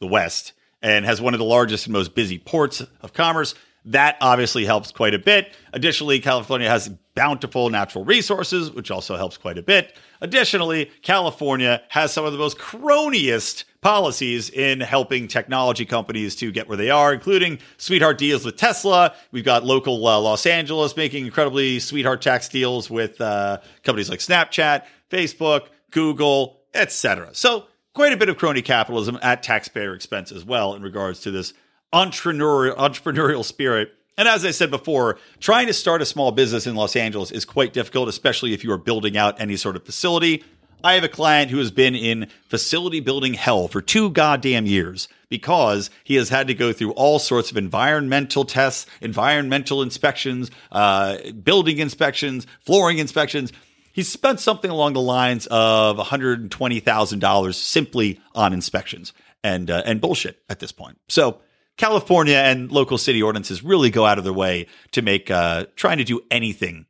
the 0.00 0.06
West 0.06 0.52
and 0.80 1.04
has 1.04 1.20
one 1.20 1.34
of 1.34 1.38
the 1.38 1.44
largest 1.44 1.86
and 1.86 1.92
most 1.92 2.14
busy 2.14 2.38
ports 2.38 2.82
of 3.02 3.12
commerce. 3.12 3.54
That 3.84 4.16
obviously 4.20 4.64
helps 4.64 4.92
quite 4.92 5.14
a 5.14 5.18
bit. 5.18 5.54
Additionally, 5.72 6.20
California 6.20 6.68
has 6.68 6.88
bountiful 7.14 7.68
natural 7.68 8.04
resources, 8.04 8.70
which 8.70 8.90
also 8.90 9.16
helps 9.16 9.36
quite 9.36 9.58
a 9.58 9.62
bit. 9.62 9.96
Additionally, 10.20 10.90
California 11.02 11.82
has 11.88 12.12
some 12.12 12.24
of 12.24 12.32
the 12.32 12.38
most 12.38 12.58
cronyist 12.58 13.64
policies 13.80 14.48
in 14.50 14.80
helping 14.80 15.26
technology 15.26 15.84
companies 15.84 16.36
to 16.36 16.52
get 16.52 16.68
where 16.68 16.76
they 16.76 16.90
are, 16.90 17.12
including 17.12 17.58
sweetheart 17.76 18.18
deals 18.18 18.44
with 18.44 18.56
Tesla. 18.56 19.14
We've 19.32 19.44
got 19.44 19.64
local 19.64 20.06
uh, 20.06 20.20
Los 20.20 20.46
Angeles 20.46 20.96
making 20.96 21.26
incredibly 21.26 21.80
sweetheart 21.80 22.22
tax 22.22 22.48
deals 22.48 22.88
with 22.88 23.20
uh, 23.20 23.58
companies 23.82 24.08
like 24.08 24.20
Snapchat, 24.20 24.84
Facebook, 25.10 25.66
Google, 25.90 26.60
etc. 26.72 27.30
So, 27.32 27.66
quite 27.94 28.12
a 28.12 28.16
bit 28.16 28.28
of 28.28 28.38
crony 28.38 28.62
capitalism 28.62 29.18
at 29.22 29.42
taxpayer 29.42 29.94
expense 29.94 30.32
as 30.32 30.44
well 30.44 30.74
in 30.74 30.82
regards 30.82 31.20
to 31.20 31.30
this 31.30 31.52
entrepreneurial, 31.92 32.76
entrepreneurial 32.76 33.44
spirit 33.44 33.92
and 34.18 34.28
as 34.28 34.44
I 34.44 34.50
said 34.50 34.70
before, 34.70 35.18
trying 35.40 35.68
to 35.68 35.72
start 35.72 36.02
a 36.02 36.06
small 36.06 36.32
business 36.32 36.66
in 36.66 36.74
Los 36.74 36.96
Angeles 36.96 37.30
is 37.30 37.44
quite 37.44 37.72
difficult, 37.72 38.08
especially 38.08 38.52
if 38.52 38.62
you 38.62 38.70
are 38.72 38.78
building 38.78 39.16
out 39.16 39.40
any 39.40 39.56
sort 39.56 39.74
of 39.74 39.84
facility. 39.84 40.44
I 40.84 40.94
have 40.94 41.04
a 41.04 41.08
client 41.08 41.50
who 41.50 41.58
has 41.58 41.70
been 41.70 41.94
in 41.94 42.28
facility 42.48 43.00
building 43.00 43.34
hell 43.34 43.68
for 43.68 43.80
two 43.80 44.10
goddamn 44.10 44.66
years 44.66 45.08
because 45.28 45.90
he 46.04 46.16
has 46.16 46.28
had 46.28 46.48
to 46.48 46.54
go 46.54 46.72
through 46.72 46.92
all 46.92 47.18
sorts 47.18 47.50
of 47.50 47.56
environmental 47.56 48.44
tests, 48.44 48.86
environmental 49.00 49.80
inspections, 49.80 50.50
uh, 50.72 51.16
building 51.44 51.78
inspections, 51.78 52.46
flooring 52.60 52.98
inspections. 52.98 53.52
He 53.92 54.02
spent 54.02 54.40
something 54.40 54.70
along 54.70 54.94
the 54.94 55.00
lines 55.00 55.46
of 55.50 55.98
$120,000 55.98 57.54
simply 57.54 58.20
on 58.34 58.52
inspections 58.52 59.12
and 59.44 59.70
uh, 59.70 59.82
and 59.86 60.00
bullshit 60.00 60.42
at 60.48 60.58
this 60.60 60.72
point. 60.72 60.98
So 61.08 61.40
California 61.76 62.36
and 62.36 62.70
local 62.70 62.98
city 62.98 63.22
ordinances 63.22 63.62
really 63.62 63.90
go 63.90 64.04
out 64.06 64.18
of 64.18 64.24
their 64.24 64.32
way 64.32 64.66
to 64.92 65.02
make 65.02 65.30
uh, 65.30 65.66
trying 65.76 65.98
to 65.98 66.04
do 66.04 66.20
anything 66.30 66.86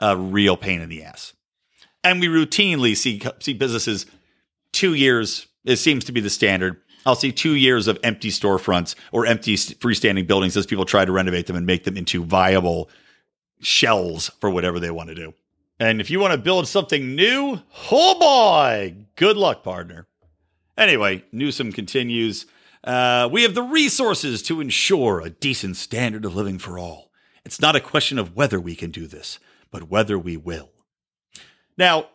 a 0.00 0.16
real 0.16 0.56
pain 0.56 0.80
in 0.80 0.88
the 0.88 1.02
ass. 1.02 1.32
And 2.04 2.20
we 2.20 2.28
routinely 2.28 2.96
see 2.96 3.20
see 3.40 3.54
businesses 3.54 4.06
two 4.72 4.94
years. 4.94 5.48
It 5.64 5.76
seems 5.76 6.04
to 6.04 6.12
be 6.12 6.20
the 6.20 6.30
standard. 6.30 6.80
I'll 7.04 7.14
see 7.14 7.32
two 7.32 7.54
years 7.54 7.88
of 7.88 7.98
empty 8.02 8.28
storefronts 8.28 8.94
or 9.12 9.26
empty 9.26 9.56
freestanding 9.56 10.26
buildings 10.26 10.56
as 10.56 10.66
people 10.66 10.84
try 10.84 11.04
to 11.04 11.12
renovate 11.12 11.46
them 11.46 11.56
and 11.56 11.66
make 11.66 11.84
them 11.84 11.96
into 11.96 12.22
viable 12.22 12.90
shells 13.60 14.30
for 14.40 14.50
whatever 14.50 14.78
they 14.78 14.90
want 14.90 15.08
to 15.08 15.14
do. 15.14 15.34
And 15.80 16.00
if 16.00 16.10
you 16.10 16.20
want 16.20 16.32
to 16.32 16.38
build 16.38 16.66
something 16.66 17.14
new, 17.14 17.60
oh 17.90 18.18
boy, 18.18 18.94
good 19.16 19.36
luck, 19.36 19.62
partner. 19.62 20.06
Anyway, 20.76 21.24
Newsom 21.32 21.72
continues. 21.72 22.46
Uh, 22.84 23.28
we 23.30 23.42
have 23.42 23.54
the 23.54 23.62
resources 23.62 24.42
to 24.42 24.60
ensure 24.60 25.20
a 25.20 25.30
decent 25.30 25.76
standard 25.76 26.24
of 26.24 26.36
living 26.36 26.58
for 26.58 26.78
all. 26.78 27.10
It's 27.44 27.60
not 27.60 27.76
a 27.76 27.80
question 27.80 28.18
of 28.18 28.36
whether 28.36 28.60
we 28.60 28.74
can 28.74 28.90
do 28.90 29.06
this, 29.06 29.38
but 29.70 29.90
whether 29.90 30.18
we 30.18 30.36
will. 30.36 30.70
Now, 31.76 32.08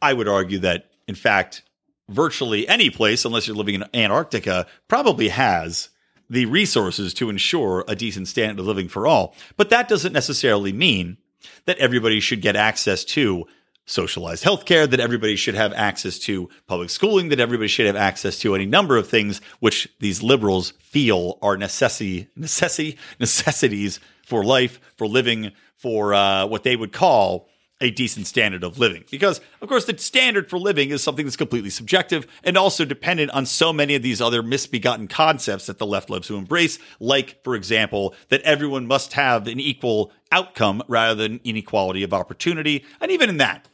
I 0.00 0.12
would 0.12 0.28
argue 0.28 0.58
that, 0.60 0.90
in 1.06 1.14
fact, 1.14 1.62
virtually 2.08 2.66
any 2.68 2.90
place, 2.90 3.24
unless 3.24 3.46
you're 3.46 3.56
living 3.56 3.74
in 3.76 3.84
Antarctica, 3.94 4.66
probably 4.88 5.28
has 5.28 5.90
the 6.28 6.46
resources 6.46 7.12
to 7.14 7.28
ensure 7.28 7.84
a 7.88 7.96
decent 7.96 8.28
standard 8.28 8.60
of 8.60 8.66
living 8.66 8.88
for 8.88 9.06
all. 9.06 9.34
But 9.56 9.70
that 9.70 9.88
doesn't 9.88 10.12
necessarily 10.12 10.72
mean 10.72 11.18
that 11.66 11.78
everybody 11.78 12.20
should 12.20 12.40
get 12.40 12.56
access 12.56 13.04
to 13.04 13.46
socialized 13.90 14.44
healthcare, 14.44 14.88
that 14.88 15.00
everybody 15.00 15.36
should 15.36 15.54
have 15.54 15.72
access 15.72 16.18
to 16.20 16.48
public 16.66 16.90
schooling, 16.90 17.28
that 17.28 17.40
everybody 17.40 17.68
should 17.68 17.86
have 17.86 17.96
access 17.96 18.38
to 18.38 18.54
any 18.54 18.66
number 18.66 18.96
of 18.96 19.08
things 19.08 19.40
which 19.58 19.88
these 19.98 20.22
liberals 20.22 20.72
feel 20.80 21.38
are 21.42 21.56
necessity, 21.56 22.28
necessity, 22.36 22.96
necessities 23.18 24.00
for 24.24 24.44
life, 24.44 24.80
for 24.96 25.06
living, 25.06 25.52
for 25.76 26.14
uh, 26.14 26.46
what 26.46 26.62
they 26.62 26.76
would 26.76 26.92
call 26.92 27.48
a 27.80 27.90
decent 27.90 28.26
standard 28.26 28.62
of 28.62 28.78
living. 28.78 29.04
Because, 29.10 29.40
of 29.62 29.68
course, 29.68 29.86
the 29.86 29.96
standard 29.96 30.50
for 30.50 30.58
living 30.58 30.90
is 30.90 31.02
something 31.02 31.24
that's 31.24 31.36
completely 31.36 31.70
subjective 31.70 32.26
and 32.44 32.56
also 32.58 32.84
dependent 32.84 33.30
on 33.30 33.46
so 33.46 33.72
many 33.72 33.94
of 33.94 34.02
these 34.02 34.20
other 34.20 34.42
misbegotten 34.42 35.08
concepts 35.08 35.66
that 35.66 35.78
the 35.78 35.86
left 35.86 36.10
loves 36.10 36.28
to 36.28 36.36
embrace, 36.36 36.78
like, 37.00 37.42
for 37.42 37.56
example, 37.56 38.14
that 38.28 38.42
everyone 38.42 38.86
must 38.86 39.14
have 39.14 39.46
an 39.46 39.58
equal 39.58 40.12
outcome 40.30 40.82
rather 40.88 41.14
than 41.14 41.40
inequality 41.42 42.02
of 42.02 42.12
opportunity. 42.12 42.84
And 43.00 43.10
even 43.10 43.30
in 43.30 43.38
that, 43.38 43.66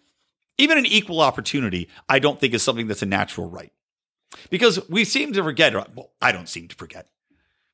even 0.58 0.78
an 0.78 0.86
equal 0.86 1.20
opportunity, 1.20 1.88
I 2.08 2.18
don't 2.18 2.40
think 2.40 2.54
is 2.54 2.62
something 2.62 2.86
that's 2.86 3.02
a 3.02 3.06
natural 3.06 3.48
right. 3.48 3.72
Because 4.50 4.88
we 4.88 5.04
seem 5.04 5.32
to 5.32 5.42
forget, 5.42 5.74
well, 5.94 6.10
I 6.20 6.32
don't 6.32 6.48
seem 6.48 6.68
to 6.68 6.76
forget, 6.76 7.08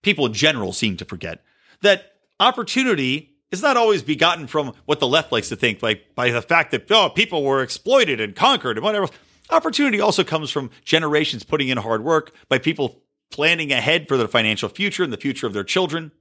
people 0.02 0.26
in 0.26 0.32
general 0.32 0.72
seem 0.72 0.96
to 0.98 1.04
forget 1.04 1.42
that 1.80 2.12
opportunity 2.40 3.30
is 3.50 3.62
not 3.62 3.76
always 3.76 4.02
begotten 4.02 4.46
from 4.46 4.72
what 4.86 5.00
the 5.00 5.06
left 5.06 5.30
likes 5.30 5.48
to 5.50 5.56
think 5.56 5.78
by, 5.78 6.00
by 6.14 6.30
the 6.30 6.42
fact 6.42 6.70
that 6.70 6.90
oh, 6.90 7.10
people 7.10 7.44
were 7.44 7.62
exploited 7.62 8.20
and 8.20 8.34
conquered 8.34 8.78
and 8.78 8.84
whatever. 8.84 9.08
Opportunity 9.50 10.00
also 10.00 10.24
comes 10.24 10.50
from 10.50 10.70
generations 10.84 11.44
putting 11.44 11.68
in 11.68 11.76
hard 11.76 12.02
work, 12.02 12.32
by 12.48 12.58
people 12.58 13.02
planning 13.30 13.72
ahead 13.72 14.08
for 14.08 14.16
their 14.16 14.28
financial 14.28 14.68
future 14.68 15.02
and 15.02 15.12
the 15.12 15.18
future 15.18 15.46
of 15.46 15.52
their 15.52 15.64
children. 15.64 16.12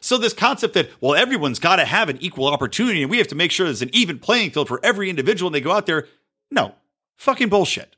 So 0.00 0.18
this 0.18 0.32
concept 0.32 0.74
that, 0.74 0.90
well, 1.00 1.14
everyone's 1.14 1.58
got 1.58 1.76
to 1.76 1.84
have 1.84 2.08
an 2.08 2.18
equal 2.20 2.46
opportunity 2.46 3.02
and 3.02 3.10
we 3.10 3.18
have 3.18 3.28
to 3.28 3.34
make 3.34 3.50
sure 3.50 3.66
there's 3.66 3.82
an 3.82 3.90
even 3.92 4.18
playing 4.18 4.50
field 4.50 4.68
for 4.68 4.80
every 4.82 5.10
individual 5.10 5.48
and 5.48 5.54
they 5.54 5.60
go 5.60 5.72
out 5.72 5.86
there. 5.86 6.06
No, 6.50 6.74
fucking 7.16 7.48
bullshit. 7.48 7.96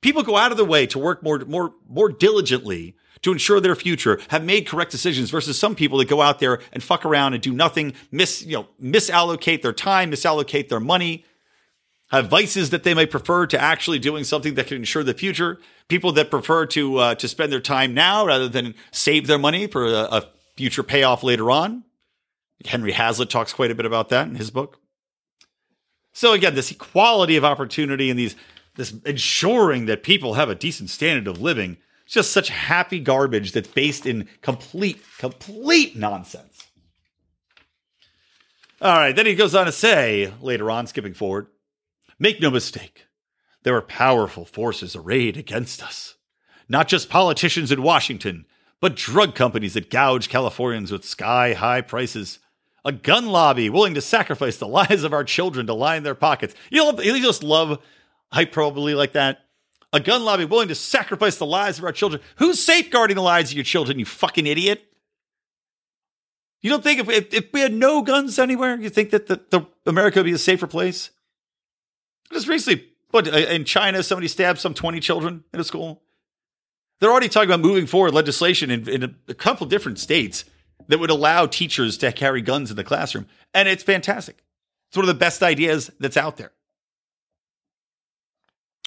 People 0.00 0.22
go 0.22 0.36
out 0.36 0.50
of 0.50 0.58
their 0.58 0.66
way 0.66 0.86
to 0.86 0.98
work 0.98 1.22
more, 1.22 1.38
more, 1.40 1.72
more 1.88 2.10
diligently 2.10 2.94
to 3.22 3.32
ensure 3.32 3.58
their 3.58 3.74
future, 3.74 4.20
have 4.28 4.44
made 4.44 4.66
correct 4.66 4.90
decisions 4.90 5.30
versus 5.30 5.58
some 5.58 5.74
people 5.74 5.96
that 5.96 6.08
go 6.08 6.20
out 6.20 6.40
there 6.40 6.60
and 6.74 6.82
fuck 6.82 7.06
around 7.06 7.32
and 7.32 7.42
do 7.42 7.54
nothing, 7.54 7.94
miss, 8.12 8.44
you 8.44 8.52
know, 8.52 8.68
misallocate 8.82 9.62
their 9.62 9.72
time, 9.72 10.10
misallocate 10.10 10.68
their 10.68 10.78
money, 10.78 11.24
have 12.10 12.28
vices 12.28 12.68
that 12.68 12.82
they 12.82 12.92
may 12.92 13.06
prefer 13.06 13.46
to 13.46 13.58
actually 13.58 13.98
doing 13.98 14.24
something 14.24 14.54
that 14.54 14.66
can 14.66 14.76
ensure 14.76 15.02
the 15.02 15.14
future. 15.14 15.58
People 15.88 16.12
that 16.12 16.30
prefer 16.30 16.66
to 16.66 16.98
uh, 16.98 17.14
to 17.14 17.26
spend 17.26 17.50
their 17.50 17.60
time 17.60 17.94
now 17.94 18.26
rather 18.26 18.48
than 18.48 18.74
save 18.92 19.26
their 19.26 19.38
money 19.38 19.66
for 19.66 19.86
a, 19.86 20.02
a 20.02 20.28
future 20.56 20.82
payoff 20.82 21.22
later 21.22 21.50
on. 21.50 21.84
Henry 22.64 22.92
Hazlitt 22.92 23.30
talks 23.30 23.52
quite 23.52 23.70
a 23.70 23.74
bit 23.74 23.86
about 23.86 24.08
that 24.10 24.28
in 24.28 24.36
his 24.36 24.50
book. 24.50 24.78
So 26.12 26.32
again, 26.32 26.54
this 26.54 26.70
equality 26.70 27.36
of 27.36 27.44
opportunity 27.44 28.10
and 28.10 28.18
these 28.18 28.36
this 28.76 28.92
ensuring 29.04 29.86
that 29.86 30.02
people 30.02 30.34
have 30.34 30.48
a 30.48 30.54
decent 30.54 30.90
standard 30.90 31.28
of 31.28 31.40
living 31.40 31.76
it's 32.04 32.14
just 32.14 32.32
such 32.32 32.48
happy 32.50 33.00
garbage 33.00 33.52
that's 33.52 33.68
based 33.68 34.06
in 34.06 34.28
complete, 34.42 35.02
complete 35.18 35.96
nonsense. 35.96 36.66
All 38.80 38.98
right, 38.98 39.16
then 39.16 39.26
he 39.26 39.34
goes 39.34 39.54
on 39.54 39.66
to 39.66 39.72
say 39.72 40.32
later 40.42 40.70
on, 40.70 40.86
skipping 40.86 41.14
forward, 41.14 41.46
make 42.18 42.40
no 42.40 42.50
mistake, 42.50 43.06
there 43.62 43.76
are 43.76 43.82
powerful 43.82 44.44
forces 44.44 44.94
arrayed 44.94 45.38
against 45.38 45.82
us. 45.82 46.16
Not 46.68 46.88
just 46.88 47.08
politicians 47.08 47.72
in 47.72 47.82
Washington, 47.82 48.44
but 48.80 48.96
drug 48.96 49.34
companies 49.34 49.74
that 49.74 49.90
gouge 49.90 50.28
Californians 50.28 50.92
with 50.92 51.04
sky 51.04 51.54
high 51.54 51.80
prices. 51.80 52.38
A 52.84 52.92
gun 52.92 53.26
lobby 53.26 53.70
willing 53.70 53.94
to 53.94 54.02
sacrifice 54.02 54.58
the 54.58 54.68
lives 54.80 55.04
of 55.04 55.12
our 55.12 55.24
children 55.24 55.66
to 55.66 55.74
line 55.74 56.02
their 56.02 56.14
pockets. 56.14 56.54
You, 56.70 56.92
know, 56.92 57.00
you 57.00 57.22
just 57.22 57.42
love 57.42 57.82
hyperbole 58.30 58.94
like 58.94 59.12
that 59.12 59.44
a 59.94 60.00
gun 60.00 60.24
lobby 60.24 60.44
willing 60.44 60.68
to 60.68 60.74
sacrifice 60.74 61.36
the 61.36 61.46
lives 61.46 61.78
of 61.78 61.84
our 61.84 61.92
children. 61.92 62.20
Who's 62.36 62.58
safeguarding 62.58 63.14
the 63.14 63.22
lives 63.22 63.52
of 63.52 63.56
your 63.56 63.64
children, 63.64 64.00
you 64.00 64.04
fucking 64.04 64.44
idiot? 64.44 64.84
You 66.62 66.70
don't 66.70 66.82
think 66.82 66.98
if, 66.98 67.08
if, 67.08 67.32
if 67.32 67.52
we 67.52 67.60
had 67.60 67.72
no 67.72 68.02
guns 68.02 68.38
anywhere, 68.40 68.76
you 68.76 68.90
think 68.90 69.10
that 69.10 69.28
the, 69.28 69.40
the 69.50 69.66
America 69.86 70.18
would 70.18 70.24
be 70.24 70.32
a 70.32 70.38
safer 70.38 70.66
place? 70.66 71.10
Just 72.32 72.48
recently, 72.48 72.88
what 73.12 73.32
uh, 73.32 73.36
in 73.36 73.64
China, 73.64 74.02
somebody 74.02 74.26
stabbed 74.26 74.58
some 74.58 74.74
20 74.74 74.98
children 74.98 75.44
in 75.52 75.60
a 75.60 75.64
school. 75.64 76.02
They're 77.00 77.10
already 77.10 77.28
talking 77.28 77.50
about 77.50 77.60
moving 77.60 77.86
forward 77.86 78.14
legislation 78.14 78.70
in, 78.70 78.88
in 78.88 79.02
a, 79.04 79.10
a 79.28 79.34
couple 79.34 79.66
different 79.66 79.98
states 79.98 80.44
that 80.88 80.98
would 80.98 81.10
allow 81.10 81.46
teachers 81.46 81.98
to 81.98 82.12
carry 82.12 82.40
guns 82.40 82.70
in 82.70 82.76
the 82.76 82.84
classroom. 82.84 83.26
And 83.52 83.68
it's 83.68 83.82
fantastic. 83.82 84.42
It's 84.88 84.96
one 84.96 85.04
of 85.04 85.08
the 85.08 85.14
best 85.14 85.42
ideas 85.42 85.90
that's 85.98 86.16
out 86.16 86.36
there. 86.36 86.52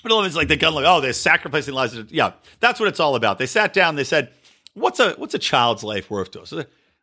But 0.03 0.11
all 0.11 0.19
of 0.19 0.25
it's 0.25 0.35
like 0.35 0.47
the 0.47 0.55
gun, 0.55 0.73
like, 0.73 0.85
oh, 0.87 1.01
they're 1.01 1.11
sacrificing 1.13 1.73
lives. 1.73 1.97
Yeah, 2.09 2.33
that's 2.59 2.79
what 2.79 2.87
it's 2.87 2.99
all 2.99 3.15
about. 3.15 3.39
They 3.39 3.47
sat 3.47 3.73
down, 3.73 3.95
they 3.95 4.03
said, 4.03 4.31
What's 4.77 4.99
a 4.99 5.13
what's 5.13 5.33
a 5.33 5.39
child's 5.39 5.83
life 5.83 6.11
worth 6.11 6.31
to 6.31 6.41
us? 6.41 6.53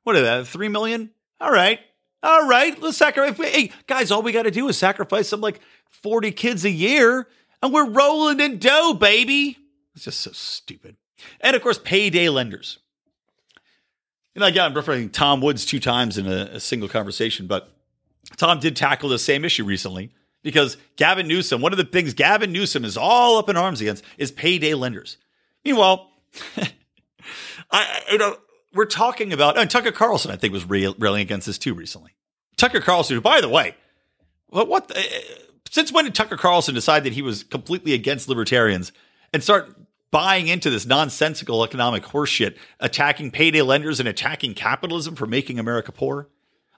What 0.04 0.16
is 0.16 0.22
that? 0.22 0.46
Three 0.46 0.68
million? 0.68 1.10
All 1.40 1.50
right. 1.50 1.80
All 2.22 2.46
right. 2.46 2.80
Let's 2.80 2.96
sacrifice. 2.96 3.52
Hey, 3.52 3.72
guys, 3.86 4.12
all 4.12 4.22
we 4.22 4.32
got 4.32 4.44
to 4.44 4.52
do 4.52 4.68
is 4.68 4.78
sacrifice 4.78 5.28
some 5.28 5.40
like 5.40 5.60
40 5.90 6.30
kids 6.32 6.64
a 6.64 6.70
year, 6.70 7.26
and 7.62 7.72
we're 7.72 7.88
rolling 7.88 8.38
in 8.38 8.58
dough, 8.58 8.94
baby. 8.94 9.58
It's 9.94 10.04
just 10.04 10.20
so 10.20 10.32
stupid. 10.32 10.96
And 11.40 11.54
of 11.54 11.62
course, 11.62 11.78
payday 11.78 12.28
lenders. 12.28 12.78
Know, 14.36 14.46
again, 14.46 14.64
I'm 14.64 14.74
referring 14.74 15.08
to 15.08 15.12
Tom 15.12 15.40
Woods 15.40 15.64
two 15.64 15.78
times 15.78 16.18
in 16.18 16.26
a, 16.26 16.50
a 16.54 16.60
single 16.60 16.88
conversation, 16.88 17.46
but 17.46 17.70
Tom 18.36 18.58
did 18.58 18.74
tackle 18.74 19.08
the 19.08 19.18
same 19.18 19.44
issue 19.44 19.64
recently 19.64 20.10
because 20.42 20.76
Gavin 20.96 21.28
Newsom, 21.28 21.60
one 21.60 21.72
of 21.72 21.78
the 21.78 21.84
things 21.84 22.14
Gavin 22.14 22.50
Newsom 22.50 22.84
is 22.84 22.96
all 22.96 23.38
up 23.38 23.48
in 23.48 23.56
arms 23.56 23.80
against 23.80 24.04
is 24.18 24.32
payday 24.32 24.74
lenders. 24.74 25.18
Meanwhile, 25.64 26.10
I, 27.70 28.02
you 28.10 28.18
know, 28.18 28.36
we're 28.74 28.86
talking 28.86 29.32
about, 29.32 29.56
and 29.56 29.70
Tucker 29.70 29.92
Carlson, 29.92 30.32
I 30.32 30.36
think, 30.36 30.52
was 30.52 30.64
railing 30.64 31.22
against 31.22 31.46
this 31.46 31.58
too 31.58 31.74
recently. 31.74 32.16
Tucker 32.56 32.80
Carlson, 32.80 33.20
by 33.20 33.40
the 33.40 33.48
way, 33.48 33.76
what, 34.48 34.68
what 34.68 34.88
the, 34.88 35.04
since 35.70 35.92
when 35.92 36.04
did 36.04 36.14
Tucker 36.14 36.36
Carlson 36.36 36.74
decide 36.74 37.04
that 37.04 37.12
he 37.12 37.22
was 37.22 37.44
completely 37.44 37.94
against 37.94 38.28
libertarians 38.28 38.92
and 39.32 39.42
start 39.42 39.76
buying 40.14 40.46
into 40.46 40.70
this 40.70 40.86
nonsensical 40.86 41.64
economic 41.64 42.04
horseshit, 42.04 42.56
attacking 42.78 43.32
payday 43.32 43.62
lenders 43.62 43.98
and 43.98 44.08
attacking 44.08 44.54
capitalism 44.54 45.16
for 45.16 45.26
making 45.26 45.58
America 45.58 45.90
poor? 45.90 46.28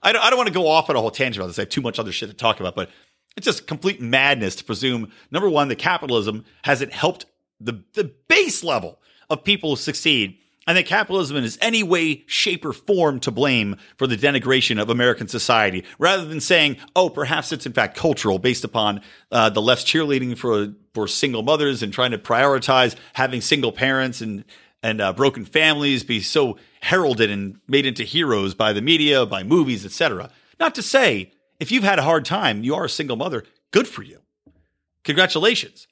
I 0.03 0.13
don't, 0.13 0.25
I 0.25 0.31
don't 0.31 0.39
want 0.39 0.47
to 0.47 0.55
go 0.55 0.67
off 0.67 0.89
on 0.89 0.97
a 0.97 1.01
whole 1.01 1.11
tangent 1.11 1.37
about 1.37 1.49
this. 1.49 1.59
I 1.59 1.63
have 1.63 1.69
too 1.69 1.83
much 1.83 1.99
other 1.99 2.13
shit 2.13 2.31
to 2.31 2.35
talk 2.35 2.61
about, 2.61 2.75
but 2.75 2.89
it's 3.37 3.45
just 3.45 3.67
complete 3.67 4.01
madness 4.01 4.57
to 4.57 4.65
presume, 4.65 5.13
number 5.31 5.51
one, 5.51 5.69
that 5.69 5.77
capitalism 5.77 6.47
hasn't 6.63 6.95
helped 6.95 7.27
the, 7.61 7.85
the 7.93 8.11
base 8.27 8.65
level 8.65 8.99
of 9.29 9.45
people 9.45 9.77
succeed 9.77 10.39
and 10.67 10.77
that 10.77 10.87
capitalism 10.87 11.37
is 11.37 11.59
any 11.61 11.83
way, 11.83 12.25
shape, 12.27 12.65
or 12.65 12.73
form 12.73 13.21
to 13.21 13.31
blame 13.31 13.77
for 13.97 14.07
the 14.07 14.17
denigration 14.17 14.81
of 14.81 14.91
American 14.91 15.29
society, 15.29 15.85
rather 15.99 16.25
than 16.25 16.41
saying, 16.41 16.77
oh, 16.95 17.09
perhaps 17.09 17.53
it's 17.53 17.67
in 17.67 17.73
fact 17.73 17.97
cultural, 17.97 18.39
based 18.39 18.65
upon 18.65 19.01
uh, 19.31 19.49
the 19.51 19.63
left's 19.63 19.85
cheerleading 19.85 20.37
for 20.37 20.75
for 20.93 21.07
single 21.07 21.43
mothers 21.43 21.83
and 21.83 21.93
trying 21.93 22.11
to 22.11 22.19
prioritize 22.19 22.97
having 23.13 23.41
single 23.41 23.73
parents 23.73 24.21
and 24.21 24.45
and 24.83 25.01
uh, 25.01 25.13
broken 25.13 25.45
families 25.45 26.05
be 26.05 26.21
so 26.21 26.57
heralded 26.81 27.31
and 27.31 27.61
made 27.67 27.87
into 27.87 28.05
heroes 28.05 28.55
by 28.55 28.73
the 28.73 28.83
media, 28.83 29.27
by 29.27 29.43
movies, 29.43 29.85
etc. 29.85 30.31
Not 30.61 30.75
to 30.77 30.83
say 30.83 31.33
if 31.59 31.73
you've 31.73 31.85
had 31.85 31.99
a 31.99 32.03
hard 32.03 32.25
time, 32.25 32.63
you 32.63 32.75
are 32.75 32.85
a 32.85 32.91
single 32.91 33.17
mother, 33.17 33.45
good 33.71 33.89
for 33.89 34.03
you. 34.03 34.21
Congratulations. 35.05 35.87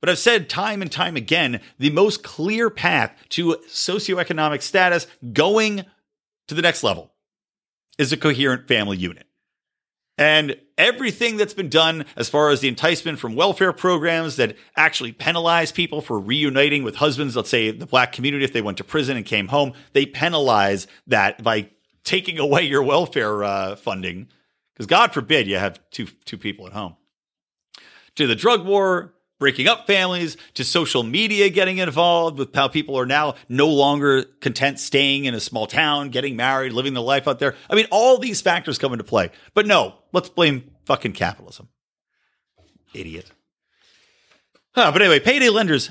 But 0.00 0.08
I've 0.08 0.18
said 0.18 0.48
time 0.48 0.82
and 0.82 0.90
time 0.90 1.16
again 1.16 1.60
the 1.78 1.90
most 1.90 2.22
clear 2.22 2.70
path 2.70 3.14
to 3.30 3.56
socioeconomic 3.68 4.62
status 4.62 5.06
going 5.32 5.84
to 6.48 6.54
the 6.54 6.62
next 6.62 6.82
level 6.82 7.12
is 7.98 8.12
a 8.12 8.16
coherent 8.16 8.66
family 8.66 8.96
unit. 8.96 9.26
And 10.16 10.56
everything 10.76 11.38
that's 11.38 11.54
been 11.54 11.70
done 11.70 12.04
as 12.14 12.28
far 12.28 12.50
as 12.50 12.60
the 12.60 12.68
enticement 12.68 13.18
from 13.18 13.34
welfare 13.34 13.72
programs 13.72 14.36
that 14.36 14.56
actually 14.76 15.12
penalize 15.12 15.72
people 15.72 16.02
for 16.02 16.18
reuniting 16.18 16.82
with 16.82 16.96
husbands, 16.96 17.36
let's 17.36 17.48
say 17.48 17.70
the 17.70 17.86
black 17.86 18.12
community, 18.12 18.44
if 18.44 18.52
they 18.52 18.60
went 18.60 18.78
to 18.78 18.84
prison 18.84 19.16
and 19.16 19.24
came 19.24 19.48
home, 19.48 19.72
they 19.94 20.04
penalize 20.04 20.86
that 21.06 21.42
by 21.42 21.70
taking 22.04 22.38
away 22.38 22.62
your 22.62 22.82
welfare 22.82 23.44
uh, 23.44 23.76
funding 23.76 24.28
because 24.74 24.86
God 24.86 25.12
forbid 25.12 25.46
you 25.46 25.56
have 25.56 25.78
two 25.90 26.06
two 26.24 26.38
people 26.38 26.66
at 26.66 26.72
home. 26.72 26.96
To 28.16 28.26
the 28.26 28.34
drug 28.34 28.66
war, 28.66 29.14
breaking 29.40 29.66
up 29.66 29.86
families, 29.86 30.36
to 30.54 30.62
social 30.62 31.02
media 31.02 31.48
getting 31.48 31.78
involved 31.78 32.38
with 32.38 32.54
how 32.54 32.68
people 32.68 32.96
are 32.96 33.06
now 33.06 33.34
no 33.48 33.66
longer 33.66 34.22
content 34.40 34.78
staying 34.78 35.24
in 35.24 35.34
a 35.34 35.40
small 35.40 35.66
town, 35.66 36.10
getting 36.10 36.36
married, 36.36 36.72
living 36.72 36.94
the 36.94 37.02
life 37.02 37.26
out 37.26 37.40
there. 37.40 37.56
I 37.68 37.74
mean, 37.74 37.86
all 37.90 38.18
these 38.18 38.40
factors 38.40 38.78
come 38.78 38.92
into 38.92 39.02
play. 39.02 39.30
But 39.54 39.66
no, 39.66 39.94
let's 40.12 40.28
blame 40.28 40.70
fucking 40.84 41.14
capitalism. 41.14 41.68
Idiot. 42.94 43.32
Huh, 44.72 44.92
but 44.92 45.02
anyway, 45.02 45.18
payday 45.18 45.48
lenders. 45.48 45.90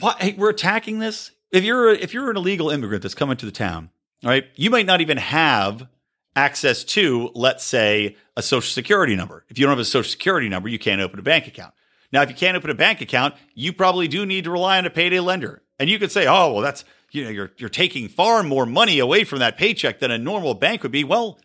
What, 0.00 0.20
hey, 0.20 0.34
we're 0.36 0.50
attacking 0.50 0.98
this. 0.98 1.30
If 1.52 1.62
you're 1.62 1.90
if 1.90 2.12
you're 2.12 2.30
an 2.30 2.36
illegal 2.36 2.70
immigrant 2.70 3.02
that's 3.02 3.14
coming 3.14 3.36
to 3.36 3.46
the 3.46 3.52
town, 3.52 3.90
all 4.24 4.30
right, 4.30 4.44
you 4.56 4.70
might 4.70 4.86
not 4.86 5.00
even 5.00 5.18
have 5.18 5.86
access 6.34 6.84
to, 6.84 7.30
let's 7.34 7.64
say, 7.64 8.16
a 8.36 8.42
social 8.42 8.72
security 8.72 9.14
number. 9.14 9.44
If 9.48 9.58
you 9.58 9.64
don't 9.64 9.72
have 9.72 9.78
a 9.78 9.84
social 9.84 10.10
security 10.10 10.48
number, 10.48 10.68
you 10.68 10.78
can't 10.78 11.00
open 11.00 11.18
a 11.18 11.22
bank 11.22 11.46
account. 11.46 11.72
Now, 12.16 12.22
if 12.22 12.30
you 12.30 12.34
can't 12.34 12.56
open 12.56 12.70
a 12.70 12.74
bank 12.74 13.02
account, 13.02 13.34
you 13.54 13.74
probably 13.74 14.08
do 14.08 14.24
need 14.24 14.44
to 14.44 14.50
rely 14.50 14.78
on 14.78 14.86
a 14.86 14.90
payday 14.90 15.20
lender. 15.20 15.60
And 15.78 15.90
you 15.90 15.98
could 15.98 16.10
say, 16.10 16.26
oh, 16.26 16.50
well, 16.50 16.62
that's, 16.62 16.82
you 17.10 17.22
know, 17.22 17.28
you're, 17.28 17.52
you're 17.58 17.68
taking 17.68 18.08
far 18.08 18.42
more 18.42 18.64
money 18.64 18.98
away 19.00 19.22
from 19.24 19.40
that 19.40 19.58
paycheck 19.58 19.98
than 19.98 20.10
a 20.10 20.16
normal 20.16 20.54
bank 20.54 20.82
would 20.82 20.92
be. 20.92 21.04
Well, 21.04 21.38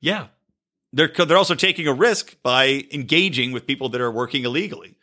yeah. 0.00 0.26
They're, 0.92 1.06
they're 1.06 1.36
also 1.36 1.54
taking 1.54 1.86
a 1.86 1.92
risk 1.92 2.34
by 2.42 2.88
engaging 2.92 3.52
with 3.52 3.64
people 3.64 3.88
that 3.90 4.00
are 4.00 4.10
working 4.10 4.44
illegally. 4.44 4.98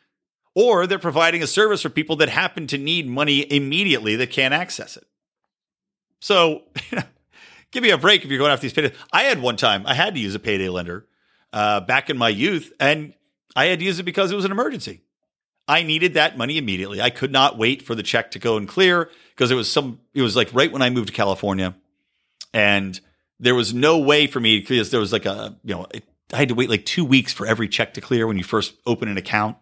Or 0.53 0.85
they're 0.85 0.99
providing 0.99 1.41
a 1.41 1.47
service 1.47 1.81
for 1.81 1.89
people 1.89 2.17
that 2.17 2.27
happen 2.27 2.67
to 2.67 2.77
need 2.77 3.07
money 3.07 3.49
immediately 3.49 4.17
that 4.17 4.31
can't 4.31 4.53
access 4.53 4.97
it. 4.97 5.07
So, 6.19 6.63
give 7.71 7.83
me 7.83 7.91
a 7.91 7.97
break 7.97 8.25
if 8.25 8.29
you're 8.29 8.37
going 8.37 8.51
after 8.51 8.63
these 8.63 8.73
payday. 8.73 8.93
I 9.13 9.23
had 9.23 9.41
one 9.41 9.55
time, 9.55 9.83
I 9.87 9.93
had 9.93 10.13
to 10.15 10.19
use 10.19 10.35
a 10.35 10.39
payday 10.39 10.67
lender 10.67 11.07
uh, 11.53 11.79
back 11.79 12.09
in 12.09 12.17
my 12.17 12.27
youth, 12.27 12.73
and 12.81 13.13
I 13.55 13.65
had 13.65 13.79
to 13.79 13.85
use 13.85 13.99
it 13.99 14.03
because 14.03 14.31
it 14.31 14.35
was 14.35 14.45
an 14.45 14.51
emergency. 14.51 15.01
I 15.67 15.83
needed 15.83 16.15
that 16.15 16.37
money 16.37 16.57
immediately. 16.57 17.01
I 17.01 17.09
could 17.09 17.31
not 17.31 17.57
wait 17.57 17.81
for 17.81 17.95
the 17.95 18.03
check 18.03 18.31
to 18.31 18.39
go 18.39 18.57
and 18.57 18.67
clear 18.67 19.09
because 19.29 19.49
it 19.49 19.55
was 19.55 19.71
some, 19.71 19.99
it 20.13 20.21
was 20.21 20.35
like 20.35 20.53
right 20.53 20.71
when 20.71 20.81
I 20.81 20.89
moved 20.89 21.07
to 21.07 21.13
California. 21.13 21.75
And 22.53 22.99
there 23.39 23.55
was 23.55 23.73
no 23.73 23.99
way 23.99 24.27
for 24.27 24.39
me 24.39 24.59
because 24.59 24.91
there 24.91 24.99
was 24.99 25.13
like 25.13 25.25
a, 25.25 25.57
you 25.63 25.73
know, 25.73 25.87
it, 25.93 26.03
I 26.33 26.37
had 26.37 26.49
to 26.49 26.55
wait 26.55 26.69
like 26.69 26.85
two 26.85 27.05
weeks 27.05 27.31
for 27.31 27.45
every 27.45 27.69
check 27.69 27.93
to 27.93 28.01
clear 28.01 28.27
when 28.27 28.37
you 28.37 28.43
first 28.43 28.73
open 28.85 29.07
an 29.07 29.17
account. 29.17 29.57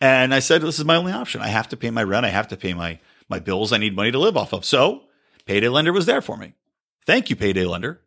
And 0.00 0.34
I 0.34 0.40
said, 0.40 0.62
this 0.62 0.78
is 0.78 0.84
my 0.84 0.96
only 0.96 1.12
option. 1.12 1.40
I 1.40 1.48
have 1.48 1.68
to 1.68 1.76
pay 1.76 1.90
my 1.90 2.02
rent. 2.02 2.26
I 2.26 2.30
have 2.30 2.48
to 2.48 2.56
pay 2.56 2.74
my, 2.74 2.98
my 3.28 3.38
bills. 3.38 3.72
I 3.72 3.78
need 3.78 3.96
money 3.96 4.10
to 4.10 4.18
live 4.18 4.36
off 4.36 4.52
of. 4.52 4.64
So 4.64 5.04
payday 5.46 5.68
lender 5.68 5.92
was 5.92 6.06
there 6.06 6.20
for 6.20 6.36
me. 6.36 6.54
Thank 7.06 7.30
you, 7.30 7.36
payday 7.36 7.64
lender. 7.64 8.01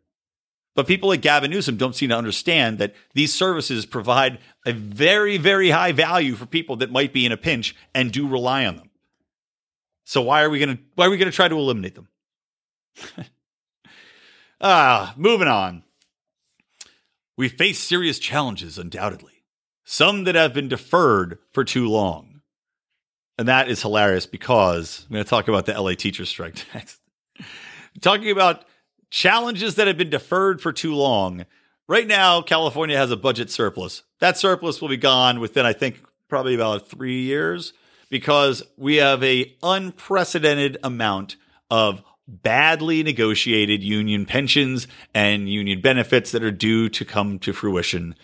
But 0.76 0.86
people 0.86 1.08
like 1.08 1.22
Gavin 1.22 1.50
Newsom 1.50 1.78
don't 1.78 1.96
seem 1.96 2.10
to 2.10 2.16
understand 2.16 2.78
that 2.78 2.94
these 3.14 3.34
services 3.34 3.86
provide 3.86 4.38
a 4.66 4.72
very, 4.72 5.38
very 5.38 5.70
high 5.70 5.92
value 5.92 6.34
for 6.34 6.44
people 6.44 6.76
that 6.76 6.92
might 6.92 7.14
be 7.14 7.24
in 7.24 7.32
a 7.32 7.36
pinch 7.38 7.74
and 7.94 8.12
do 8.12 8.28
rely 8.28 8.66
on 8.66 8.76
them. 8.76 8.90
So 10.04 10.20
why 10.20 10.42
are 10.42 10.50
we 10.50 10.58
going 10.58 10.76
to 10.76 10.82
why 10.94 11.06
are 11.06 11.10
we 11.10 11.16
going 11.16 11.30
to 11.30 11.34
try 11.34 11.48
to 11.48 11.56
eliminate 11.56 11.94
them? 11.94 12.08
ah, 14.60 15.14
moving 15.16 15.48
on. 15.48 15.82
We 17.38 17.48
face 17.48 17.80
serious 17.80 18.18
challenges 18.18 18.78
undoubtedly. 18.78 19.32
Some 19.84 20.24
that 20.24 20.34
have 20.34 20.52
been 20.52 20.68
deferred 20.68 21.38
for 21.52 21.64
too 21.64 21.88
long. 21.88 22.42
And 23.38 23.48
that 23.48 23.68
is 23.68 23.80
hilarious 23.80 24.26
because 24.26 25.06
I'm 25.08 25.14
going 25.14 25.24
to 25.24 25.28
talk 25.28 25.48
about 25.48 25.64
the 25.64 25.78
LA 25.78 25.94
teacher 25.94 26.26
strike 26.26 26.64
next. 26.74 27.00
Talking 28.02 28.30
about 28.30 28.64
challenges 29.10 29.76
that 29.76 29.86
have 29.86 29.98
been 29.98 30.10
deferred 30.10 30.60
for 30.60 30.72
too 30.72 30.94
long. 30.94 31.46
Right 31.88 32.06
now, 32.06 32.42
California 32.42 32.96
has 32.96 33.10
a 33.10 33.16
budget 33.16 33.50
surplus. 33.50 34.02
That 34.20 34.36
surplus 34.36 34.80
will 34.80 34.88
be 34.88 34.96
gone 34.96 35.40
within, 35.40 35.64
I 35.64 35.72
think, 35.72 36.02
probably 36.28 36.54
about 36.54 36.88
three 36.88 37.22
years 37.22 37.72
because 38.10 38.62
we 38.76 38.96
have 38.96 39.22
a 39.22 39.54
unprecedented 39.62 40.78
amount 40.82 41.36
of 41.70 42.02
badly 42.28 43.02
negotiated 43.02 43.82
union 43.82 44.26
pensions 44.26 44.88
and 45.14 45.48
union 45.48 45.80
benefits 45.80 46.32
that 46.32 46.42
are 46.42 46.50
due 46.50 46.88
to 46.88 47.04
come 47.04 47.38
to 47.38 47.52
fruition 47.52 48.14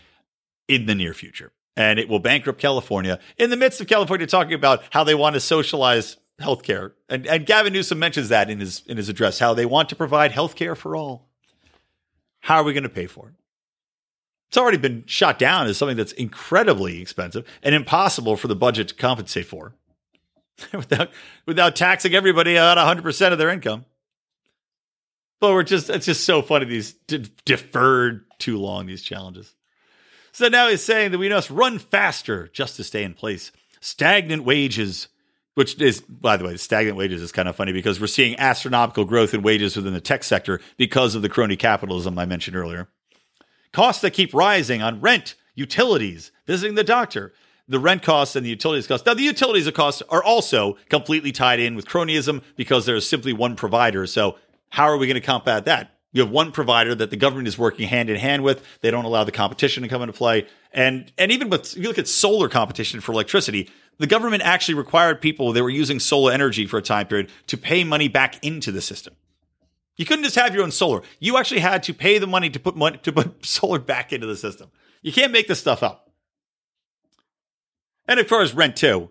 in 0.68 0.86
the 0.86 0.94
near 0.94 1.14
future. 1.14 1.52
And 1.76 1.98
it 1.98 2.08
will 2.08 2.18
bankrupt 2.18 2.60
California 2.60 3.18
in 3.38 3.50
the 3.50 3.56
midst 3.56 3.80
of 3.80 3.86
California 3.86 4.26
talking 4.26 4.54
about 4.54 4.82
how 4.90 5.04
they 5.04 5.14
want 5.14 5.34
to 5.34 5.40
socialize 5.40 6.16
healthcare. 6.40 6.92
And, 7.08 7.26
and 7.26 7.46
Gavin 7.46 7.72
Newsom 7.72 7.98
mentions 7.98 8.28
that 8.30 8.50
in 8.50 8.60
his 8.60 8.82
in 8.86 8.96
his 8.96 9.08
address, 9.08 9.38
how 9.38 9.54
they 9.54 9.66
want 9.66 9.88
to 9.90 9.96
provide 9.96 10.32
healthcare 10.32 10.76
for 10.76 10.96
all. 10.96 11.28
How 12.40 12.56
are 12.56 12.64
we 12.64 12.72
going 12.72 12.82
to 12.82 12.88
pay 12.88 13.06
for 13.06 13.28
it? 13.28 13.34
It's 14.48 14.58
already 14.58 14.78
been 14.78 15.04
shot 15.06 15.38
down 15.38 15.66
as 15.66 15.78
something 15.78 15.96
that's 15.96 16.12
incredibly 16.12 17.00
expensive 17.00 17.46
and 17.62 17.74
impossible 17.74 18.36
for 18.36 18.48
the 18.48 18.56
budget 18.56 18.88
to 18.88 18.94
compensate 18.94 19.46
for 19.46 19.74
without 20.72 21.10
without 21.46 21.76
taxing 21.76 22.14
everybody 22.14 22.58
at 22.58 22.76
100% 22.76 23.32
of 23.32 23.38
their 23.38 23.48
income. 23.48 23.86
But 25.40 25.52
we're 25.52 25.62
just 25.62 25.88
it's 25.88 26.06
just 26.06 26.24
so 26.24 26.42
funny 26.42 26.66
these 26.66 26.92
deferred 26.92 28.26
too 28.38 28.58
long 28.58 28.86
these 28.86 29.02
challenges. 29.02 29.54
So 30.32 30.48
now 30.48 30.68
he's 30.68 30.82
saying 30.82 31.12
that 31.12 31.18
we 31.18 31.28
must 31.28 31.50
run 31.50 31.78
faster 31.78 32.48
just 32.48 32.76
to 32.76 32.84
stay 32.84 33.04
in 33.04 33.14
place. 33.14 33.52
Stagnant 33.80 34.44
wages, 34.44 35.08
which 35.54 35.80
is, 35.80 36.00
by 36.00 36.36
the 36.36 36.44
way, 36.44 36.56
stagnant 36.56 36.96
wages 36.96 37.22
is 37.22 37.32
kind 37.32 37.48
of 37.48 37.56
funny 37.56 37.72
because 37.72 38.00
we're 38.00 38.06
seeing 38.06 38.38
astronomical 38.38 39.04
growth 39.04 39.34
in 39.34 39.42
wages 39.42 39.76
within 39.76 39.92
the 39.92 40.00
tech 40.00 40.24
sector 40.24 40.60
because 40.76 41.14
of 41.14 41.22
the 41.22 41.28
crony 41.28 41.56
capitalism 41.56 42.18
I 42.18 42.26
mentioned 42.26 42.56
earlier. 42.56 42.88
Costs 43.72 44.02
that 44.02 44.12
keep 44.12 44.34
rising 44.34 44.82
on 44.82 45.00
rent, 45.00 45.34
utilities, 45.54 46.30
visiting 46.46 46.74
the 46.74 46.84
doctor, 46.84 47.32
the 47.68 47.78
rent 47.78 48.02
costs 48.02 48.36
and 48.36 48.44
the 48.44 48.50
utilities 48.50 48.86
costs. 48.86 49.06
Now, 49.06 49.14
the 49.14 49.22
utilities 49.22 49.70
costs 49.70 50.02
are 50.08 50.22
also 50.22 50.76
completely 50.88 51.32
tied 51.32 51.60
in 51.60 51.74
with 51.74 51.86
cronyism 51.86 52.42
because 52.56 52.86
there's 52.86 53.08
simply 53.08 53.32
one 53.32 53.56
provider. 53.56 54.06
So, 54.06 54.36
how 54.70 54.84
are 54.84 54.96
we 54.96 55.06
going 55.06 55.20
to 55.20 55.26
combat 55.26 55.66
that? 55.66 55.92
You 56.12 56.22
have 56.22 56.30
one 56.30 56.52
provider 56.52 56.94
that 56.94 57.10
the 57.10 57.16
government 57.16 57.48
is 57.48 57.58
working 57.58 57.88
hand 57.88 58.10
in 58.10 58.16
hand 58.16 58.42
with. 58.42 58.62
They 58.80 58.90
don't 58.90 59.06
allow 59.06 59.24
the 59.24 59.32
competition 59.32 59.82
to 59.82 59.88
come 59.88 60.02
into 60.02 60.12
play. 60.12 60.46
And 60.72 61.10
and 61.16 61.32
even 61.32 61.48
with 61.48 61.76
you 61.76 61.84
look 61.84 61.98
at 61.98 62.08
solar 62.08 62.48
competition 62.48 63.00
for 63.00 63.12
electricity, 63.12 63.70
the 63.98 64.06
government 64.06 64.42
actually 64.42 64.74
required 64.74 65.20
people 65.20 65.52
that 65.52 65.62
were 65.62 65.70
using 65.70 66.00
solar 66.00 66.32
energy 66.32 66.66
for 66.66 66.78
a 66.78 66.82
time 66.82 67.06
period 67.06 67.30
to 67.48 67.56
pay 67.56 67.84
money 67.84 68.08
back 68.08 68.44
into 68.44 68.72
the 68.72 68.80
system. 68.80 69.14
You 69.96 70.06
couldn't 70.06 70.24
just 70.24 70.36
have 70.36 70.54
your 70.54 70.64
own 70.64 70.70
solar. 70.70 71.02
You 71.20 71.36
actually 71.36 71.60
had 71.60 71.82
to 71.84 71.94
pay 71.94 72.18
the 72.18 72.26
money 72.26 72.50
to 72.50 72.58
put 72.58 72.76
money 72.76 72.98
to 73.02 73.12
put 73.12 73.44
solar 73.46 73.78
back 73.78 74.12
into 74.12 74.26
the 74.26 74.36
system. 74.36 74.70
You 75.02 75.12
can't 75.12 75.32
make 75.32 75.48
this 75.48 75.60
stuff 75.60 75.82
up. 75.82 76.10
And 78.08 78.20
far 78.26 78.42
as 78.42 78.52
rent 78.52 78.76
too, 78.76 79.10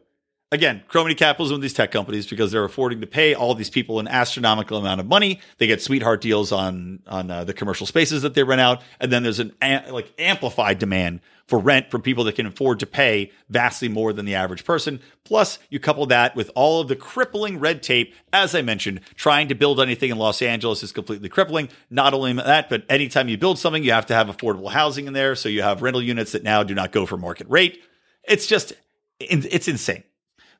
again, 0.51 0.83
crony 0.87 1.15
capitalism 1.15 1.55
with 1.55 1.61
these 1.61 1.73
tech 1.73 1.91
companies 1.91 2.27
because 2.27 2.51
they're 2.51 2.65
affording 2.65 3.01
to 3.01 3.07
pay 3.07 3.33
all 3.33 3.55
these 3.55 3.69
people 3.69 3.99
an 3.99 4.07
astronomical 4.07 4.77
amount 4.77 4.99
of 4.99 5.07
money. 5.07 5.39
They 5.57 5.67
get 5.67 5.81
sweetheart 5.81 6.21
deals 6.21 6.51
on 6.51 6.99
on 7.07 7.31
uh, 7.31 7.43
the 7.45 7.53
commercial 7.53 7.87
spaces 7.87 8.21
that 8.23 8.33
they 8.33 8.43
rent 8.43 8.61
out, 8.61 8.81
and 8.99 9.11
then 9.11 9.23
there's 9.23 9.39
an 9.39 9.53
like 9.61 10.13
amplified 10.19 10.79
demand 10.79 11.21
for 11.51 11.59
rent 11.59 11.91
from 11.91 12.01
people 12.01 12.23
that 12.23 12.35
can 12.35 12.45
afford 12.45 12.79
to 12.79 12.85
pay 12.85 13.29
vastly 13.49 13.89
more 13.89 14.13
than 14.13 14.25
the 14.25 14.33
average 14.33 14.63
person. 14.63 15.01
Plus, 15.25 15.59
you 15.69 15.81
couple 15.81 16.05
that 16.05 16.33
with 16.33 16.49
all 16.55 16.79
of 16.79 16.87
the 16.87 16.95
crippling 16.95 17.59
red 17.59 17.83
tape. 17.83 18.15
As 18.31 18.55
I 18.55 18.61
mentioned, 18.61 19.01
trying 19.15 19.49
to 19.49 19.53
build 19.53 19.81
anything 19.81 20.11
in 20.11 20.17
Los 20.17 20.41
Angeles 20.41 20.81
is 20.81 20.93
completely 20.93 21.27
crippling. 21.27 21.67
Not 21.89 22.13
only 22.13 22.31
that, 22.31 22.69
but 22.69 22.85
anytime 22.87 23.27
you 23.27 23.37
build 23.37 23.59
something, 23.59 23.83
you 23.83 23.91
have 23.91 24.05
to 24.05 24.13
have 24.13 24.27
affordable 24.27 24.71
housing 24.71 25.07
in 25.07 25.13
there. 25.13 25.35
So 25.35 25.49
you 25.49 25.61
have 25.61 25.81
rental 25.81 26.01
units 26.01 26.31
that 26.31 26.43
now 26.43 26.63
do 26.63 26.73
not 26.73 26.93
go 26.93 27.05
for 27.05 27.17
market 27.17 27.47
rate. 27.49 27.83
It's 28.23 28.47
just 28.47 28.71
it's 29.19 29.67
insane. 29.67 30.05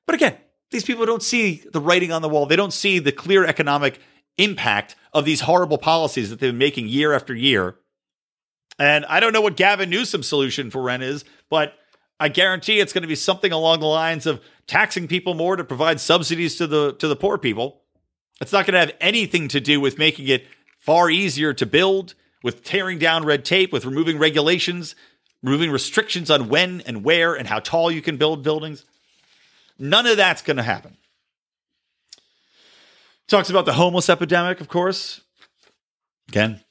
But 0.05 0.15
again, 0.15 0.35
these 0.71 0.83
people 0.83 1.05
don't 1.05 1.23
see 1.23 1.63
the 1.71 1.79
writing 1.79 2.11
on 2.11 2.21
the 2.21 2.27
wall. 2.27 2.47
They 2.47 2.57
don't 2.57 2.73
see 2.73 2.99
the 2.99 3.13
clear 3.13 3.45
economic 3.45 4.01
impact 4.37 4.97
of 5.13 5.23
these 5.23 5.39
horrible 5.39 5.77
policies 5.77 6.29
that 6.31 6.41
they've 6.41 6.51
been 6.51 6.57
making 6.57 6.89
year 6.89 7.13
after 7.13 7.33
year. 7.33 7.77
And 8.79 9.05
I 9.05 9.19
don't 9.19 9.33
know 9.33 9.41
what 9.41 9.57
Gavin 9.57 9.89
Newsom's 9.89 10.27
solution 10.27 10.71
for 10.71 10.81
rent 10.81 11.03
is, 11.03 11.23
but 11.49 11.73
I 12.19 12.29
guarantee 12.29 12.79
it's 12.79 12.93
going 12.93 13.01
to 13.01 13.07
be 13.07 13.15
something 13.15 13.51
along 13.51 13.79
the 13.79 13.87
lines 13.87 14.25
of 14.25 14.41
taxing 14.67 15.07
people 15.07 15.33
more 15.33 15.55
to 15.55 15.63
provide 15.63 15.99
subsidies 15.99 16.55
to 16.57 16.67
the 16.67 16.93
to 16.93 17.07
the 17.07 17.15
poor 17.15 17.37
people. 17.37 17.81
It's 18.39 18.51
not 18.51 18.65
going 18.65 18.73
to 18.73 18.79
have 18.79 18.95
anything 18.99 19.47
to 19.49 19.59
do 19.59 19.79
with 19.79 19.97
making 19.97 20.27
it 20.27 20.47
far 20.79 21.09
easier 21.09 21.53
to 21.53 21.65
build, 21.65 22.15
with 22.43 22.63
tearing 22.63 22.97
down 22.97 23.23
red 23.23 23.45
tape, 23.45 23.71
with 23.71 23.85
removing 23.85 24.17
regulations, 24.17 24.95
removing 25.43 25.71
restrictions 25.71 26.31
on 26.31 26.49
when 26.49 26.81
and 26.81 27.03
where 27.03 27.35
and 27.35 27.47
how 27.47 27.59
tall 27.59 27.91
you 27.91 28.01
can 28.01 28.17
build 28.17 28.43
buildings. 28.43 28.85
None 29.77 30.05
of 30.05 30.17
that's 30.17 30.41
going 30.41 30.57
to 30.57 30.63
happen. 30.63 30.97
Talks 33.27 33.49
about 33.49 33.65
the 33.65 33.73
homeless 33.73 34.09
epidemic, 34.09 34.59
of 34.61 34.67
course. 34.67 35.21
Again, 36.27 36.61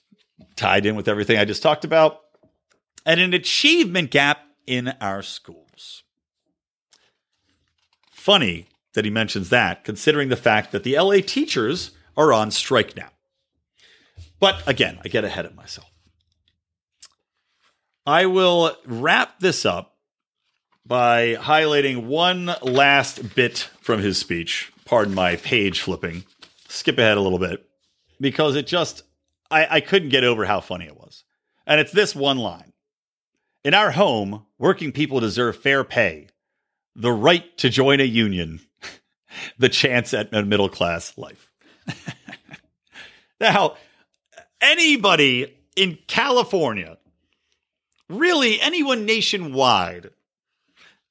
tied 0.57 0.87
in 0.87 0.97
with 0.97 1.09
everything 1.09 1.39
I 1.39 1.45
just 1.45 1.63
talked 1.63 1.85
about. 1.85 2.21
And 3.07 3.21
an 3.21 3.35
achievement 3.35 4.11
gap 4.11 4.41
in 4.67 4.95
our 5.01 5.23
schools. 5.23 6.03
Funny 8.11 8.67
that 8.95 9.05
he 9.05 9.11
mentions 9.11 9.49
that, 9.51 9.85
considering 9.85 10.29
the 10.29 10.37
fact 10.37 10.73
that 10.73 10.85
the 10.85 10.99
LA 10.99 11.21
teachers 11.27 11.93
are 12.17 12.33
on 12.33 12.51
strike 12.51 12.97
now. 12.97 13.09
But 14.39 14.63
again, 14.67 14.99
I 15.05 15.09
get 15.09 15.25
ahead 15.25 15.47
of 15.47 15.55
myself. 15.55 15.91
I 18.07 18.27
will 18.27 18.77
wrap 18.87 19.41
this 19.41 19.65
up 19.65 19.97
by 20.87 21.37
highlighting 21.37 22.07
one 22.07 22.51
last 22.63 23.35
bit 23.35 23.69
from 23.81 24.01
his 24.01 24.19
speech. 24.19 24.73
Pardon 24.85 25.15
my 25.15 25.37
page 25.37 25.81
flipping. 25.81 26.25
Skip 26.69 26.99
ahead 26.99 27.17
a 27.17 27.21
little 27.21 27.39
bit 27.39 27.65
because 28.21 28.57
it 28.57 28.67
just, 28.67 29.03
I, 29.51 29.77
I 29.77 29.81
couldn't 29.81 30.11
get 30.11 30.25
over 30.25 30.45
how 30.45 30.61
funny 30.61 30.87
it 30.87 30.97
was. 30.97 31.25
And 31.67 31.81
it's 31.81 31.93
this 31.93 32.15
one 32.15 32.39
line 32.39 32.73
In 33.65 33.75
our 33.75 33.91
home, 33.93 34.47
working 34.59 34.93
people 34.93 35.21
deserve 35.21 35.57
fair 35.57 35.85
pay. 35.85 36.29
the 36.97 37.13
right 37.13 37.57
to 37.59 37.71
join 37.71 38.01
a 38.01 38.05
union, 38.05 38.61
the 39.59 39.69
chance 39.69 40.13
at 40.13 40.35
a 40.35 40.43
middle 40.43 40.69
class 40.69 41.17
life. 41.17 41.51
now, 43.41 43.77
anybody 44.61 45.57
in 45.77 45.99
California, 46.07 46.99
really 48.09 48.61
anyone 48.61 49.07
nationwide, 49.07 50.11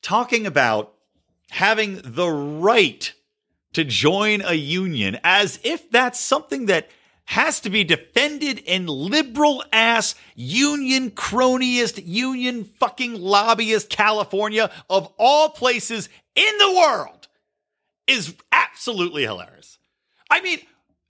talking 0.01 0.45
about 0.45 0.93
having 1.49 2.01
the 2.03 2.29
right 2.29 3.13
to 3.73 3.83
join 3.83 4.41
a 4.41 4.53
union 4.53 5.17
as 5.23 5.59
if 5.63 5.89
that's 5.91 6.19
something 6.19 6.67
that 6.67 6.89
has 7.29 7.59
to 7.59 7.69
be 7.69 7.83
defended 7.83 8.57
in 8.57 8.87
liberal 8.87 9.63
ass 9.71 10.15
union 10.33 11.11
cronyist 11.11 12.01
union 12.03 12.63
fucking 12.63 13.13
lobbyist 13.21 13.87
California 13.87 14.71
of 14.89 15.13
all 15.19 15.49
places 15.49 16.09
in 16.35 16.57
the 16.57 16.73
world 16.73 17.27
is 18.07 18.33
absolutely 18.51 19.21
hilarious. 19.21 19.77
I 20.31 20.41
mean, 20.41 20.57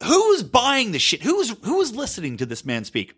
who's 0.04 0.44
buying 0.44 0.92
the 0.92 1.00
shit? 1.00 1.22
Who's 1.22 1.52
who's 1.64 1.96
listening 1.96 2.36
to 2.38 2.46
this 2.46 2.66
man 2.66 2.84
speak 2.84 3.16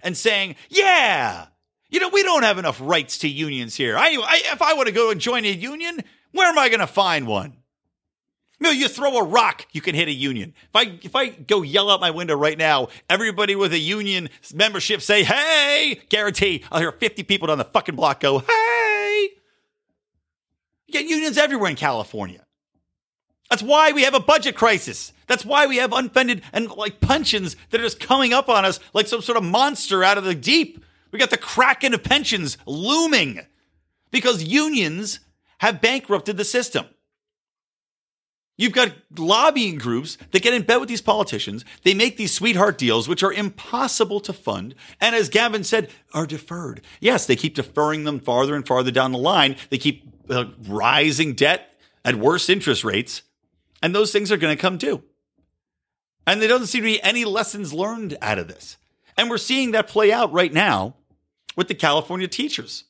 and 0.00 0.16
saying, 0.16 0.54
"Yeah, 0.68 1.46
you 1.90 1.98
know, 1.98 2.10
we 2.10 2.22
don't 2.22 2.44
have 2.44 2.58
enough 2.58 2.80
rights 2.80 3.18
to 3.18 3.28
unions 3.28 3.74
here. 3.74 3.98
I, 3.98 4.10
I 4.10 4.42
if 4.52 4.62
I 4.62 4.74
want 4.74 4.86
to 4.86 4.94
go 4.94 5.10
and 5.10 5.20
join 5.20 5.44
a 5.44 5.50
union, 5.50 6.04
where 6.30 6.48
am 6.48 6.56
I 6.56 6.68
going 6.68 6.78
to 6.78 6.86
find 6.86 7.26
one?" 7.26 7.56
No, 8.60 8.70
you 8.70 8.88
throw 8.88 9.16
a 9.18 9.24
rock, 9.24 9.66
you 9.72 9.80
can 9.80 9.94
hit 9.94 10.08
a 10.08 10.12
union. 10.12 10.52
If 10.62 10.74
I 10.74 10.98
if 11.02 11.14
I 11.14 11.28
go 11.28 11.62
yell 11.62 11.90
out 11.90 12.00
my 12.00 12.10
window 12.10 12.34
right 12.36 12.58
now, 12.58 12.88
everybody 13.08 13.54
with 13.54 13.72
a 13.72 13.78
union 13.78 14.28
membership 14.52 15.00
say, 15.00 15.22
"Hey!" 15.22 16.00
Guarantee 16.08 16.64
I'll 16.72 16.80
hear 16.80 16.92
50 16.92 17.22
people 17.22 17.46
down 17.46 17.58
the 17.58 17.64
fucking 17.64 17.94
block 17.94 18.20
go, 18.20 18.40
"Hey!" 18.40 19.28
You 20.86 20.92
get 20.92 21.06
unions 21.06 21.38
everywhere 21.38 21.70
in 21.70 21.76
California. 21.76 22.44
That's 23.48 23.62
why 23.62 23.92
we 23.92 24.02
have 24.02 24.14
a 24.14 24.20
budget 24.20 24.56
crisis. 24.56 25.12
That's 25.26 25.44
why 25.44 25.66
we 25.66 25.76
have 25.76 25.90
unfunded 25.90 26.42
and 26.52 26.70
like 26.70 27.00
pensions 27.00 27.56
that 27.70 27.80
are 27.80 27.84
just 27.84 28.00
coming 28.00 28.32
up 28.32 28.48
on 28.48 28.64
us 28.64 28.80
like 28.92 29.06
some 29.06 29.22
sort 29.22 29.38
of 29.38 29.44
monster 29.44 30.02
out 30.02 30.18
of 30.18 30.24
the 30.24 30.34
deep. 30.34 30.84
We 31.12 31.18
got 31.18 31.30
the 31.30 31.38
kraken 31.38 31.94
of 31.94 32.02
pensions 32.02 32.58
looming 32.66 33.40
because 34.10 34.42
unions 34.42 35.20
have 35.58 35.80
bankrupted 35.80 36.36
the 36.36 36.44
system. 36.44 36.86
You've 38.58 38.72
got 38.72 38.92
lobbying 39.16 39.78
groups 39.78 40.18
that 40.32 40.42
get 40.42 40.52
in 40.52 40.62
bed 40.62 40.78
with 40.78 40.88
these 40.88 41.00
politicians. 41.00 41.64
They 41.84 41.94
make 41.94 42.16
these 42.16 42.34
sweetheart 42.34 42.76
deals, 42.76 43.08
which 43.08 43.22
are 43.22 43.32
impossible 43.32 44.18
to 44.20 44.32
fund. 44.32 44.74
And 45.00 45.14
as 45.14 45.28
Gavin 45.28 45.62
said, 45.62 45.90
are 46.12 46.26
deferred. 46.26 46.80
Yes, 46.98 47.24
they 47.24 47.36
keep 47.36 47.54
deferring 47.54 48.02
them 48.02 48.18
farther 48.18 48.56
and 48.56 48.66
farther 48.66 48.90
down 48.90 49.12
the 49.12 49.18
line. 49.18 49.54
They 49.70 49.78
keep 49.78 50.12
uh, 50.28 50.46
rising 50.66 51.34
debt 51.34 51.72
at 52.04 52.16
worse 52.16 52.48
interest 52.48 52.82
rates. 52.82 53.22
And 53.80 53.94
those 53.94 54.10
things 54.10 54.32
are 54.32 54.36
going 54.36 54.56
to 54.56 54.60
come 54.60 54.76
due. 54.76 55.04
And 56.26 56.42
there 56.42 56.48
doesn't 56.48 56.66
seem 56.66 56.82
to 56.82 56.86
be 56.86 57.02
any 57.02 57.24
lessons 57.24 57.72
learned 57.72 58.18
out 58.20 58.40
of 58.40 58.48
this. 58.48 58.76
And 59.16 59.30
we're 59.30 59.38
seeing 59.38 59.70
that 59.70 59.86
play 59.86 60.12
out 60.12 60.32
right 60.32 60.52
now 60.52 60.96
with 61.54 61.68
the 61.68 61.76
California 61.76 62.26
teachers. 62.26 62.84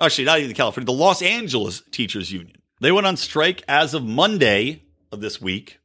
Actually, 0.00 0.24
not 0.24 0.38
even 0.38 0.48
the 0.48 0.54
California, 0.54 0.86
the 0.86 0.92
Los 0.92 1.22
Angeles 1.22 1.82
Teachers 1.92 2.32
Union. 2.32 2.56
They 2.80 2.90
went 2.90 3.06
on 3.06 3.16
strike 3.16 3.62
as 3.68 3.94
of 3.94 4.04
Monday 4.04 4.82
this 5.10 5.40
week, 5.40 5.78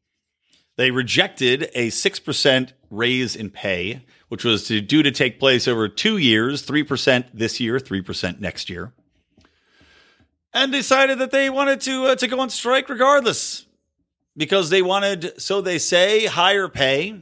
they 0.75 0.91
rejected 0.91 1.69
a 1.75 1.89
6% 1.89 2.73
raise 2.89 3.35
in 3.35 3.49
pay, 3.49 4.05
which 4.29 4.43
was 4.43 4.67
to, 4.67 4.81
due 4.81 5.03
to 5.03 5.11
take 5.11 5.39
place 5.39 5.67
over 5.67 5.87
two 5.87 6.17
years 6.17 6.65
3% 6.65 7.25
this 7.33 7.59
year, 7.59 7.77
3% 7.77 8.39
next 8.39 8.69
year. 8.69 8.93
And 10.53 10.71
decided 10.71 11.19
that 11.19 11.31
they 11.31 11.49
wanted 11.49 11.81
to, 11.81 12.05
uh, 12.05 12.15
to 12.15 12.27
go 12.27 12.39
on 12.39 12.49
strike 12.49 12.89
regardless 12.89 13.65
because 14.35 14.69
they 14.69 14.81
wanted, 14.81 15.39
so 15.41 15.61
they 15.61 15.79
say, 15.79 16.25
higher 16.25 16.67
pay, 16.67 17.21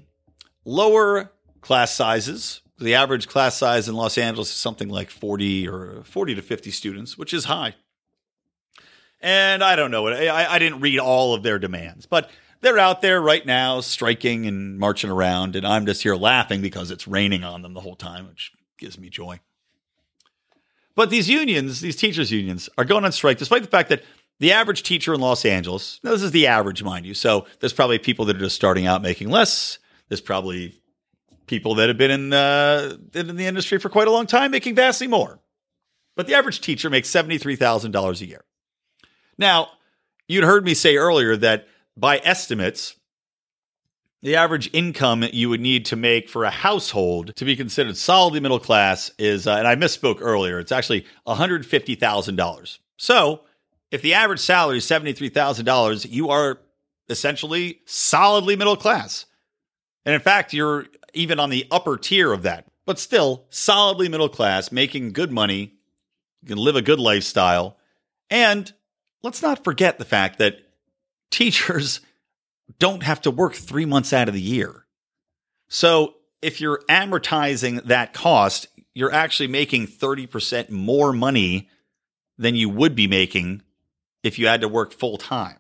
lower 0.66 1.32
class 1.62 1.94
sizes. 1.94 2.62
The 2.78 2.96
average 2.96 3.28
class 3.28 3.58
size 3.58 3.88
in 3.88 3.96
Los 3.96 4.18
Angeles 4.18 4.50
is 4.50 4.56
something 4.56 4.90
like 4.90 5.10
40 5.10 5.68
or 5.68 6.04
40 6.04 6.36
to 6.36 6.42
50 6.42 6.72
students, 6.72 7.18
which 7.18 7.34
is 7.34 7.46
high. 7.46 7.76
And 9.22 9.64
I 9.64 9.76
don't 9.76 9.92
know. 9.92 10.08
I, 10.08 10.56
I 10.56 10.60
didn't 10.60 10.82
read 10.82 11.00
all 11.00 11.34
of 11.34 11.44
their 11.44 11.60
demands, 11.60 12.06
but 12.06 12.30
they're 12.62 12.80
out 12.80 13.02
there 13.02 13.22
right 13.22 13.46
now 13.46 13.82
striking 13.82 14.48
and 14.48 14.80
marching 14.80 15.10
around. 15.10 15.56
And 15.56 15.66
I'm 15.66 15.86
just 15.86 16.04
here 16.04 16.16
laughing 16.16 16.62
because 16.62 16.92
it's 16.92 17.08
raining 17.08 17.44
on 17.44 17.62
them 17.62 17.74
the 17.74 17.82
whole 17.82 17.96
time, 17.96 18.28
which 18.28 18.52
gives 18.78 18.98
me 18.98 19.10
joy. 19.10 19.40
But 20.96 21.10
these 21.10 21.30
unions, 21.30 21.82
these 21.82 21.96
teachers' 21.96 22.32
unions, 22.32 22.70
are 22.78 22.86
going 22.86 23.06
on 23.06 23.12
strike 23.12 23.38
despite 23.38 23.62
the 23.62 23.70
fact 23.70 23.90
that 23.90 24.04
the 24.40 24.52
average 24.52 24.84
teacher 24.84 25.14
in 25.14 25.22
Los 25.22 25.46
Angeles, 25.46 26.00
now 26.04 26.12
this 26.12 26.24
is 26.24 26.32
the 26.32 26.48
average, 26.48 26.84
mind 26.84 27.06
you. 27.06 27.14
So 27.14 27.46
there's 27.60 27.74
probably 27.74 28.00
people 28.00 28.26
that 28.26 28.36
are 28.36 28.40
just 28.40 28.56
starting 28.56 28.88
out 28.88 29.02
making 29.02 29.30
less. 29.30 29.78
There's 30.10 30.22
probably 30.22 30.82
people 31.46 31.76
that 31.76 31.90
have 31.90 31.98
been 31.98 32.12
in, 32.12 32.34
uh, 32.34 32.98
in 33.14 33.36
the 33.36 33.46
industry 33.46 33.78
for 33.78 33.90
quite 33.90 34.08
a 34.08 34.12
long 34.12 34.26
time 34.26 34.52
making 34.52 34.74
vastly 34.76 35.08
more. 35.08 35.40
But 36.16 36.28
the 36.28 36.34
average 36.34 36.60
teacher 36.60 36.90
makes 36.90 37.10
$73,000 37.10 38.22
a 38.22 38.26
year. 38.26 38.44
Now, 39.42 39.70
you'd 40.28 40.44
heard 40.44 40.64
me 40.64 40.76
say 40.76 40.98
earlier 40.98 41.36
that 41.36 41.68
by 41.98 42.20
estimates, 42.24 42.96
the 44.22 44.36
average 44.36 44.70
income 44.72 45.24
you 45.34 45.50
would 45.50 45.60
need 45.60 45.86
to 45.86 45.96
make 45.96 46.30
for 46.30 46.44
a 46.44 46.52
household 46.52 47.36
to 47.38 47.44
be 47.44 47.56
considered 47.56 47.98
solidly 47.98 48.40
middle 48.40 48.60
class 48.60 49.10
is, 49.18 49.48
uh, 49.48 49.56
and 49.56 49.68
I 49.68 49.76
misspoke 49.76 50.20
earlier, 50.22 50.60
it's 50.60 50.72
actually 50.72 51.08
$150,000. 51.26 52.78
So 52.98 53.42
if 53.90 54.04
the 54.04 54.14
average 54.14 54.42
salary 54.42 54.78
is 54.78 54.86
$73,000, 54.86 56.08
you 56.08 56.30
are 56.30 56.60
essentially 57.10 57.80
solidly 57.86 58.56
middle 58.56 58.78
class. 58.78 59.26
And 60.06 60.14
in 60.14 60.22
fact, 60.22 60.54
you're 60.54 60.86
even 61.16 61.40
on 61.40 61.50
the 61.50 61.66
upper 61.72 61.98
tier 61.98 62.32
of 62.32 62.44
that, 62.44 62.68
but 62.86 63.00
still 63.00 63.48
solidly 63.50 64.08
middle 64.08 64.30
class, 64.30 64.72
making 64.72 65.14
good 65.14 65.32
money, 65.32 65.74
you 66.44 66.48
can 66.48 66.60
live 66.60 66.76
a 66.76 66.82
good 66.84 67.00
lifestyle, 67.00 67.78
and 68.30 68.72
let's 69.24 69.42
not 69.42 69.64
forget 69.64 69.98
the 69.98 70.06
fact 70.06 70.40
that 70.40 70.60
teachers 71.30 72.02
don't 72.80 73.04
have 73.04 73.22
to 73.22 73.32
work 73.32 73.54
three 73.54 73.86
months 73.86 74.14
out 74.14 74.28
of 74.28 74.34
the 74.34 74.42
year. 74.42 74.86
So 75.68 76.16
if 76.42 76.60
you're 76.60 76.82
amortizing 76.90 77.84
that 77.86 78.14
cost, 78.14 78.68
you're 78.94 79.14
actually 79.14 79.48
making 79.48 79.88
30% 79.88 80.70
more 80.70 81.14
money 81.14 81.70
than 82.38 82.56
you 82.56 82.70
would 82.70 82.96
be 82.96 83.08
making 83.08 83.62
if 84.24 84.38
you 84.38 84.48
had 84.48 84.62
to 84.62 84.68
work 84.68 84.92
full 84.94 85.18
time. 85.18 85.58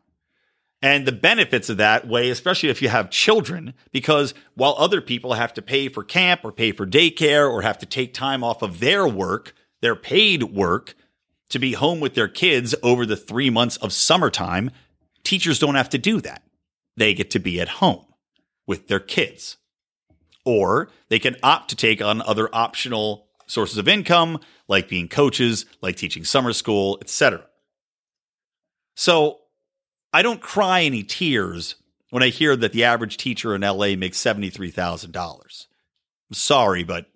And 0.81 1.05
the 1.05 1.11
benefits 1.11 1.69
of 1.69 1.77
that 1.77 2.07
way, 2.07 2.31
especially 2.31 2.69
if 2.69 2.81
you 2.81 2.89
have 2.89 3.11
children, 3.11 3.75
because 3.91 4.33
while 4.55 4.75
other 4.77 4.99
people 4.99 5.33
have 5.33 5.53
to 5.53 5.61
pay 5.61 5.89
for 5.89 6.03
camp 6.03 6.41
or 6.43 6.51
pay 6.51 6.71
for 6.71 6.87
daycare 6.87 7.49
or 7.49 7.61
have 7.61 7.77
to 7.79 7.85
take 7.85 8.15
time 8.15 8.43
off 8.43 8.63
of 8.63 8.79
their 8.79 9.07
work, 9.07 9.53
their 9.81 9.95
paid 9.95 10.43
work, 10.43 10.95
to 11.51 11.59
be 11.59 11.73
home 11.73 11.99
with 11.99 12.15
their 12.15 12.27
kids 12.27 12.75
over 12.83 13.05
the 13.05 13.15
three 13.15 13.49
months 13.49 13.77
of 13.77 13.93
summertime, 13.93 14.71
teachers 15.23 15.59
don't 15.59 15.75
have 15.75 15.89
to 15.89 15.97
do 15.97 16.21
that. 16.21 16.43
They 16.97 17.13
get 17.13 17.31
to 17.31 17.39
be 17.39 17.61
at 17.61 17.67
home 17.67 18.05
with 18.67 18.87
their 18.87 18.99
kids. 18.99 19.57
Or 20.43 20.89
they 21.09 21.19
can 21.19 21.35
opt 21.43 21.69
to 21.69 21.75
take 21.75 22.01
on 22.01 22.21
other 22.21 22.49
optional 22.53 23.27
sources 23.45 23.77
of 23.77 23.87
income, 23.87 24.39
like 24.67 24.89
being 24.89 25.07
coaches, 25.07 25.65
like 25.81 25.95
teaching 25.97 26.23
summer 26.23 26.53
school, 26.53 26.97
etc. 27.01 27.45
So 28.95 29.39
I 30.13 30.21
don't 30.21 30.41
cry 30.41 30.81
any 30.81 31.03
tears 31.03 31.75
when 32.09 32.23
I 32.23 32.29
hear 32.29 32.55
that 32.55 32.73
the 32.73 32.83
average 32.83 33.17
teacher 33.17 33.55
in 33.55 33.61
LA 33.61 33.95
makes 33.95 34.19
$73,000. 34.19 35.15
I'm 35.15 36.33
sorry, 36.33 36.83
but 36.83 37.07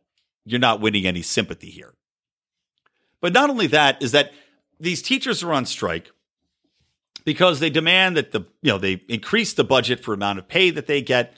you're 0.45 0.59
not 0.59 0.81
winning 0.81 1.05
any 1.05 1.21
sympathy 1.21 1.69
here. 1.69 1.93
But 3.21 3.33
not 3.33 3.49
only 3.49 3.67
that 3.67 4.01
is 4.01 4.11
that 4.11 4.33
these 4.79 5.01
teachers 5.01 5.43
are 5.43 5.53
on 5.53 5.65
strike 5.65 6.11
because 7.23 7.59
they 7.59 7.69
demand 7.69 8.17
that 8.17 8.31
the 8.31 8.41
you 8.61 8.71
know 8.71 8.77
they 8.77 9.01
increase 9.09 9.53
the 9.53 9.63
budget 9.63 9.99
for 9.99 10.13
amount 10.13 10.39
of 10.39 10.47
pay 10.47 10.69
that 10.69 10.87
they 10.87 11.01
get. 11.01 11.33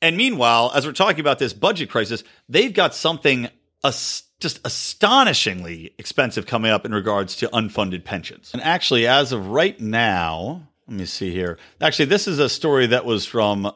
And 0.00 0.16
meanwhile, 0.16 0.72
as 0.74 0.84
we're 0.84 0.92
talking 0.92 1.20
about 1.20 1.38
this 1.38 1.52
budget 1.52 1.90
crisis, 1.90 2.24
they've 2.48 2.74
got 2.74 2.94
something 2.94 3.48
just 3.84 4.60
astonishingly 4.64 5.94
expensive 5.98 6.46
coming 6.46 6.70
up 6.70 6.84
in 6.84 6.92
regards 6.92 7.36
to 7.36 7.48
unfunded 7.48 8.04
pensions. 8.04 8.50
And 8.52 8.62
actually, 8.62 9.06
as 9.06 9.32
of 9.32 9.48
right 9.48 9.78
now, 9.80 10.68
let 10.88 10.98
me 10.98 11.04
see 11.04 11.30
here. 11.30 11.58
Actually, 11.80 12.06
this 12.06 12.26
is 12.26 12.38
a 12.38 12.48
story 12.48 12.86
that 12.88 13.04
was 13.04 13.24
from 13.24 13.70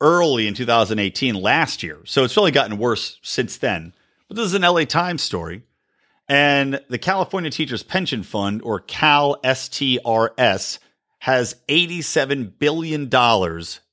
early 0.00 0.46
in 0.46 0.54
2018, 0.54 1.34
last 1.34 1.82
year. 1.82 1.98
So 2.04 2.24
it's 2.24 2.36
really 2.36 2.52
gotten 2.52 2.78
worse 2.78 3.18
since 3.22 3.56
then. 3.56 3.94
But 4.28 4.36
this 4.36 4.46
is 4.46 4.54
an 4.54 4.62
LA 4.62 4.84
Times 4.84 5.22
story. 5.22 5.62
And 6.30 6.80
the 6.88 6.96
California 6.96 7.50
Teachers 7.50 7.82
Pension 7.82 8.22
Fund, 8.22 8.62
or 8.62 8.78
Cal 8.78 9.40
STRS, 9.42 10.78
has 11.18 11.56
$87 11.68 12.52
billion 12.56 13.10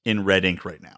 in 0.06 0.24
red 0.24 0.46
ink 0.46 0.64
right 0.64 0.82
now. 0.82 0.98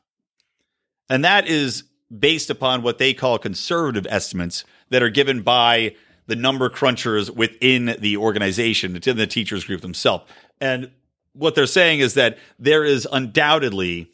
And 1.09 1.23
that 1.23 1.47
is 1.47 1.85
based 2.15 2.49
upon 2.49 2.81
what 2.81 2.97
they 2.97 3.13
call 3.13 3.39
conservative 3.39 4.05
estimates 4.09 4.65
that 4.89 5.01
are 5.01 5.09
given 5.09 5.41
by 5.41 5.95
the 6.27 6.35
number 6.35 6.69
crunchers 6.69 7.33
within 7.33 7.95
the 7.99 8.17
organization, 8.17 8.91
within 8.91 9.15
the 9.15 9.25
teachers 9.25 9.63
group 9.63 9.79
themselves. 9.79 10.25
And 10.59 10.91
what 11.31 11.55
they're 11.55 11.67
saying 11.67 12.01
is 12.01 12.15
that 12.15 12.37
there 12.59 12.83
is 12.83 13.07
undoubtedly 13.09 14.11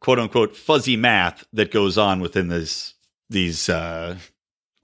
quote 0.00 0.18
unquote 0.18 0.56
fuzzy 0.56 0.96
math 0.96 1.44
that 1.52 1.70
goes 1.70 1.98
on 1.98 2.20
within 2.20 2.48
this 2.48 2.94
these 3.28 3.68
uh, 3.68 4.16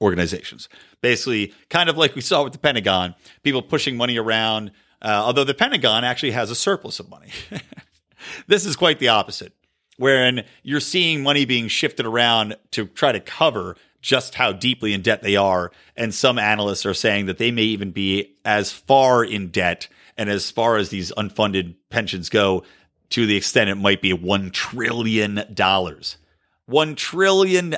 organizations. 0.01 0.69
Basically, 1.01 1.55
kind 1.71 1.89
of 1.89 1.97
like 1.97 2.15
we 2.15 2.21
saw 2.21 2.45
with 2.45 2.53
the 2.53 2.59
Pentagon, 2.59 3.15
people 3.43 3.63
pushing 3.63 3.97
money 3.97 4.19
around. 4.19 4.71
Uh, 5.01 5.23
although 5.25 5.45
the 5.45 5.55
Pentagon 5.55 6.05
actually 6.05 6.33
has 6.33 6.51
a 6.51 6.55
surplus 6.55 7.01
of 7.01 7.09
money. 7.09 7.31
this 8.47 8.67
is 8.67 8.77
quite 8.77 8.99
the 8.99 9.09
opposite, 9.09 9.53
wherein 9.97 10.45
you're 10.63 10.81
seeing 10.81 11.23
money 11.23 11.45
being 11.45 11.69
shifted 11.69 12.07
around 12.07 12.57
to 12.73 12.87
try 12.87 13.13
to 13.13 13.21
cover 13.21 13.77
just 14.01 14.35
how 14.37 14.53
deeply 14.53 14.93
in 14.93 15.03
debt 15.03 15.23
they 15.23 15.37
are. 15.37 15.73
And 15.97 16.15
some 16.15 16.39
analysts 16.39 16.87
are 16.87 16.95
saying 16.95 17.27
that 17.27 17.39
they 17.39 17.51
may 17.51 17.63
even 17.63 17.91
be 17.91 18.37
as 18.45 18.73
far 18.73 19.25
in 19.25 19.49
debt 19.49 19.89
and 20.17 20.29
as 20.29 20.51
far 20.51 20.77
as 20.77 20.89
these 20.89 21.13
unfunded 21.13 21.77
pensions 21.91 22.29
go 22.29 22.65
to 23.11 23.27
the 23.27 23.37
extent 23.37 23.71
it 23.71 23.77
might 23.77 24.03
be 24.03 24.13
$1 24.13 24.53
trillion. 24.53 25.37
$1 25.37 26.97
trillion. 26.97 27.75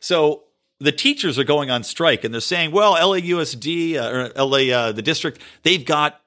So 0.00 0.42
the 0.80 0.92
teachers 0.92 1.38
are 1.38 1.44
going 1.44 1.70
on 1.70 1.82
strike 1.82 2.24
and 2.24 2.32
they're 2.32 2.40
saying, 2.40 2.70
well, 2.70 2.94
LAUSD 2.94 3.96
uh, 3.96 4.38
or 4.38 4.44
LA, 4.44 4.74
uh, 4.74 4.92
the 4.92 5.02
district, 5.02 5.40
they've 5.62 5.84
got 5.84 6.20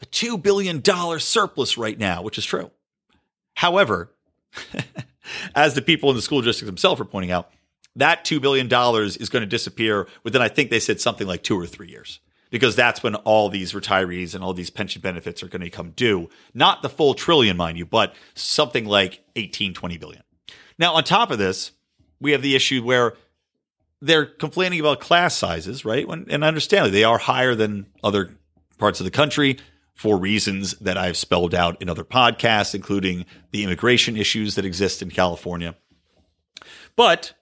a 0.00 0.06
$2 0.06 0.42
billion 0.42 0.82
surplus 1.20 1.76
right 1.76 1.98
now, 1.98 2.22
which 2.22 2.38
is 2.38 2.44
true. 2.44 2.70
However, 3.54 4.10
as 5.54 5.74
the 5.74 5.82
people 5.82 6.10
in 6.10 6.16
the 6.16 6.22
school 6.22 6.42
district 6.42 6.66
themselves 6.66 7.00
are 7.00 7.06
pointing 7.06 7.30
out, 7.30 7.50
that 7.96 8.24
$2 8.24 8.40
billion 8.40 8.66
is 8.66 9.28
going 9.28 9.42
to 9.42 9.46
disappear 9.46 10.08
within, 10.24 10.40
I 10.40 10.48
think 10.48 10.70
they 10.70 10.80
said 10.80 11.00
something 11.00 11.26
like 11.26 11.42
two 11.42 11.60
or 11.60 11.66
three 11.66 11.88
years, 11.88 12.20
because 12.50 12.74
that's 12.74 13.02
when 13.02 13.14
all 13.16 13.50
these 13.50 13.74
retirees 13.74 14.34
and 14.34 14.42
all 14.42 14.54
these 14.54 14.70
pension 14.70 15.02
benefits 15.02 15.42
are 15.42 15.48
going 15.48 15.60
to 15.60 15.70
come 15.70 15.90
due. 15.90 16.30
Not 16.54 16.80
the 16.80 16.88
full 16.88 17.12
trillion, 17.12 17.58
mind 17.58 17.76
you, 17.76 17.84
but 17.84 18.14
something 18.34 18.86
like 18.86 19.22
18, 19.36 19.74
20 19.74 19.98
billion. 19.98 20.22
Now, 20.78 20.94
on 20.94 21.04
top 21.04 21.30
of 21.30 21.38
this, 21.38 21.72
we 22.18 22.32
have 22.32 22.40
the 22.40 22.56
issue 22.56 22.82
where 22.82 23.14
they're 24.02 24.26
complaining 24.26 24.80
about 24.80 25.00
class 25.00 25.34
sizes, 25.36 25.84
right? 25.84 26.06
When, 26.06 26.26
and 26.28 26.42
understandably, 26.42 26.90
they 26.90 27.04
are 27.04 27.18
higher 27.18 27.54
than 27.54 27.86
other 28.02 28.36
parts 28.76 29.00
of 29.00 29.04
the 29.04 29.12
country 29.12 29.58
for 29.94 30.18
reasons 30.18 30.72
that 30.80 30.98
I've 30.98 31.16
spelled 31.16 31.54
out 31.54 31.80
in 31.80 31.88
other 31.88 32.02
podcasts, 32.02 32.74
including 32.74 33.24
the 33.52 33.62
immigration 33.62 34.16
issues 34.16 34.56
that 34.56 34.64
exist 34.64 35.02
in 35.02 35.10
California. 35.10 35.76
But 36.96 37.34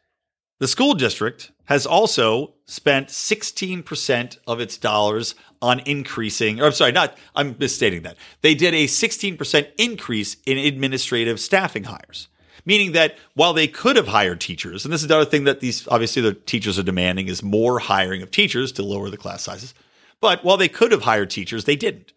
the 0.58 0.68
school 0.68 0.92
district 0.92 1.50
has 1.64 1.86
also 1.86 2.54
spent 2.66 3.08
16% 3.08 4.38
of 4.46 4.60
its 4.60 4.76
dollars 4.76 5.34
on 5.62 5.80
increasing, 5.80 6.60
or 6.60 6.66
I'm 6.66 6.72
sorry, 6.72 6.92
not, 6.92 7.16
I'm 7.34 7.56
misstating 7.58 8.02
that. 8.02 8.16
They 8.42 8.54
did 8.54 8.74
a 8.74 8.86
16% 8.86 9.68
increase 9.78 10.36
in 10.44 10.58
administrative 10.58 11.40
staffing 11.40 11.84
hires 11.84 12.28
meaning 12.70 12.92
that 12.92 13.18
while 13.34 13.52
they 13.52 13.66
could 13.66 13.96
have 13.96 14.06
hired 14.06 14.40
teachers, 14.40 14.84
and 14.84 14.94
this 14.94 15.02
is 15.02 15.08
the 15.08 15.16
other 15.16 15.28
thing 15.28 15.42
that 15.42 15.58
these 15.58 15.88
obviously 15.88 16.22
the 16.22 16.34
teachers 16.34 16.78
are 16.78 16.84
demanding 16.84 17.26
is 17.26 17.42
more 17.42 17.80
hiring 17.80 18.22
of 18.22 18.30
teachers 18.30 18.70
to 18.70 18.84
lower 18.84 19.10
the 19.10 19.16
class 19.16 19.42
sizes. 19.42 19.74
But 20.20 20.44
while 20.44 20.56
they 20.56 20.68
could 20.68 20.92
have 20.92 21.02
hired 21.02 21.30
teachers, 21.30 21.64
they 21.64 21.74
didn't. 21.74 22.12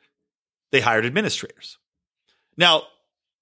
They 0.72 0.82
hired 0.82 1.08
administrators. 1.08 1.80
Now, 2.56 2.84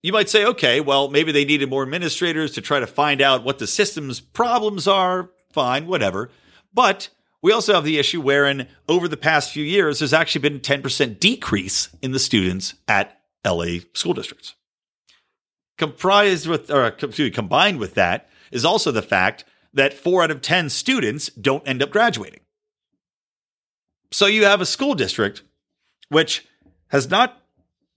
you 0.01 0.13
might 0.13 0.29
say, 0.29 0.45
okay, 0.45 0.79
well, 0.79 1.09
maybe 1.09 1.33
they 1.33 1.43
needed 1.43 1.69
more 1.69 1.83
administrators 1.83 2.53
to 2.53 2.61
try 2.61 2.79
to 2.79 2.87
find 2.87 3.21
out 3.21 3.43
what 3.43 3.59
the 3.59 3.67
system's 3.67 4.21
problems 4.21 4.87
are. 4.87 5.31
Fine, 5.51 5.87
whatever. 5.87 6.29
But 6.73 7.09
we 7.41 7.51
also 7.51 7.73
have 7.73 7.83
the 7.83 7.99
issue 7.99 8.21
wherein 8.21 8.69
over 8.87 9.09
the 9.09 9.17
past 9.17 9.51
few 9.51 9.65
years, 9.65 9.99
there's 9.99 10.13
actually 10.13 10.47
been 10.47 10.55
a 10.55 10.59
10% 10.59 11.19
decrease 11.19 11.89
in 12.01 12.13
the 12.13 12.19
students 12.19 12.75
at 12.87 13.19
LA 13.45 13.79
school 13.93 14.13
districts. 14.13 14.55
Comprised 15.81 16.45
with, 16.45 16.69
or 16.69 16.85
excuse 16.85 17.17
me, 17.17 17.31
combined 17.31 17.79
with 17.79 17.95
that 17.95 18.29
is 18.51 18.63
also 18.63 18.91
the 18.91 19.01
fact 19.01 19.45
that 19.73 19.95
four 19.95 20.21
out 20.21 20.29
of 20.29 20.39
10 20.39 20.69
students 20.69 21.29
don't 21.29 21.67
end 21.67 21.81
up 21.81 21.89
graduating. 21.89 22.41
So 24.11 24.27
you 24.27 24.45
have 24.45 24.61
a 24.61 24.65
school 24.67 24.93
district 24.93 25.41
which 26.09 26.45
has 26.89 27.09
not, 27.09 27.41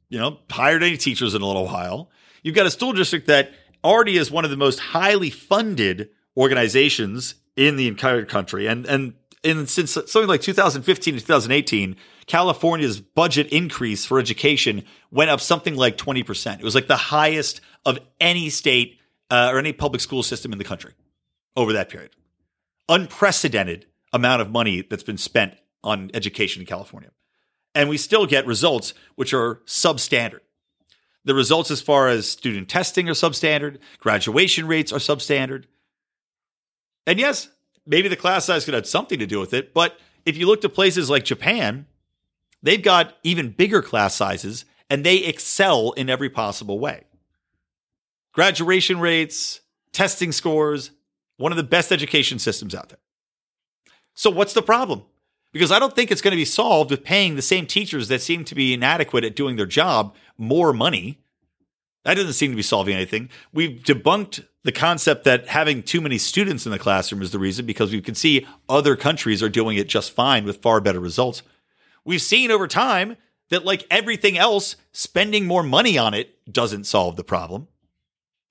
you 0.08 0.18
know, 0.18 0.38
hired 0.50 0.82
any 0.82 0.96
teachers 0.96 1.34
in 1.34 1.42
a 1.42 1.46
little 1.46 1.66
while. 1.66 2.10
You've 2.42 2.54
got 2.54 2.64
a 2.64 2.70
school 2.70 2.94
district 2.94 3.26
that 3.26 3.52
already 3.84 4.16
is 4.16 4.30
one 4.30 4.46
of 4.46 4.50
the 4.50 4.56
most 4.56 4.78
highly 4.78 5.28
funded 5.28 6.08
organizations 6.38 7.34
in 7.54 7.76
the 7.76 7.86
entire 7.86 8.24
country. 8.24 8.66
And, 8.66 8.86
and 8.86 9.12
in 9.44 9.66
since 9.66 9.92
something 9.92 10.26
like 10.26 10.40
2015 10.40 11.14
to 11.14 11.20
2018, 11.20 11.96
California's 12.26 13.00
budget 13.00 13.48
increase 13.48 14.06
for 14.06 14.18
education 14.18 14.84
went 15.10 15.30
up 15.30 15.40
something 15.40 15.76
like 15.76 15.96
20%. 15.98 16.58
It 16.58 16.64
was 16.64 16.74
like 16.74 16.88
the 16.88 16.96
highest 16.96 17.60
of 17.84 17.98
any 18.20 18.48
state 18.50 18.98
uh, 19.30 19.50
or 19.52 19.58
any 19.58 19.72
public 19.72 20.00
school 20.00 20.22
system 20.22 20.52
in 20.52 20.58
the 20.58 20.64
country 20.64 20.94
over 21.56 21.74
that 21.74 21.90
period. 21.90 22.10
Unprecedented 22.88 23.86
amount 24.12 24.40
of 24.42 24.50
money 24.50 24.82
that's 24.82 25.02
been 25.02 25.18
spent 25.18 25.54
on 25.82 26.10
education 26.14 26.62
in 26.62 26.66
California. 26.66 27.10
And 27.74 27.88
we 27.88 27.98
still 27.98 28.26
get 28.26 28.46
results 28.46 28.94
which 29.16 29.34
are 29.34 29.56
substandard. 29.66 30.40
The 31.24 31.34
results 31.34 31.70
as 31.70 31.80
far 31.80 32.08
as 32.08 32.28
student 32.28 32.68
testing 32.68 33.08
are 33.08 33.12
substandard, 33.12 33.78
graduation 33.98 34.66
rates 34.66 34.92
are 34.92 34.98
substandard. 34.98 35.64
And 37.06 37.18
yes, 37.18 37.48
maybe 37.86 38.08
the 38.08 38.16
class 38.16 38.44
size 38.44 38.64
could 38.64 38.74
have 38.74 38.86
something 38.86 39.18
to 39.18 39.26
do 39.26 39.40
with 39.40 39.54
it, 39.54 39.74
but 39.74 39.98
if 40.24 40.36
you 40.36 40.46
look 40.46 40.60
to 40.62 40.68
places 40.68 41.10
like 41.10 41.24
Japan, 41.24 41.86
they've 42.62 42.82
got 42.82 43.16
even 43.22 43.50
bigger 43.50 43.82
class 43.82 44.14
sizes 44.14 44.64
and 44.90 45.04
they 45.04 45.18
excel 45.18 45.92
in 45.92 46.10
every 46.10 46.30
possible 46.30 46.78
way 46.78 47.04
graduation 48.32 48.98
rates, 48.98 49.60
testing 49.92 50.32
scores, 50.32 50.90
one 51.36 51.52
of 51.52 51.56
the 51.56 51.62
best 51.62 51.92
education 51.92 52.38
systems 52.38 52.74
out 52.74 52.88
there. 52.90 52.98
So, 54.14 54.30
what's 54.30 54.52
the 54.52 54.62
problem? 54.62 55.02
Because 55.52 55.70
I 55.70 55.78
don't 55.78 55.94
think 55.94 56.10
it's 56.10 56.20
going 56.20 56.32
to 56.32 56.36
be 56.36 56.44
solved 56.44 56.90
with 56.90 57.04
paying 57.04 57.36
the 57.36 57.42
same 57.42 57.66
teachers 57.66 58.08
that 58.08 58.20
seem 58.20 58.44
to 58.44 58.54
be 58.54 58.74
inadequate 58.74 59.24
at 59.24 59.36
doing 59.36 59.56
their 59.56 59.66
job 59.66 60.14
more 60.36 60.72
money. 60.72 61.20
That 62.04 62.14
doesn't 62.14 62.32
seem 62.34 62.50
to 62.50 62.56
be 62.56 62.62
solving 62.62 62.94
anything. 62.94 63.30
We've 63.52 63.80
debunked 63.80 64.46
the 64.64 64.72
concept 64.72 65.24
that 65.24 65.46
having 65.46 65.82
too 65.82 66.00
many 66.00 66.18
students 66.18 66.66
in 66.66 66.72
the 66.72 66.78
classroom 66.78 67.22
is 67.22 67.30
the 67.30 67.38
reason 67.38 67.66
because 67.66 67.92
we 67.92 68.00
can 68.00 68.14
see 68.14 68.46
other 68.68 68.96
countries 68.96 69.42
are 69.42 69.48
doing 69.48 69.76
it 69.76 69.88
just 69.88 70.12
fine 70.12 70.44
with 70.44 70.62
far 70.62 70.80
better 70.80 71.00
results. 71.00 71.42
We've 72.04 72.22
seen 72.22 72.50
over 72.50 72.66
time 72.66 73.16
that, 73.50 73.64
like 73.64 73.86
everything 73.90 74.38
else, 74.38 74.76
spending 74.92 75.46
more 75.46 75.62
money 75.62 75.98
on 75.98 76.14
it 76.14 76.50
doesn't 76.50 76.84
solve 76.84 77.16
the 77.16 77.24
problem. 77.24 77.68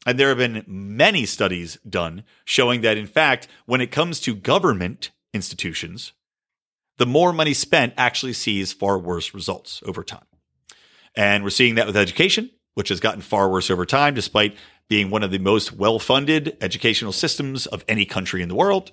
And 0.05 0.19
there 0.19 0.29
have 0.29 0.37
been 0.37 0.63
many 0.67 1.25
studies 1.25 1.77
done 1.87 2.23
showing 2.45 2.81
that, 2.81 2.97
in 2.97 3.07
fact, 3.07 3.47
when 3.65 3.81
it 3.81 3.91
comes 3.91 4.19
to 4.21 4.35
government 4.35 5.11
institutions, 5.33 6.13
the 6.97 7.05
more 7.05 7.33
money 7.33 7.53
spent 7.53 7.93
actually 7.97 8.33
sees 8.33 8.71
far 8.71 8.99
worse 8.99 9.33
results 9.33 9.81
over 9.85 10.03
time. 10.03 10.25
And 11.15 11.43
we're 11.43 11.49
seeing 11.49 11.75
that 11.75 11.87
with 11.87 11.97
education, 11.97 12.51
which 12.75 12.89
has 12.89 12.99
gotten 12.99 13.21
far 13.21 13.49
worse 13.49 13.71
over 13.71 13.85
time, 13.85 14.13
despite 14.13 14.55
being 14.89 15.09
one 15.09 15.23
of 15.23 15.31
the 15.31 15.39
most 15.39 15.73
well 15.73 15.99
funded 15.99 16.57
educational 16.61 17.11
systems 17.11 17.65
of 17.65 17.83
any 17.87 18.05
country 18.05 18.41
in 18.41 18.49
the 18.49 18.55
world. 18.55 18.91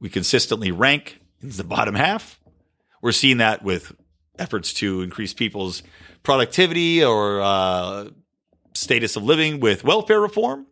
We 0.00 0.08
consistently 0.08 0.70
rank 0.70 1.20
in 1.40 1.50
the 1.50 1.64
bottom 1.64 1.94
half. 1.94 2.40
We're 3.00 3.12
seeing 3.12 3.38
that 3.38 3.62
with 3.62 3.92
efforts 4.38 4.72
to 4.74 5.02
increase 5.02 5.34
people's 5.34 5.82
productivity 6.22 7.04
or 7.04 7.40
uh, 7.40 8.08
status 8.74 9.16
of 9.16 9.22
living 9.22 9.60
with 9.60 9.84
welfare 9.84 10.20
reform, 10.20 10.66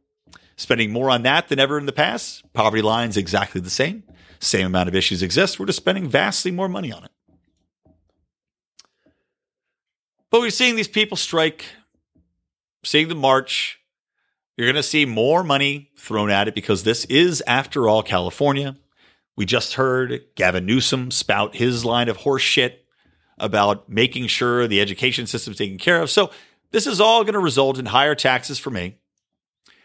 spending 0.56 0.92
more 0.92 1.10
on 1.10 1.22
that 1.22 1.48
than 1.48 1.58
ever 1.58 1.78
in 1.78 1.86
the 1.86 1.92
past. 1.92 2.42
Poverty 2.52 2.82
line's 2.82 3.16
exactly 3.16 3.60
the 3.60 3.70
same. 3.70 4.04
Same 4.40 4.66
amount 4.66 4.88
of 4.88 4.94
issues 4.94 5.22
exist. 5.22 5.60
We're 5.60 5.66
just 5.66 5.78
spending 5.78 6.08
vastly 6.08 6.50
more 6.50 6.68
money 6.68 6.92
on 6.92 7.04
it. 7.04 7.10
But 10.30 10.40
we're 10.40 10.50
seeing 10.50 10.76
these 10.76 10.88
people 10.88 11.16
strike, 11.16 11.64
seeing 12.84 13.08
the 13.08 13.14
march. 13.14 13.79
You're 14.60 14.66
going 14.66 14.76
to 14.76 14.82
see 14.82 15.06
more 15.06 15.42
money 15.42 15.90
thrown 15.96 16.30
at 16.30 16.46
it 16.46 16.54
because 16.54 16.82
this 16.82 17.06
is, 17.06 17.42
after 17.46 17.88
all, 17.88 18.02
California. 18.02 18.76
We 19.34 19.46
just 19.46 19.72
heard 19.72 20.20
Gavin 20.34 20.66
Newsom 20.66 21.10
spout 21.12 21.56
his 21.56 21.82
line 21.82 22.10
of 22.10 22.18
horse 22.18 22.42
shit 22.42 22.84
about 23.38 23.88
making 23.88 24.26
sure 24.26 24.68
the 24.68 24.82
education 24.82 25.26
system 25.26 25.52
is 25.52 25.56
taken 25.56 25.78
care 25.78 26.02
of. 26.02 26.10
So 26.10 26.30
this 26.72 26.86
is 26.86 27.00
all 27.00 27.24
going 27.24 27.32
to 27.32 27.40
result 27.40 27.78
in 27.78 27.86
higher 27.86 28.14
taxes 28.14 28.58
for 28.58 28.68
me. 28.68 28.98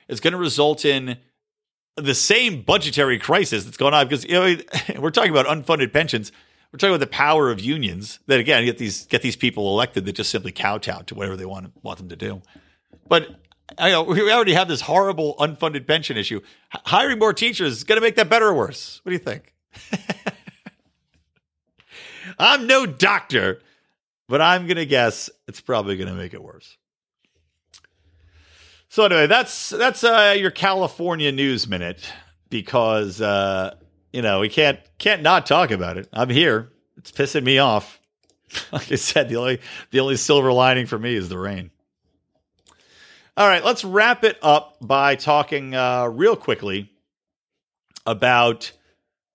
It's 0.09 0.19
going 0.19 0.33
to 0.33 0.37
result 0.37 0.83
in 0.83 1.19
the 1.95 2.13
same 2.13 2.61
budgetary 2.61 3.17
crisis 3.17 3.63
that's 3.63 3.77
going 3.77 3.93
on 3.93 4.09
because 4.09 4.25
you 4.25 4.33
know 4.33 4.57
we're 4.99 5.09
talking 5.09 5.31
about 5.31 5.45
unfunded 5.45 5.93
pensions. 5.93 6.33
We're 6.73 6.79
talking 6.79 6.95
about 6.95 6.99
the 6.99 7.15
power 7.15 7.49
of 7.49 7.61
unions 7.61 8.19
that 8.27 8.41
again 8.41 8.65
get 8.65 8.77
these 8.77 9.05
get 9.05 9.21
these 9.21 9.37
people 9.37 9.69
elected 9.69 10.03
that 10.03 10.17
just 10.17 10.31
simply 10.31 10.51
kowtow 10.51 11.03
to 11.03 11.15
whatever 11.15 11.37
they 11.37 11.45
want 11.45 11.71
want 11.81 11.97
them 11.97 12.09
to 12.09 12.17
do. 12.17 12.41
But 13.07 13.39
I 13.77 13.89
know 13.89 14.03
we 14.03 14.31
already 14.31 14.53
have 14.53 14.67
this 14.67 14.81
horrible 14.81 15.35
unfunded 15.39 15.87
pension 15.87 16.17
issue. 16.17 16.41
H- 16.73 16.81
hiring 16.85 17.19
more 17.19 17.33
teachers 17.33 17.73
is 17.73 17.83
going 17.83 17.97
to 17.97 18.01
make 18.01 18.15
that 18.15 18.29
better 18.29 18.47
or 18.47 18.53
worse. 18.53 19.01
What 19.03 19.09
do 19.09 19.13
you 19.13 19.19
think? 19.19 19.53
I'm 22.39 22.67
no 22.67 22.85
doctor, 22.85 23.61
but 24.27 24.41
I'm 24.41 24.67
going 24.67 24.77
to 24.77 24.85
guess 24.85 25.29
it's 25.47 25.61
probably 25.61 25.97
going 25.97 26.09
to 26.09 26.15
make 26.15 26.33
it 26.33 26.43
worse. 26.43 26.77
So 28.89 29.03
anyway, 29.05 29.27
that's 29.27 29.71
that's 29.71 30.03
uh, 30.03 30.35
your 30.37 30.51
California 30.51 31.31
news 31.31 31.67
minute 31.67 32.09
because 32.49 33.19
uh, 33.19 33.75
you 34.13 34.21
know 34.21 34.39
we 34.39 34.47
can't 34.49 34.79
can't 34.99 35.21
not 35.21 35.45
talk 35.45 35.71
about 35.71 35.97
it. 35.97 36.07
I'm 36.13 36.29
here. 36.29 36.71
It's 36.97 37.11
pissing 37.11 37.43
me 37.43 37.57
off. 37.57 37.99
Like 38.71 38.89
I 38.89 38.95
said, 38.95 39.27
the 39.27 39.35
only 39.35 39.59
the 39.91 39.99
only 39.99 40.15
silver 40.15 40.53
lining 40.53 40.85
for 40.85 40.97
me 40.97 41.13
is 41.15 41.27
the 41.27 41.37
rain. 41.37 41.71
All 43.37 43.49
right, 43.49 43.65
let's 43.65 43.83
wrap 43.83 44.23
it 44.23 44.37
up 44.41 44.77
by 44.79 45.15
talking 45.15 45.75
uh, 45.75 46.05
real 46.05 46.37
quickly 46.37 46.89
about 48.05 48.71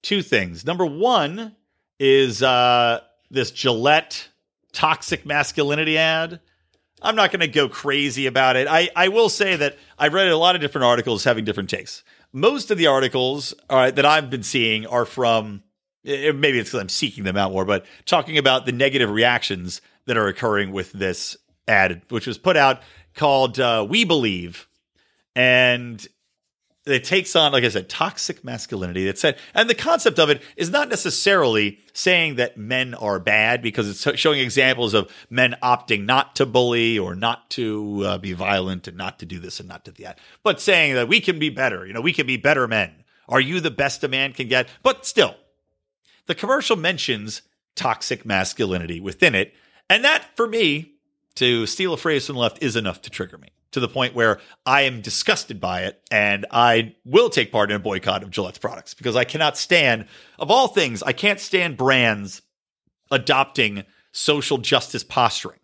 two 0.03 0.23
things. 0.23 0.65
Number 0.65 0.87
one 0.87 1.55
is 1.99 2.43
uh, 2.43 3.01
this 3.31 3.51
Gillette 3.51 4.31
toxic 4.73 5.27
masculinity 5.27 5.99
ad. 5.99 6.41
I'm 7.03 7.15
not 7.15 7.31
going 7.31 7.41
to 7.41 7.49
go 7.49 7.69
crazy 7.69 8.27
about 8.27 8.57
it. 8.57 8.67
I, 8.69 8.89
I 8.97 9.09
will 9.09 9.29
say 9.29 9.57
that 9.57 9.77
I've 9.99 10.15
read 10.15 10.29
a 10.29 10.37
lot 10.39 10.55
of 10.55 10.63
different 10.63 10.87
articles 10.87 11.25
having 11.25 11.45
different 11.45 11.69
takes. 11.69 12.03
Most 12.33 12.71
of 12.71 12.79
the 12.79 12.87
articles 12.87 13.53
uh, 13.69 13.91
that 13.91 14.07
I've 14.07 14.31
been 14.31 14.43
seeing 14.43 14.87
are 14.87 15.05
from 15.05 15.63
eh, 16.07 16.33
maybe 16.33 16.59
it's 16.59 16.71
because 16.71 16.81
I'm 16.81 16.89
seeking 16.89 17.25
them 17.25 17.37
out 17.37 17.53
more, 17.53 17.67
but 17.67 17.85
talking 18.07 18.39
about 18.39 18.65
the 18.65 18.73
negative 18.73 19.11
reactions 19.11 19.83
that 20.07 20.17
are 20.17 20.27
occurring 20.27 20.73
with 20.73 20.91
this 20.93 21.37
ad, 21.69 22.03
which 22.09 22.27
was 22.27 22.39
put 22.39 22.57
out 22.57 22.81
called 23.15 23.59
uh, 23.61 23.87
We 23.89 24.05
Believe. 24.05 24.69
And 25.35 26.07
it 26.87 27.05
takes 27.05 27.37
on, 27.37 27.53
like 27.53 27.65
I 27.65 27.69
said, 27.69 27.89
toxic 27.89 28.43
masculinity. 28.43 29.07
It 29.07 29.19
said, 29.19 29.39
and 29.55 29.69
the 29.69 29.75
concept 29.75 30.19
of 30.19 30.31
it 30.31 30.43
is 30.57 30.71
not 30.71 30.89
necessarily 30.89 31.79
saying 31.93 32.37
that 32.37 32.57
men 32.57 32.95
are 32.95 33.19
bad 33.19 33.63
because 33.63 33.89
it's 33.89 34.19
showing 34.19 34.41
examples 34.41 34.95
of 34.95 35.11
men 35.29 35.57
opting 35.63 36.07
not 36.07 36.37
to 36.37 36.47
bully 36.47 36.99
or 36.99 37.15
not 37.15 37.51
to 37.51 38.03
uh, 38.05 38.19
be 38.19 38.33
violent 38.33 38.89
and 38.89 38.97
not 38.97 39.19
to 39.19 39.27
do 39.27 39.39
this 39.39 39.61
and 39.61 39.69
not 39.69 39.85
to 39.85 39.93
that, 39.93 40.19
but 40.43 40.61
saying 40.61 40.95
that 40.95 41.09
we 41.09 41.21
can 41.21 41.39
be 41.39 41.51
better. 41.51 41.87
You 41.87 41.93
know, 41.93 42.01
we 42.01 42.13
can 42.15 42.27
be 42.27 42.39
better 42.39 42.67
men. 42.67 42.93
Are 43.29 43.41
you 43.41 43.61
the 43.61 43.71
best 43.71 44.03
a 44.03 44.09
man 44.09 44.33
can 44.33 44.49
get? 44.49 44.69
But 44.83 45.07
still, 45.07 45.37
the 46.27 46.35
commercial 46.35 46.77
mentions 46.77 47.43
toxic 47.77 48.25
masculinity 48.25 49.01
within 49.01 49.35
it, 49.35 49.55
and 49.89 50.05
that 50.05 50.35
for 50.35 50.47
me, 50.47 50.95
to 51.37 51.67
steal 51.67 51.93
a 51.93 51.97
phrase 51.97 52.27
from 52.27 52.37
the 52.37 52.41
left, 52.41 52.63
is 52.63 52.77
enough 52.77 53.03
to 53.03 53.11
trigger 53.11 53.39
me 53.39 53.49
to 53.73 53.81
the 53.81 53.89
point 53.89 54.15
where 54.15 54.41
I 54.67 54.83
am 54.83 55.01
disgusted 55.01 55.61
by 55.61 55.83
it 55.83 56.03
and 56.11 56.47
I 56.51 56.95
will 57.05 57.31
take 57.31 57.53
part 57.53 57.71
in 57.71 57.77
a 57.77 57.81
boycott 57.81 58.23
of 58.23 58.31
Gillette's 58.31 58.59
products 58.59 58.95
because 58.95 59.17
I 59.17 59.25
cannot 59.25 59.57
stand, 59.57 60.07
of 60.39 60.51
all 60.51 60.69
things, 60.69 61.03
I 61.03 61.13
can't 61.13 61.41
stand 61.41 61.77
brands 61.77 62.43
adopting 63.11 63.85
social 64.13 64.59
justice 64.59 65.05
posturing. 65.05 65.61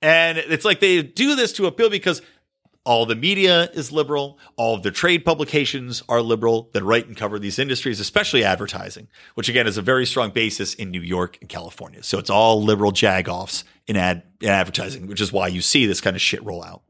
And 0.00 0.38
it's 0.38 0.64
like 0.64 0.80
they 0.80 1.02
do 1.02 1.36
this 1.36 1.52
to 1.54 1.66
appeal 1.66 1.90
because 1.90 2.22
all 2.84 3.06
the 3.06 3.14
media 3.14 3.70
is 3.74 3.92
liberal, 3.92 4.38
all 4.56 4.74
of 4.74 4.82
the 4.82 4.90
trade 4.90 5.24
publications 5.24 6.02
are 6.08 6.20
liberal 6.20 6.68
that 6.72 6.82
write 6.82 7.06
and 7.06 7.16
cover 7.16 7.38
these 7.38 7.58
industries, 7.58 8.00
especially 8.00 8.42
advertising, 8.42 9.08
which 9.34 9.48
again 9.48 9.66
is 9.66 9.78
a 9.78 9.82
very 9.82 10.04
strong 10.04 10.30
basis 10.30 10.74
in 10.74 10.90
New 10.90 11.00
York 11.00 11.38
and 11.40 11.48
California. 11.48 12.02
So 12.02 12.18
it's 12.18 12.30
all 12.30 12.62
liberal 12.62 12.92
jagoffs 12.92 13.62
in 13.86 13.96
ad 13.96 14.24
in 14.40 14.48
advertising, 14.48 15.06
which 15.06 15.20
is 15.20 15.32
why 15.32 15.48
you 15.48 15.60
see 15.60 15.86
this 15.86 16.00
kind 16.00 16.16
of 16.16 16.22
shit 16.22 16.44
roll 16.44 16.64
out. 16.64 16.82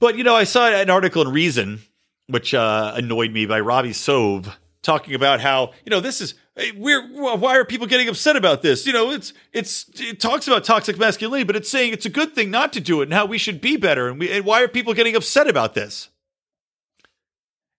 But 0.00 0.16
you 0.16 0.24
know, 0.24 0.34
I 0.34 0.44
saw 0.44 0.68
an 0.68 0.90
article 0.90 1.22
in 1.22 1.28
Reason, 1.28 1.80
which 2.26 2.54
uh, 2.54 2.92
annoyed 2.96 3.30
me 3.30 3.46
by 3.46 3.60
Robbie 3.60 3.92
Soave 3.92 4.56
talking 4.82 5.14
about 5.14 5.40
how 5.40 5.72
you 5.84 5.90
know 5.90 6.00
this 6.00 6.20
is 6.20 6.34
eh, 6.56 6.72
we're 6.76 7.06
why 7.36 7.56
are 7.56 7.64
people 7.64 7.86
getting 7.86 8.08
upset 8.08 8.36
about 8.36 8.62
this? 8.62 8.86
You 8.86 8.92
know, 8.92 9.10
it's 9.10 9.32
it's 9.52 9.86
it 10.00 10.20
talks 10.20 10.46
about 10.46 10.64
toxic 10.64 10.98
masculinity, 10.98 11.44
but 11.44 11.56
it's 11.56 11.70
saying 11.70 11.92
it's 11.92 12.06
a 12.06 12.10
good 12.10 12.34
thing 12.34 12.50
not 12.50 12.72
to 12.74 12.80
do 12.80 13.00
it 13.00 13.04
and 13.04 13.12
how 13.12 13.26
we 13.26 13.38
should 13.38 13.60
be 13.60 13.76
better. 13.76 14.08
And, 14.08 14.18
we, 14.18 14.30
and 14.30 14.44
why 14.44 14.62
are 14.62 14.68
people 14.68 14.94
getting 14.94 15.16
upset 15.16 15.48
about 15.48 15.74
this? 15.74 16.08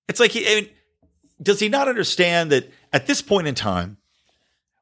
It's 0.08 0.20
like, 0.20 0.32
he, 0.32 0.46
I 0.46 0.62
mean, 0.62 0.70
does 1.42 1.60
he 1.60 1.70
not 1.70 1.88
understand 1.88 2.52
that 2.52 2.70
at 2.92 3.08
this 3.08 3.22
point 3.22 3.48
in 3.48 3.56
time, 3.56 3.98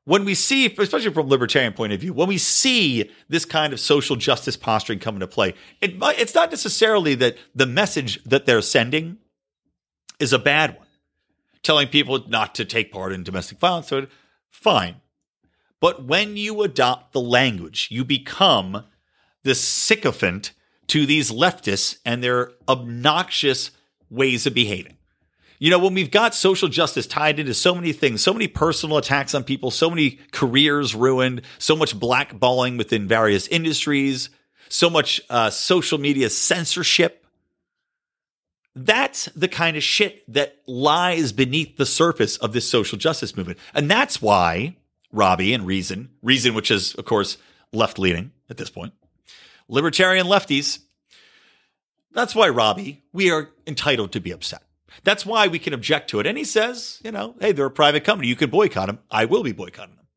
when 0.06 0.26
we 0.26 0.34
see, 0.34 0.66
especially 0.66 1.14
from 1.14 1.28
libertarian 1.28 1.72
point 1.72 1.94
of 1.94 2.00
view, 2.00 2.14
when 2.14 2.28
we 2.28 2.40
see 2.40 3.12
this 3.28 3.46
kind 3.46 3.72
of 3.72 3.80
social 3.80 4.16
justice 4.16 4.58
posturing 4.58 4.98
come 4.98 5.14
into 5.14 5.28
play, 5.28 5.54
it, 5.82 5.98
it's 6.02 6.34
not 6.34 6.50
necessarily 6.50 7.14
that 7.14 7.38
the 7.54 7.68
message 7.68 8.24
that 8.24 8.48
they're 8.48 8.62
sending 8.62 9.18
is 10.20 10.34
a 10.34 10.40
bad 10.40 10.78
one. 10.78 10.88
Telling 11.62 11.88
people 11.88 12.28
not 12.28 12.56
to 12.56 12.66
take 12.66 12.92
part 12.92 13.12
in 13.12 13.24
domestic 13.24 13.60
violence, 13.60 13.92
fine. 14.50 14.96
But 15.82 16.06
when 16.06 16.38
you 16.38 16.62
adopt 16.62 17.14
the 17.14 17.22
language, 17.22 17.88
you 17.92 18.04
become 18.04 18.86
the 19.44 19.56
sycophant 19.56 20.52
to 20.88 21.06
these 21.06 21.32
leftists 21.32 21.98
and 22.06 22.24
their 22.24 22.52
obnoxious 22.68 23.72
ways 24.10 24.46
of 24.46 24.54
behaving. 24.54 24.98
You 25.60 25.70
know, 25.70 25.80
when 25.80 25.94
we've 25.94 26.12
got 26.12 26.34
social 26.34 26.70
justice 26.70 27.06
tied 27.06 27.38
into 27.38 27.54
so 27.54 27.76
many 27.76 27.92
things, 27.92 28.22
so 28.22 28.34
many 28.34 28.48
personal 28.48 28.98
attacks 28.98 29.36
on 29.36 29.44
people, 29.44 29.72
so 29.72 29.90
many 29.90 30.20
careers 30.32 30.96
ruined, 30.96 31.42
so 31.58 31.76
much 31.76 31.98
blackballing 32.00 32.78
within 32.78 33.08
various 33.08 33.46
industries, 33.48 34.30
so 34.70 34.90
much 34.90 35.20
uh, 35.30 35.50
social 35.50 35.98
media 35.98 36.30
censorship. 36.30 37.19
That's 38.76 39.26
the 39.36 39.48
kind 39.48 39.78
of 39.78 39.84
shit 39.84 40.32
that 40.32 40.58
lies 40.68 41.32
beneath 41.32 41.78
the 41.78 41.86
surface 41.86 42.38
of 42.38 42.54
this 42.54 42.70
social 42.70 42.98
justice 42.98 43.36
movement. 43.36 43.60
And 43.74 43.90
that's 43.90 44.22
why 44.22 44.76
Robbie 45.12 45.54
and 45.54 45.66
Reason, 45.66 46.10
Reason, 46.22 46.54
which 46.54 46.72
is, 46.72 46.94
of 46.96 47.06
course, 47.06 47.38
left 47.74 48.00
leaning 48.00 48.32
at 48.50 48.58
this 48.58 48.70
point, 48.70 48.94
libertarian 49.68 50.28
lefties, 50.28 50.80
that's 52.12 52.36
why, 52.36 52.50
Robbie, 52.50 53.04
we 53.14 53.32
are 53.32 53.50
entitled 53.68 54.14
to 54.14 54.22
be 54.22 54.32
upset. 54.32 54.64
That's 55.04 55.26
why 55.26 55.48
we 55.48 55.60
can 55.60 55.74
object 55.74 56.10
to 56.10 56.20
it. 56.20 56.28
And 56.28 56.38
he 56.38 56.44
says, 56.44 57.00
you 57.04 57.12
know, 57.12 57.36
hey, 57.40 57.52
they're 57.52 57.68
a 57.68 57.72
private 57.72 58.04
company. 58.04 58.28
You 58.28 58.36
can 58.36 58.50
boycott 58.50 58.88
them. 58.88 59.00
I 59.10 59.26
will 59.26 59.44
be 59.44 59.52
boycotting 59.52 59.96
them. 59.96 60.08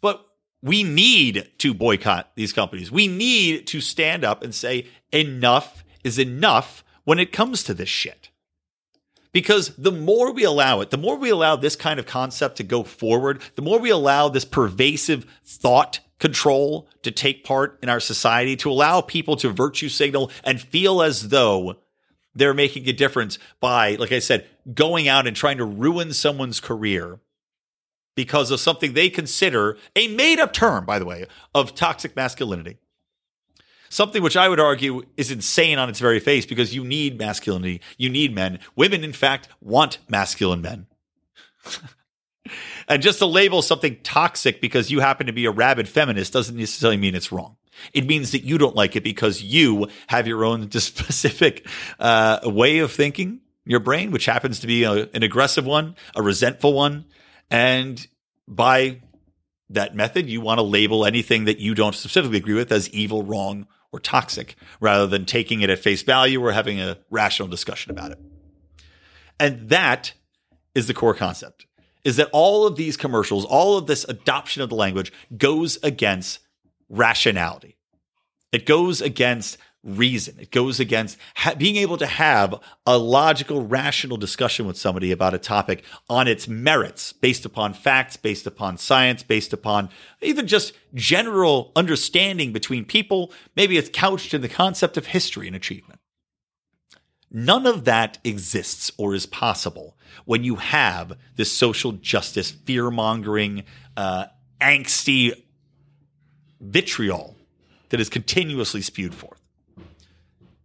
But 0.00 0.24
we 0.62 0.82
need 0.84 1.50
to 1.58 1.74
boycott 1.74 2.30
these 2.34 2.52
companies. 2.52 2.90
We 2.90 3.08
need 3.08 3.66
to 3.68 3.80
stand 3.80 4.24
up 4.24 4.42
and 4.42 4.54
say 4.54 4.86
enough 5.12 5.84
is 6.04 6.18
enough 6.18 6.84
when 7.08 7.18
it 7.18 7.32
comes 7.32 7.62
to 7.62 7.72
this 7.72 7.88
shit. 7.88 8.28
Because 9.32 9.74
the 9.76 9.90
more 9.90 10.30
we 10.30 10.44
allow 10.44 10.82
it, 10.82 10.90
the 10.90 10.98
more 10.98 11.16
we 11.16 11.30
allow 11.30 11.56
this 11.56 11.74
kind 11.74 11.98
of 11.98 12.04
concept 12.04 12.56
to 12.56 12.62
go 12.62 12.82
forward, 12.82 13.40
the 13.54 13.62
more 13.62 13.78
we 13.78 13.88
allow 13.88 14.28
this 14.28 14.44
pervasive 14.44 15.24
thought 15.42 16.00
control 16.18 16.86
to 17.00 17.10
take 17.10 17.44
part 17.44 17.78
in 17.82 17.88
our 17.88 17.98
society, 17.98 18.56
to 18.56 18.70
allow 18.70 19.00
people 19.00 19.36
to 19.36 19.48
virtue 19.48 19.88
signal 19.88 20.30
and 20.44 20.60
feel 20.60 21.00
as 21.00 21.30
though 21.30 21.76
they're 22.34 22.52
making 22.52 22.86
a 22.86 22.92
difference 22.92 23.38
by, 23.58 23.94
like 23.94 24.12
I 24.12 24.18
said, 24.18 24.46
going 24.74 25.08
out 25.08 25.26
and 25.26 25.34
trying 25.34 25.56
to 25.56 25.64
ruin 25.64 26.12
someone's 26.12 26.60
career 26.60 27.20
because 28.16 28.50
of 28.50 28.60
something 28.60 28.92
they 28.92 29.08
consider 29.08 29.78
a 29.96 30.08
made 30.08 30.40
up 30.40 30.52
term, 30.52 30.84
by 30.84 30.98
the 30.98 31.06
way, 31.06 31.24
of 31.54 31.74
toxic 31.74 32.14
masculinity. 32.14 32.76
Something 33.90 34.22
which 34.22 34.36
I 34.36 34.48
would 34.48 34.60
argue 34.60 35.02
is 35.16 35.30
insane 35.30 35.78
on 35.78 35.88
its 35.88 36.00
very 36.00 36.20
face 36.20 36.46
because 36.46 36.74
you 36.74 36.84
need 36.84 37.18
masculinity. 37.18 37.80
You 37.96 38.08
need 38.10 38.34
men. 38.34 38.58
Women, 38.76 39.04
in 39.04 39.12
fact, 39.12 39.48
want 39.60 39.98
masculine 40.08 40.60
men. 40.60 40.86
and 42.88 43.02
just 43.02 43.18
to 43.18 43.26
label 43.26 43.62
something 43.62 43.98
toxic 44.02 44.60
because 44.60 44.90
you 44.90 45.00
happen 45.00 45.26
to 45.26 45.32
be 45.32 45.46
a 45.46 45.50
rabid 45.50 45.88
feminist 45.88 46.32
doesn't 46.32 46.56
necessarily 46.56 46.96
mean 46.96 47.14
it's 47.14 47.32
wrong. 47.32 47.56
It 47.92 48.06
means 48.06 48.32
that 48.32 48.42
you 48.42 48.58
don't 48.58 48.74
like 48.74 48.96
it 48.96 49.04
because 49.04 49.42
you 49.42 49.88
have 50.08 50.26
your 50.26 50.44
own 50.44 50.70
specific 50.72 51.66
uh, 51.98 52.40
way 52.44 52.78
of 52.78 52.92
thinking, 52.92 53.40
your 53.64 53.80
brain, 53.80 54.10
which 54.10 54.26
happens 54.26 54.60
to 54.60 54.66
be 54.66 54.84
a, 54.84 55.08
an 55.14 55.22
aggressive 55.22 55.66
one, 55.66 55.96
a 56.14 56.22
resentful 56.22 56.72
one. 56.72 57.04
And 57.50 58.04
by 58.46 59.00
that 59.70 59.94
method, 59.94 60.28
you 60.28 60.40
want 60.40 60.58
to 60.58 60.62
label 60.62 61.04
anything 61.04 61.44
that 61.44 61.58
you 61.58 61.74
don't 61.74 61.94
specifically 61.94 62.38
agree 62.38 62.54
with 62.54 62.72
as 62.72 62.88
evil, 62.90 63.22
wrong, 63.22 63.66
or 63.92 64.00
toxic, 64.00 64.56
rather 64.80 65.06
than 65.06 65.24
taking 65.24 65.60
it 65.62 65.70
at 65.70 65.78
face 65.78 66.02
value 66.02 66.42
or 66.42 66.52
having 66.52 66.80
a 66.80 66.98
rational 67.10 67.48
discussion 67.48 67.90
about 67.90 68.12
it. 68.12 68.18
And 69.40 69.68
that 69.70 70.12
is 70.74 70.86
the 70.86 70.94
core 70.94 71.14
concept 71.14 71.66
is 72.04 72.16
that 72.16 72.30
all 72.32 72.66
of 72.66 72.76
these 72.76 72.96
commercials, 72.96 73.44
all 73.44 73.76
of 73.76 73.86
this 73.86 74.04
adoption 74.08 74.62
of 74.62 74.68
the 74.68 74.74
language 74.74 75.12
goes 75.36 75.78
against 75.82 76.38
rationality. 76.88 77.76
It 78.52 78.64
goes 78.64 79.02
against 79.02 79.58
reason. 79.84 80.36
It 80.38 80.50
goes 80.50 80.80
against 80.80 81.18
ha- 81.36 81.54
being 81.54 81.76
able 81.76 81.96
to 81.98 82.06
have 82.06 82.54
a 82.86 82.98
logical, 82.98 83.66
rational 83.66 84.16
discussion 84.16 84.66
with 84.66 84.76
somebody 84.76 85.12
about 85.12 85.34
a 85.34 85.38
topic 85.38 85.84
on 86.08 86.28
its 86.28 86.48
merits, 86.48 87.12
based 87.12 87.44
upon 87.44 87.74
facts, 87.74 88.16
based 88.16 88.46
upon 88.46 88.76
science, 88.76 89.22
based 89.22 89.52
upon 89.52 89.88
even 90.20 90.46
just 90.46 90.72
general 90.94 91.72
understanding 91.76 92.52
between 92.52 92.84
people. 92.84 93.32
Maybe 93.56 93.78
it's 93.78 93.90
couched 93.92 94.34
in 94.34 94.40
the 94.40 94.48
concept 94.48 94.96
of 94.96 95.06
history 95.06 95.46
and 95.46 95.56
achievement. 95.56 96.00
None 97.30 97.66
of 97.66 97.84
that 97.84 98.18
exists 98.24 98.90
or 98.96 99.14
is 99.14 99.26
possible 99.26 99.96
when 100.24 100.44
you 100.44 100.56
have 100.56 101.16
this 101.36 101.52
social 101.52 101.92
justice, 101.92 102.50
fear 102.50 102.90
mongering, 102.90 103.64
uh, 103.96 104.26
angsty 104.60 105.32
vitriol 106.60 107.36
that 107.90 108.00
is 108.00 108.08
continuously 108.08 108.82
spewed 108.82 109.14
forth. 109.14 109.37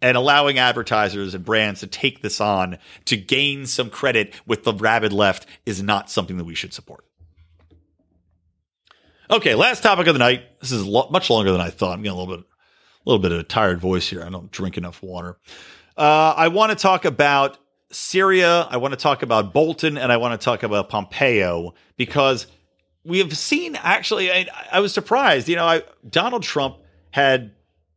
And 0.04 0.18
allowing 0.18 0.60
advertisers 0.60 1.34
and 1.34 1.45
brands 1.45 1.80
to 1.80 1.88
take 1.88 2.22
this 2.22 2.41
on 2.41 2.78
to 3.06 3.16
gain 3.16 3.66
some 3.66 3.89
credit 3.89 4.34
with 4.45 4.66
the 4.66 4.74
rabid 4.74 5.14
left 5.14 5.47
is 5.66 5.82
not 5.82 6.12
something 6.12 6.36
that 6.38 6.43
we 6.43 6.56
should 6.56 6.74
support. 6.74 7.06
Okay, 9.32 9.56
last 9.56 9.82
topic 9.82 10.08
of 10.08 10.14
the 10.14 10.20
night. 10.20 10.43
This 10.60 10.74
is 10.74 10.86
lo- 10.86 11.08
much 11.10 11.30
longer 11.30 11.54
than 11.54 11.62
I 11.62 11.70
thought. 11.70 11.93
I'm 11.93 12.04
getting 12.04 12.18
a 12.18 12.22
little 12.22 12.36
bit, 12.36 12.45
a 12.45 13.10
little 13.10 13.22
bit 13.22 13.32
of 13.32 13.39
a 13.39 13.43
tired 13.43 13.80
voice 13.80 14.10
here. 14.10 14.22
I 14.22 14.30
don't 14.30 14.51
drink 14.51 14.78
enough 14.78 15.01
water. 15.01 15.38
Uh, 15.97 16.34
I 16.36 16.49
want 16.49 16.72
to 16.72 16.76
talk 16.76 17.06
about 17.06 17.58
Syria. 17.89 18.68
I 18.70 18.78
want 18.78 18.91
to 18.93 18.99
talk 18.99 19.24
about 19.24 19.54
Bolton, 19.54 19.97
and 19.97 20.12
I 20.12 20.18
want 20.18 20.39
to 20.39 20.43
talk 20.43 20.64
about 20.64 20.89
Pompeo 20.89 21.76
because 21.95 22.47
we 23.06 23.20
have 23.20 23.38
seen. 23.38 23.78
Actually, 23.78 24.34
I, 24.34 24.47
I 24.70 24.82
was 24.82 24.93
surprised. 24.93 25.47
You 25.47 25.56
know, 25.56 25.66
I, 25.66 25.84
Donald 26.10 26.43
Trump 26.43 26.80
had 27.12 27.54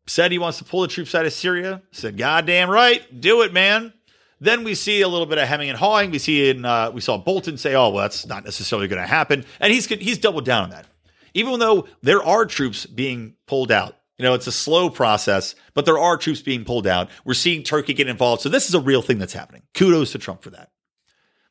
said 0.07 0.33
he 0.33 0.39
wants 0.39 0.59
to 0.59 0.65
pull 0.65 0.83
the 0.83 0.89
troops 0.89 1.15
out 1.15 1.27
of 1.27 1.33
Syria. 1.33 1.83
Said, 1.93 2.17
"Goddamn 2.17 2.71
right, 2.71 3.21
do 3.21 3.43
it, 3.43 3.53
man." 3.53 3.93
Then 4.41 4.65
we 4.65 4.75
see 4.75 5.01
a 5.01 5.09
little 5.09 5.27
bit 5.27 5.39
of 5.39 5.49
hemming 5.49 5.71
and 5.71 5.79
hawing. 5.79 6.11
We 6.11 6.19
see 6.19 6.51
in 6.51 6.65
uh, 6.65 6.91
we 6.91 7.01
saw 7.01 7.17
Bolton 7.17 7.57
say, 7.57 7.75
"Oh, 7.75 7.91
well, 7.91 8.03
that's 8.03 8.27
not 8.27 8.45
necessarily 8.45 8.89
going 8.89 9.01
to 9.01 9.09
happen," 9.09 9.45
and 9.61 9.73
he's 9.73 9.87
he's 9.87 10.19
doubled 10.19 10.45
down 10.45 10.65
on 10.65 10.71
that. 10.71 10.87
Even 11.35 11.59
though 11.59 11.87
there 12.03 12.23
are 12.23 12.47
troops 12.47 12.87
being 12.87 13.35
pulled 13.47 13.71
out, 13.71 13.97
you 14.19 14.23
know, 14.25 14.35
it's 14.35 14.47
a 14.47 14.53
slow 14.53 14.89
process, 14.89 15.55
but 15.75 15.85
there 15.85 15.99
are 15.99 16.17
troops 16.17 16.41
being 16.41 16.65
pulled 16.65 16.87
out. 16.87 17.11
We're 17.25 17.35
seeing 17.35 17.63
Turkey 17.63 17.93
get 17.93 18.09
involved, 18.09 18.43
so 18.43 18.49
this 18.49 18.69
is 18.69 18.75
a 18.75 18.81
real 18.81 19.03
thing 19.03 19.19
that's 19.19 19.35
happening. 19.35 19.63
Kudos 19.75 20.13
to 20.13 20.19
Trump 20.19 20.43
for 20.43 20.51
that. 20.51 20.71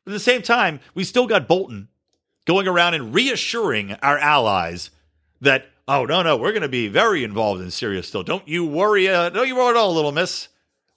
But 0.04 0.12
at 0.12 0.14
the 0.14 0.20
same 0.20 0.42
time, 0.42 0.80
we 0.94 1.04
still 1.04 1.26
got 1.26 1.48
Bolton 1.48 1.88
going 2.44 2.68
around 2.68 2.94
and 2.94 3.12
reassuring 3.12 3.92
our 3.94 4.18
allies 4.18 4.90
that 5.40 5.66
oh 5.88 6.04
no 6.04 6.22
no 6.22 6.36
we're 6.36 6.52
going 6.52 6.62
to 6.62 6.68
be 6.68 6.88
very 6.88 7.24
involved 7.24 7.60
in 7.60 7.70
Syria 7.70 8.02
still. 8.02 8.22
Don't 8.22 8.46
you 8.46 8.64
worry, 8.64 9.08
uh, 9.08 9.30
don't 9.30 9.48
you 9.48 9.56
worry 9.56 9.70
at 9.70 9.76
all, 9.76 9.94
little 9.94 10.12
miss. 10.12 10.48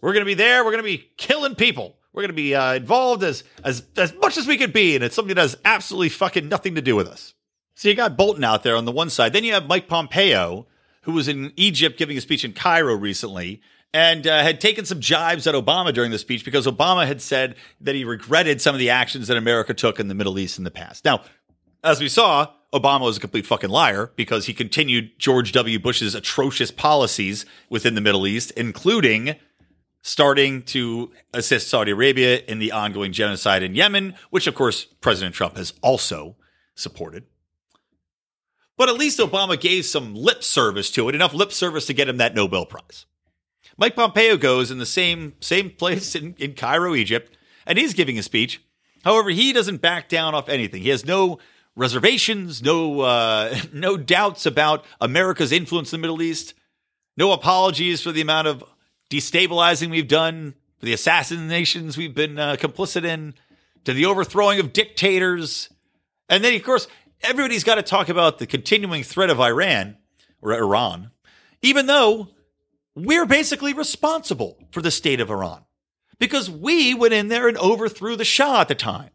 We're 0.01 0.13
going 0.13 0.21
to 0.21 0.29
be 0.29 0.33
there. 0.33 0.63
We're 0.63 0.71
going 0.71 0.83
to 0.83 0.89
be 0.89 1.09
killing 1.17 1.55
people. 1.55 1.97
We're 2.13 2.21
going 2.21 2.29
to 2.29 2.33
be 2.33 2.55
uh, 2.55 2.75
involved 2.75 3.23
as 3.23 3.43
as 3.63 3.83
as 3.97 4.13
much 4.15 4.37
as 4.37 4.47
we 4.47 4.57
could 4.57 4.73
be, 4.73 4.95
and 4.95 5.03
it's 5.03 5.15
something 5.15 5.35
that 5.35 5.41
has 5.41 5.57
absolutely 5.63 6.09
fucking 6.09 6.49
nothing 6.49 6.75
to 6.75 6.81
do 6.81 6.95
with 6.95 7.07
us. 7.07 7.33
So 7.75 7.87
you 7.87 7.95
got 7.95 8.17
Bolton 8.17 8.43
out 8.43 8.63
there 8.63 8.75
on 8.75 8.85
the 8.85 8.91
one 8.91 9.09
side. 9.09 9.31
Then 9.31 9.43
you 9.43 9.53
have 9.53 9.67
Mike 9.67 9.87
Pompeo, 9.87 10.67
who 11.03 11.13
was 11.13 11.27
in 11.27 11.53
Egypt 11.55 11.97
giving 11.97 12.17
a 12.17 12.21
speech 12.21 12.43
in 12.43 12.53
Cairo 12.53 12.95
recently, 12.95 13.61
and 13.93 14.27
uh, 14.27 14.43
had 14.43 14.59
taken 14.59 14.85
some 14.85 14.99
jibes 14.99 15.47
at 15.47 15.55
Obama 15.55 15.93
during 15.93 16.11
the 16.11 16.17
speech 16.17 16.43
because 16.43 16.67
Obama 16.67 17.07
had 17.07 17.21
said 17.21 17.55
that 17.79 17.95
he 17.95 18.03
regretted 18.03 18.59
some 18.59 18.75
of 18.75 18.79
the 18.79 18.89
actions 18.89 19.27
that 19.27 19.37
America 19.37 19.73
took 19.73 19.99
in 19.99 20.07
the 20.07 20.13
Middle 20.13 20.37
East 20.37 20.57
in 20.57 20.63
the 20.63 20.71
past. 20.71 21.05
Now, 21.05 21.21
as 21.83 22.01
we 22.01 22.09
saw, 22.09 22.47
Obama 22.73 23.01
was 23.01 23.17
a 23.17 23.19
complete 23.19 23.45
fucking 23.45 23.69
liar 23.69 24.11
because 24.15 24.45
he 24.45 24.53
continued 24.53 25.17
George 25.17 25.51
W. 25.53 25.79
Bush's 25.79 26.13
atrocious 26.13 26.69
policies 26.71 27.45
within 27.69 27.95
the 27.95 28.01
Middle 28.01 28.27
East, 28.27 28.51
including 28.51 29.35
starting 30.01 30.61
to 30.63 31.11
assist 31.33 31.67
Saudi 31.67 31.91
Arabia 31.91 32.41
in 32.47 32.59
the 32.59 32.71
ongoing 32.71 33.11
genocide 33.11 33.63
in 33.63 33.75
Yemen, 33.75 34.15
which 34.29 34.47
of 34.47 34.55
course 34.55 34.85
President 35.01 35.35
Trump 35.35 35.57
has 35.57 35.73
also 35.81 36.35
supported. 36.75 37.25
But 38.77 38.87
at 38.87 38.97
least 38.97 39.19
Obama 39.19 39.59
gave 39.59 39.85
some 39.85 40.15
lip 40.15 40.43
service 40.43 40.89
to 40.91 41.09
it, 41.09 41.15
enough 41.15 41.33
lip 41.33 41.51
service 41.51 41.85
to 41.87 41.93
get 41.93 42.07
him 42.07 42.17
that 42.17 42.35
Nobel 42.35 42.65
Prize. 42.65 43.05
Mike 43.77 43.95
Pompeo 43.95 44.37
goes 44.37 44.71
in 44.71 44.77
the 44.77 44.85
same 44.85 45.33
same 45.39 45.69
place 45.71 46.15
in, 46.15 46.35
in 46.37 46.53
Cairo, 46.53 46.95
Egypt, 46.95 47.35
and 47.65 47.77
he's 47.77 47.93
giving 47.93 48.17
a 48.17 48.23
speech. 48.23 48.61
However, 49.03 49.31
he 49.31 49.53
doesn't 49.53 49.81
back 49.81 50.07
down 50.07 50.35
off 50.35 50.49
anything. 50.49 50.81
He 50.81 50.89
has 50.89 51.05
no 51.05 51.39
reservations, 51.75 52.61
no 52.61 53.01
uh, 53.01 53.57
no 53.73 53.97
doubts 53.97 54.45
about 54.45 54.85
America's 55.01 55.51
influence 55.51 55.93
in 55.93 55.99
the 55.99 56.01
Middle 56.01 56.21
East, 56.21 56.53
no 57.17 57.31
apologies 57.31 58.01
for 58.01 58.11
the 58.11 58.21
amount 58.21 58.47
of 58.47 58.63
destabilizing 59.09 59.89
we've 59.89 60.07
done, 60.07 60.53
for 60.77 60.85
the 60.85 60.93
assassinations 60.93 61.97
we've 61.97 62.15
been 62.15 62.37
uh, 62.37 62.55
complicit 62.57 63.03
in, 63.03 63.33
to 63.85 63.93
the 63.93 64.05
overthrowing 64.05 64.59
of 64.59 64.73
dictators, 64.73 65.69
and 66.27 66.43
then 66.43 66.53
of 66.55 66.63
course 66.63 66.87
everybody's 67.21 67.63
got 67.63 67.75
to 67.75 67.83
talk 67.83 68.09
about 68.09 68.39
the 68.39 68.47
continuing 68.47 69.03
threat 69.03 69.29
of 69.29 69.39
Iran 69.39 69.97
or 70.41 70.53
Iran, 70.53 71.11
even 71.61 71.85
though 71.85 72.29
we're 72.95 73.25
basically 73.25 73.73
responsible 73.73 74.57
for 74.71 74.81
the 74.81 74.91
state 74.91 75.19
of 75.19 75.29
Iran 75.29 75.63
because 76.19 76.49
we 76.49 76.93
went 76.93 77.13
in 77.13 77.29
there 77.29 77.47
and 77.47 77.57
overthrew 77.57 78.15
the 78.15 78.25
Shah 78.25 78.61
at 78.61 78.67
the 78.67 78.75
time. 78.75 79.09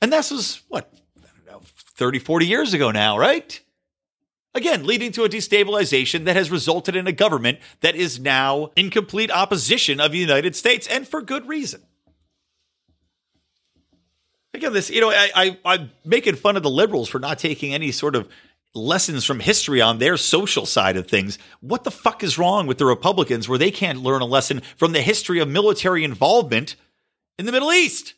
And 0.00 0.12
this 0.12 0.30
was 0.30 0.62
what, 0.68 0.92
I 1.18 1.26
don't 1.36 1.46
know, 1.46 1.62
30, 1.64 2.18
40 2.18 2.46
years 2.46 2.74
ago 2.74 2.90
now, 2.90 3.18
right? 3.18 3.60
Again, 4.54 4.84
leading 4.84 5.12
to 5.12 5.24
a 5.24 5.28
destabilization 5.28 6.24
that 6.24 6.34
has 6.34 6.50
resulted 6.50 6.96
in 6.96 7.06
a 7.06 7.12
government 7.12 7.58
that 7.82 7.94
is 7.94 8.18
now 8.18 8.70
in 8.74 8.90
complete 8.90 9.30
opposition 9.30 10.00
of 10.00 10.12
the 10.12 10.18
United 10.18 10.56
States 10.56 10.86
and 10.88 11.06
for 11.06 11.22
good 11.22 11.46
reason. 11.46 11.82
Again, 14.52 14.72
this, 14.72 14.90
you 14.90 15.00
know, 15.00 15.10
I, 15.10 15.30
I, 15.34 15.58
I'm 15.64 15.90
making 16.04 16.34
fun 16.34 16.56
of 16.56 16.64
the 16.64 16.70
liberals 16.70 17.08
for 17.08 17.20
not 17.20 17.38
taking 17.38 17.72
any 17.72 17.92
sort 17.92 18.16
of 18.16 18.28
lessons 18.74 19.24
from 19.24 19.38
history 19.38 19.80
on 19.80 19.98
their 19.98 20.16
social 20.16 20.66
side 20.66 20.96
of 20.96 21.06
things. 21.06 21.38
What 21.60 21.84
the 21.84 21.90
fuck 21.90 22.24
is 22.24 22.38
wrong 22.38 22.66
with 22.66 22.78
the 22.78 22.86
Republicans 22.86 23.48
where 23.48 23.58
they 23.58 23.70
can't 23.70 24.02
learn 24.02 24.22
a 24.22 24.26
lesson 24.26 24.62
from 24.76 24.92
the 24.92 25.02
history 25.02 25.38
of 25.38 25.48
military 25.48 26.02
involvement 26.02 26.74
in 27.38 27.46
the 27.46 27.52
Middle 27.52 27.72
East? 27.72 28.14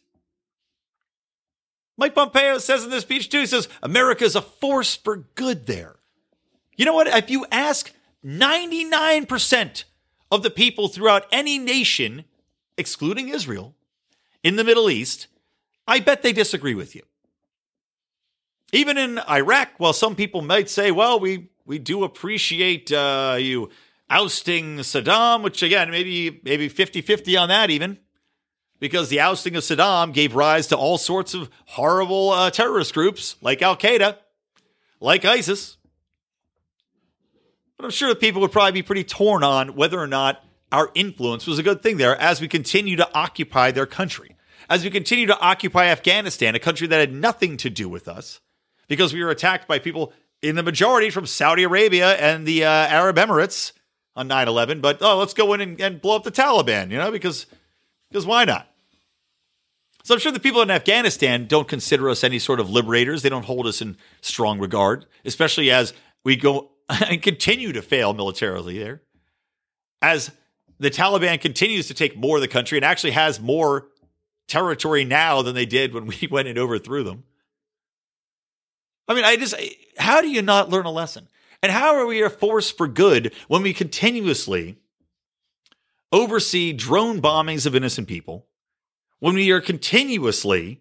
Mike 1.96 2.14
Pompeo 2.14 2.58
says 2.58 2.84
in 2.84 2.90
this 2.90 3.02
speech 3.02 3.28
too, 3.28 3.40
he 3.40 3.46
says, 3.46 3.68
America 3.82 4.24
is 4.24 4.36
a 4.36 4.42
force 4.42 4.96
for 4.96 5.16
good 5.34 5.66
there. 5.66 5.96
You 6.76 6.84
know 6.84 6.94
what? 6.94 7.06
If 7.06 7.30
you 7.30 7.46
ask 7.52 7.92
99% 8.24 9.84
of 10.30 10.42
the 10.42 10.50
people 10.50 10.88
throughout 10.88 11.26
any 11.30 11.58
nation, 11.58 12.24
excluding 12.78 13.28
Israel, 13.28 13.74
in 14.42 14.56
the 14.56 14.64
Middle 14.64 14.90
East, 14.90 15.26
I 15.86 16.00
bet 16.00 16.22
they 16.22 16.32
disagree 16.32 16.74
with 16.74 16.94
you. 16.94 17.02
Even 18.72 18.96
in 18.96 19.18
Iraq, 19.18 19.68
while 19.76 19.92
some 19.92 20.16
people 20.16 20.40
might 20.40 20.70
say, 20.70 20.90
well, 20.90 21.20
we, 21.20 21.50
we 21.66 21.78
do 21.78 22.04
appreciate 22.04 22.90
uh, 22.90 23.36
you 23.38 23.68
ousting 24.08 24.78
Saddam, 24.78 25.42
which 25.42 25.62
again, 25.62 25.90
maybe 25.90 26.40
maybe 26.42 26.68
50-50 26.68 27.40
on 27.40 27.48
that 27.48 27.70
even, 27.70 27.98
because 28.82 29.08
the 29.08 29.20
ousting 29.20 29.54
of 29.54 29.62
Saddam 29.62 30.12
gave 30.12 30.34
rise 30.34 30.66
to 30.66 30.76
all 30.76 30.98
sorts 30.98 31.34
of 31.34 31.48
horrible 31.66 32.30
uh, 32.30 32.50
terrorist 32.50 32.92
groups 32.92 33.36
like 33.40 33.62
Al-Qaeda, 33.62 34.16
like 34.98 35.24
ISIS. 35.24 35.76
But 37.76 37.84
I'm 37.84 37.90
sure 37.92 38.08
that 38.08 38.18
people 38.18 38.40
would 38.40 38.50
probably 38.50 38.72
be 38.72 38.82
pretty 38.82 39.04
torn 39.04 39.44
on 39.44 39.76
whether 39.76 40.00
or 40.00 40.08
not 40.08 40.44
our 40.72 40.90
influence 40.94 41.46
was 41.46 41.60
a 41.60 41.62
good 41.62 41.80
thing 41.82 41.96
there 41.96 42.20
as 42.20 42.40
we 42.40 42.48
continue 42.48 42.96
to 42.96 43.08
occupy 43.14 43.70
their 43.70 43.86
country 43.86 44.36
as 44.68 44.84
we 44.84 44.90
continue 44.90 45.26
to 45.26 45.38
occupy 45.38 45.86
Afghanistan, 45.86 46.54
a 46.54 46.58
country 46.58 46.86
that 46.86 46.98
had 46.98 47.12
nothing 47.12 47.58
to 47.58 47.68
do 47.68 47.90
with 47.90 48.08
us, 48.08 48.40
because 48.88 49.12
we 49.12 49.22
were 49.22 49.30
attacked 49.30 49.68
by 49.68 49.78
people 49.78 50.14
in 50.40 50.54
the 50.56 50.62
majority 50.62 51.10
from 51.10 51.26
Saudi 51.26 51.62
Arabia 51.62 52.14
and 52.16 52.46
the 52.46 52.64
uh, 52.64 52.68
Arab 52.68 53.16
Emirates 53.16 53.72
on 54.16 54.28
9 54.28 54.48
11. 54.48 54.80
But 54.80 55.02
oh, 55.02 55.18
let's 55.18 55.34
go 55.34 55.52
in 55.52 55.60
and, 55.60 55.80
and 55.80 56.00
blow 56.00 56.16
up 56.16 56.24
the 56.24 56.32
Taliban, 56.32 56.90
you 56.90 56.96
know, 56.96 57.10
because, 57.10 57.44
because 58.08 58.24
why 58.24 58.44
not? 58.44 58.71
So 60.04 60.14
I'm 60.14 60.20
sure 60.20 60.32
the 60.32 60.40
people 60.40 60.62
in 60.62 60.70
Afghanistan 60.70 61.46
don't 61.46 61.68
consider 61.68 62.08
us 62.08 62.24
any 62.24 62.38
sort 62.38 62.60
of 62.60 62.70
liberators. 62.70 63.22
They 63.22 63.28
don't 63.28 63.44
hold 63.44 63.66
us 63.66 63.80
in 63.80 63.96
strong 64.20 64.58
regard, 64.58 65.06
especially 65.24 65.70
as 65.70 65.92
we 66.24 66.36
go 66.36 66.70
and 66.88 67.22
continue 67.22 67.72
to 67.72 67.82
fail 67.82 68.12
militarily 68.12 68.78
there. 68.78 69.02
As 70.00 70.32
the 70.78 70.90
Taliban 70.90 71.40
continues 71.40 71.88
to 71.88 71.94
take 71.94 72.16
more 72.16 72.36
of 72.36 72.42
the 72.42 72.48
country 72.48 72.78
and 72.78 72.84
actually 72.84 73.12
has 73.12 73.40
more 73.40 73.86
territory 74.48 75.04
now 75.04 75.42
than 75.42 75.54
they 75.54 75.66
did 75.66 75.94
when 75.94 76.06
we 76.20 76.28
went 76.30 76.48
and 76.48 76.58
overthrew 76.58 77.04
them. 77.04 77.24
I 79.08 79.14
mean, 79.14 79.24
I 79.24 79.36
just, 79.36 79.54
how 79.98 80.20
do 80.20 80.28
you 80.28 80.42
not 80.42 80.70
learn 80.70 80.86
a 80.86 80.90
lesson? 80.90 81.28
And 81.62 81.70
how 81.70 81.94
are 81.96 82.06
we 82.06 82.22
a 82.22 82.30
force 82.30 82.70
for 82.70 82.88
good 82.88 83.32
when 83.46 83.62
we 83.62 83.72
continuously 83.72 84.78
oversee 86.10 86.72
drone 86.72 87.22
bombings 87.22 87.66
of 87.66 87.74
innocent 87.76 88.08
people, 88.08 88.46
when 89.22 89.36
we 89.36 89.52
are 89.52 89.60
continuously 89.60 90.80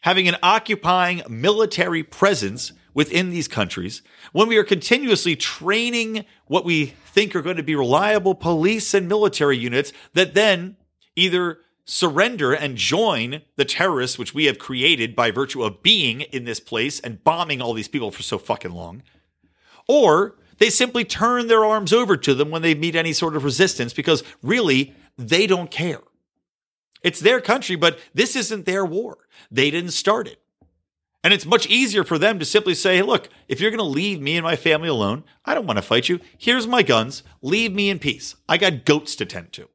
having 0.00 0.26
an 0.26 0.34
occupying 0.42 1.22
military 1.28 2.02
presence 2.02 2.72
within 2.94 3.30
these 3.30 3.46
countries, 3.46 4.02
when 4.32 4.48
we 4.48 4.56
are 4.56 4.64
continuously 4.64 5.36
training 5.36 6.24
what 6.48 6.64
we 6.64 6.86
think 6.86 7.36
are 7.36 7.42
going 7.42 7.56
to 7.56 7.62
be 7.62 7.76
reliable 7.76 8.34
police 8.34 8.92
and 8.92 9.06
military 9.06 9.56
units 9.56 9.92
that 10.14 10.34
then 10.34 10.76
either 11.14 11.58
surrender 11.84 12.52
and 12.52 12.76
join 12.76 13.40
the 13.54 13.64
terrorists 13.64 14.18
which 14.18 14.34
we 14.34 14.46
have 14.46 14.58
created 14.58 15.14
by 15.14 15.30
virtue 15.30 15.62
of 15.62 15.80
being 15.80 16.22
in 16.22 16.42
this 16.46 16.58
place 16.58 16.98
and 16.98 17.22
bombing 17.22 17.62
all 17.62 17.72
these 17.72 17.86
people 17.86 18.10
for 18.10 18.24
so 18.24 18.36
fucking 18.36 18.72
long. 18.72 19.00
Or 19.86 20.34
They 20.58 20.70
simply 20.70 21.04
turn 21.04 21.46
their 21.46 21.64
arms 21.64 21.92
over 21.92 22.16
to 22.16 22.34
them 22.34 22.50
when 22.50 22.62
they 22.62 22.74
meet 22.74 22.96
any 22.96 23.12
sort 23.12 23.36
of 23.36 23.44
resistance 23.44 23.92
because 23.92 24.24
really, 24.42 24.92
they 25.16 25.46
don't 25.46 25.70
care. 25.70 26.00
It's 27.02 27.20
their 27.20 27.40
country, 27.40 27.76
but 27.76 27.98
this 28.14 28.36
isn't 28.36 28.66
their 28.66 28.84
war. 28.84 29.18
They 29.50 29.70
didn't 29.70 29.92
start 29.92 30.26
it. 30.26 30.40
And 31.22 31.34
it's 31.34 31.44
much 31.44 31.66
easier 31.66 32.02
for 32.02 32.18
them 32.18 32.38
to 32.38 32.44
simply 32.44 32.74
say, 32.74 32.96
hey, 32.96 33.02
look, 33.02 33.28
if 33.46 33.60
you're 33.60 33.70
going 33.70 33.78
to 33.78 33.84
leave 33.84 34.20
me 34.20 34.36
and 34.36 34.44
my 34.44 34.56
family 34.56 34.88
alone, 34.88 35.24
I 35.44 35.54
don't 35.54 35.66
want 35.66 35.76
to 35.76 35.82
fight 35.82 36.08
you. 36.08 36.20
Here's 36.38 36.66
my 36.66 36.82
guns. 36.82 37.22
Leave 37.42 37.72
me 37.72 37.90
in 37.90 37.98
peace. 37.98 38.36
I 38.48 38.56
got 38.56 38.84
goats 38.86 39.16
to 39.16 39.26
tend 39.26 39.52
to. 39.52 39.68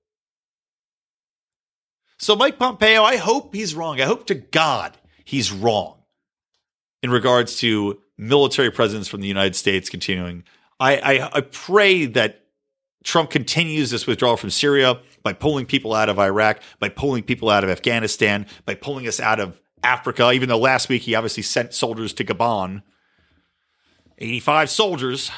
So, 2.17 2.35
Mike 2.35 2.57
Pompeo, 2.57 3.03
I 3.03 3.17
hope 3.17 3.53
he's 3.53 3.75
wrong. 3.75 4.01
I 4.01 4.05
hope 4.05 4.25
to 4.27 4.35
God 4.35 4.97
he's 5.23 5.51
wrong 5.51 5.97
in 7.03 7.11
regards 7.11 7.57
to 7.57 8.01
military 8.17 8.71
presence 8.71 9.07
from 9.07 9.21
the 9.21 9.27
United 9.27 9.55
States 9.55 9.89
continuing. 9.89 10.43
I, 10.79 10.97
I, 10.97 11.37
I 11.37 11.41
pray 11.41 12.05
that 12.07 12.44
Trump 13.05 13.29
continues 13.29 13.91
this 13.91 14.07
withdrawal 14.07 14.35
from 14.35 14.49
Syria 14.49 14.99
by 15.21 15.31
pulling 15.31 15.67
people 15.67 15.93
out 15.93 16.09
of 16.09 16.17
Iraq, 16.17 16.59
by 16.79 16.89
pulling 16.89 17.21
people 17.21 17.51
out 17.51 17.63
of 17.63 17.69
Afghanistan, 17.69 18.47
by 18.65 18.73
pulling 18.73 19.07
us 19.07 19.19
out 19.19 19.39
of 19.39 19.61
Africa, 19.83 20.31
even 20.31 20.49
though 20.49 20.57
last 20.57 20.89
week 20.89 21.03
he 21.03 21.13
obviously 21.13 21.43
sent 21.43 21.73
soldiers 21.73 22.13
to 22.13 22.25
Gabon. 22.25 22.81
85 24.17 24.69
soldiers. 24.71 25.31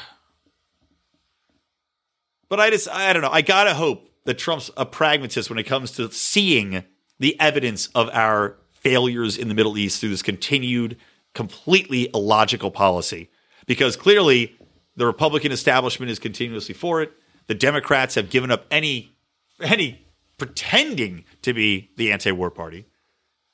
But 2.48 2.58
I 2.58 2.70
just, 2.70 2.88
I 2.88 3.12
don't 3.12 3.20
know. 3.20 3.30
I 3.30 3.42
gotta 3.42 3.74
hope 3.74 4.10
that 4.24 4.38
Trump's 4.38 4.70
a 4.78 4.86
pragmatist 4.86 5.50
when 5.50 5.58
it 5.58 5.64
comes 5.64 5.90
to 5.92 6.10
seeing 6.10 6.84
the 7.18 7.38
evidence 7.38 7.88
of 7.88 8.08
our 8.14 8.56
failures 8.72 9.36
in 9.36 9.48
the 9.48 9.54
Middle 9.54 9.76
East 9.76 10.00
through 10.00 10.10
this 10.10 10.22
continued, 10.22 10.96
completely 11.34 12.08
illogical 12.14 12.70
policy. 12.70 13.28
Because 13.66 13.94
clearly 13.94 14.56
the 14.96 15.04
Republican 15.04 15.52
establishment 15.52 16.10
is 16.10 16.18
continuously 16.18 16.74
for 16.74 17.02
it. 17.02 17.12
The 17.48 17.54
Democrats 17.54 18.14
have 18.14 18.30
given 18.30 18.50
up 18.50 18.66
any 18.70 19.12
any 19.60 20.06
pretending 20.38 21.24
to 21.42 21.52
be 21.52 21.90
the 21.96 22.12
anti-war 22.12 22.50
party. 22.50 22.86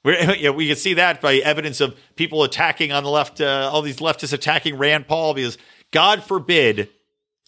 We're, 0.05 0.35
you 0.37 0.45
know, 0.45 0.53
we 0.53 0.69
can 0.69 0.77
see 0.77 0.95
that 0.95 1.21
by 1.21 1.37
evidence 1.37 1.81
of 1.81 1.97
people 2.15 2.45
attacking 2.45 2.93
on 2.93 3.03
the 3.03 3.11
left, 3.11 3.41
uh, 3.41 3.71
all 3.73 3.83
these 3.83 3.97
leftists 3.97 4.33
attacking 4.33 4.77
Rand 4.77 5.09
Paul 5.09 5.35
because 5.35 5.59
God 5.91 6.23
forbid 6.23 6.91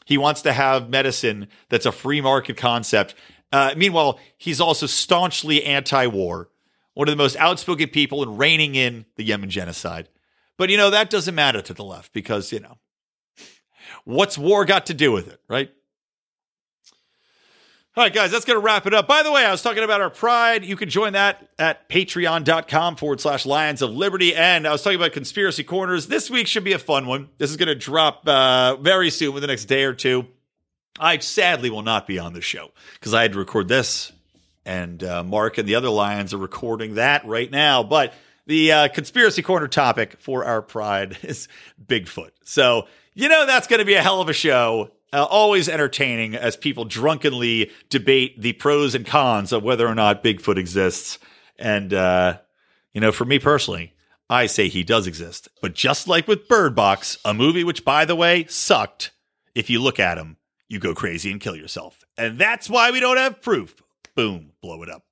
he 0.07 0.19
wants 0.19 0.43
to 0.43 0.53
have 0.53 0.89
medicine 0.89 1.49
that's 1.69 1.87
a 1.87 1.93
free 1.93 2.21
market 2.21 2.57
concept. 2.57 3.15
Uh, 3.53 3.75
meanwhile, 3.77 4.19
he's 4.39 4.61
also 4.61 4.87
staunchly 4.87 5.65
anti-war, 5.65 6.49
one 6.95 7.09
of 7.09 7.13
the 7.13 7.23
most 7.23 7.37
outspoken 7.37 7.89
people 7.89 8.23
in 8.23 8.37
reining 8.37 8.75
in 8.75 9.05
the 9.17 9.25
Yemen 9.25 9.51
genocide. 9.51 10.09
But 10.57 10.71
you 10.71 10.79
know 10.79 10.91
that 10.91 11.11
doesn't 11.11 11.35
matter 11.35 11.61
to 11.61 11.75
the 11.75 11.85
left 11.85 12.13
because 12.13 12.51
you 12.51 12.61
know 12.61 12.79
what's 14.05 14.39
war 14.39 14.65
got 14.65 14.87
to 14.87 14.95
do 14.95 15.13
with 15.13 15.29
it, 15.29 15.41
right? 15.49 15.71
All 17.99 18.05
right, 18.05 18.13
guys, 18.13 18.31
that's 18.31 18.45
going 18.45 18.61
to 18.61 18.63
wrap 18.63 18.87
it 18.87 18.93
up. 18.93 19.09
By 19.09 19.23
the 19.23 19.33
way, 19.33 19.43
I 19.43 19.51
was 19.51 19.63
talking 19.63 19.83
about 19.83 20.03
our 20.03 20.11
pride. 20.11 20.67
You 20.67 20.77
can 20.77 20.91
join 20.91 21.15
that 21.15 21.49
at 21.59 21.89
patreon.com 21.89 22.97
forward 22.97 23.23
slash 23.23 23.47
Lions 23.47 23.81
of 23.81 23.91
Liberty. 23.91 24.35
And 24.35 24.69
I 24.69 24.73
was 24.73 24.83
talking 24.83 24.99
about 24.99 25.13
Conspiracy 25.13 25.65
Corners. 25.65 26.07
This 26.07 26.29
week 26.29 26.47
should 26.47 26.63
be 26.63 26.75
a 26.75 26.79
fun 26.79 27.07
one. 27.07 27.31
This 27.39 27.51
is 27.51 27.57
going 27.57 27.69
to 27.69 27.75
drop 27.75 28.29
uh, 28.29 28.77
very 28.77 29.09
soon, 29.09 29.33
within 29.33 29.49
the 29.49 29.53
next 29.55 29.65
day 29.65 29.85
or 29.85 29.95
two. 29.95 30.27
I 31.01 31.17
sadly 31.21 31.71
will 31.71 31.81
not 31.81 32.07
be 32.07 32.19
on 32.19 32.35
the 32.35 32.43
show 32.43 32.69
because 32.93 33.15
I 33.15 33.23
had 33.23 33.33
to 33.33 33.39
record 33.39 33.67
this, 33.67 34.13
and 34.67 35.03
uh, 35.03 35.23
Marc 35.25 35.57
and 35.57 35.67
the 35.67 35.77
other 35.77 35.89
Lions 35.89 36.35
are 36.35 36.39
recording 36.39 36.97
that 36.97 37.27
right 37.27 37.51
now. 37.51 37.83
But 37.83 38.13
the 38.47 38.73
uh, 38.73 38.89
Conspiracy 38.89 39.41
Corner 39.41 39.69
topic 39.69 40.21
for 40.21 40.45
our 40.45 40.61
pride 40.61 41.17
is 41.23 41.49
Bigfoot. 41.83 42.33
So, 42.45 42.89
you 43.15 43.31
know, 43.31 43.47
that's 43.47 43.69
going 43.69 43.81
to 43.81 43.87
be 43.87 43.95
a 43.95 44.03
hell 44.03 44.21
of 44.21 44.29
a 44.29 44.35
show 44.35 44.91
uh, 45.17 45.25
always 45.25 45.67
entertaining 45.67 46.35
as 46.35 46.59
people 46.59 46.85
drunkenly 46.85 47.71
debate 47.89 48.39
the 48.39 48.53
pros 48.53 48.95
and 48.95 49.07
cons 49.07 49.51
of 49.51 49.63
whether 49.63 49.87
or 49.89 49.95
not 49.95 50.23
Bigfoot 50.23 50.59
exists. 50.59 51.19
And, 51.59 51.95
uh, 51.95 52.39
you 52.93 53.01
know, 53.01 53.13
for 53.13 53.25
me 53.25 53.39
personally, 53.39 53.95
I 54.29 54.45
say 54.45 54.69
he 54.69 54.85
does 54.85 55.07
exist. 55.07 55.49
But 55.63 55.75
just 55.75 56.07
like 56.07 56.29
with 56.29 56.49
Bird 56.49 56.75
Box, 56.75 57.17
a 57.25 57.33
movie 57.33 57.65
which, 57.65 57.83
by 57.83 58.05
the 58.05 58.15
way, 58.15 58.45
sucked, 58.49 59.13
if 59.55 59.71
you 59.71 59.81
look 59.81 59.99
at 59.99 60.19
him, 60.19 60.37
you 60.69 60.79
go 60.79 60.95
crazy 60.95 61.33
and 61.33 61.41
kill 61.41 61.57
yourself. 61.57 62.05
And 62.19 62.39
that's 62.39 62.69
why 62.69 62.91
we 62.91 63.01
don't 63.01 63.17
have 63.17 63.41
proof. 63.41 63.83
Boom, 64.15 64.53
blow 64.61 64.83
it 64.83 64.91
up. 64.91 65.05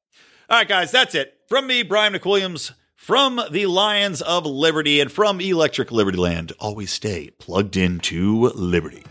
All 0.50 0.58
right, 0.58 0.68
guys, 0.68 0.90
that's 0.90 1.14
it. 1.14 1.32
From 1.48 1.66
me, 1.66 1.82
Brian 1.82 2.12
McWilliams, 2.12 2.72
from 2.94 3.40
the 3.50 3.64
Lions 3.66 4.20
of 4.20 4.44
Liberty, 4.44 5.00
and 5.00 5.10
from 5.10 5.40
Electric 5.40 5.90
Liberty 5.90 6.18
Land, 6.18 6.52
always 6.58 6.92
stay 6.92 7.30
plugged 7.38 7.78
into 7.78 8.48
Liberty. 8.50 9.04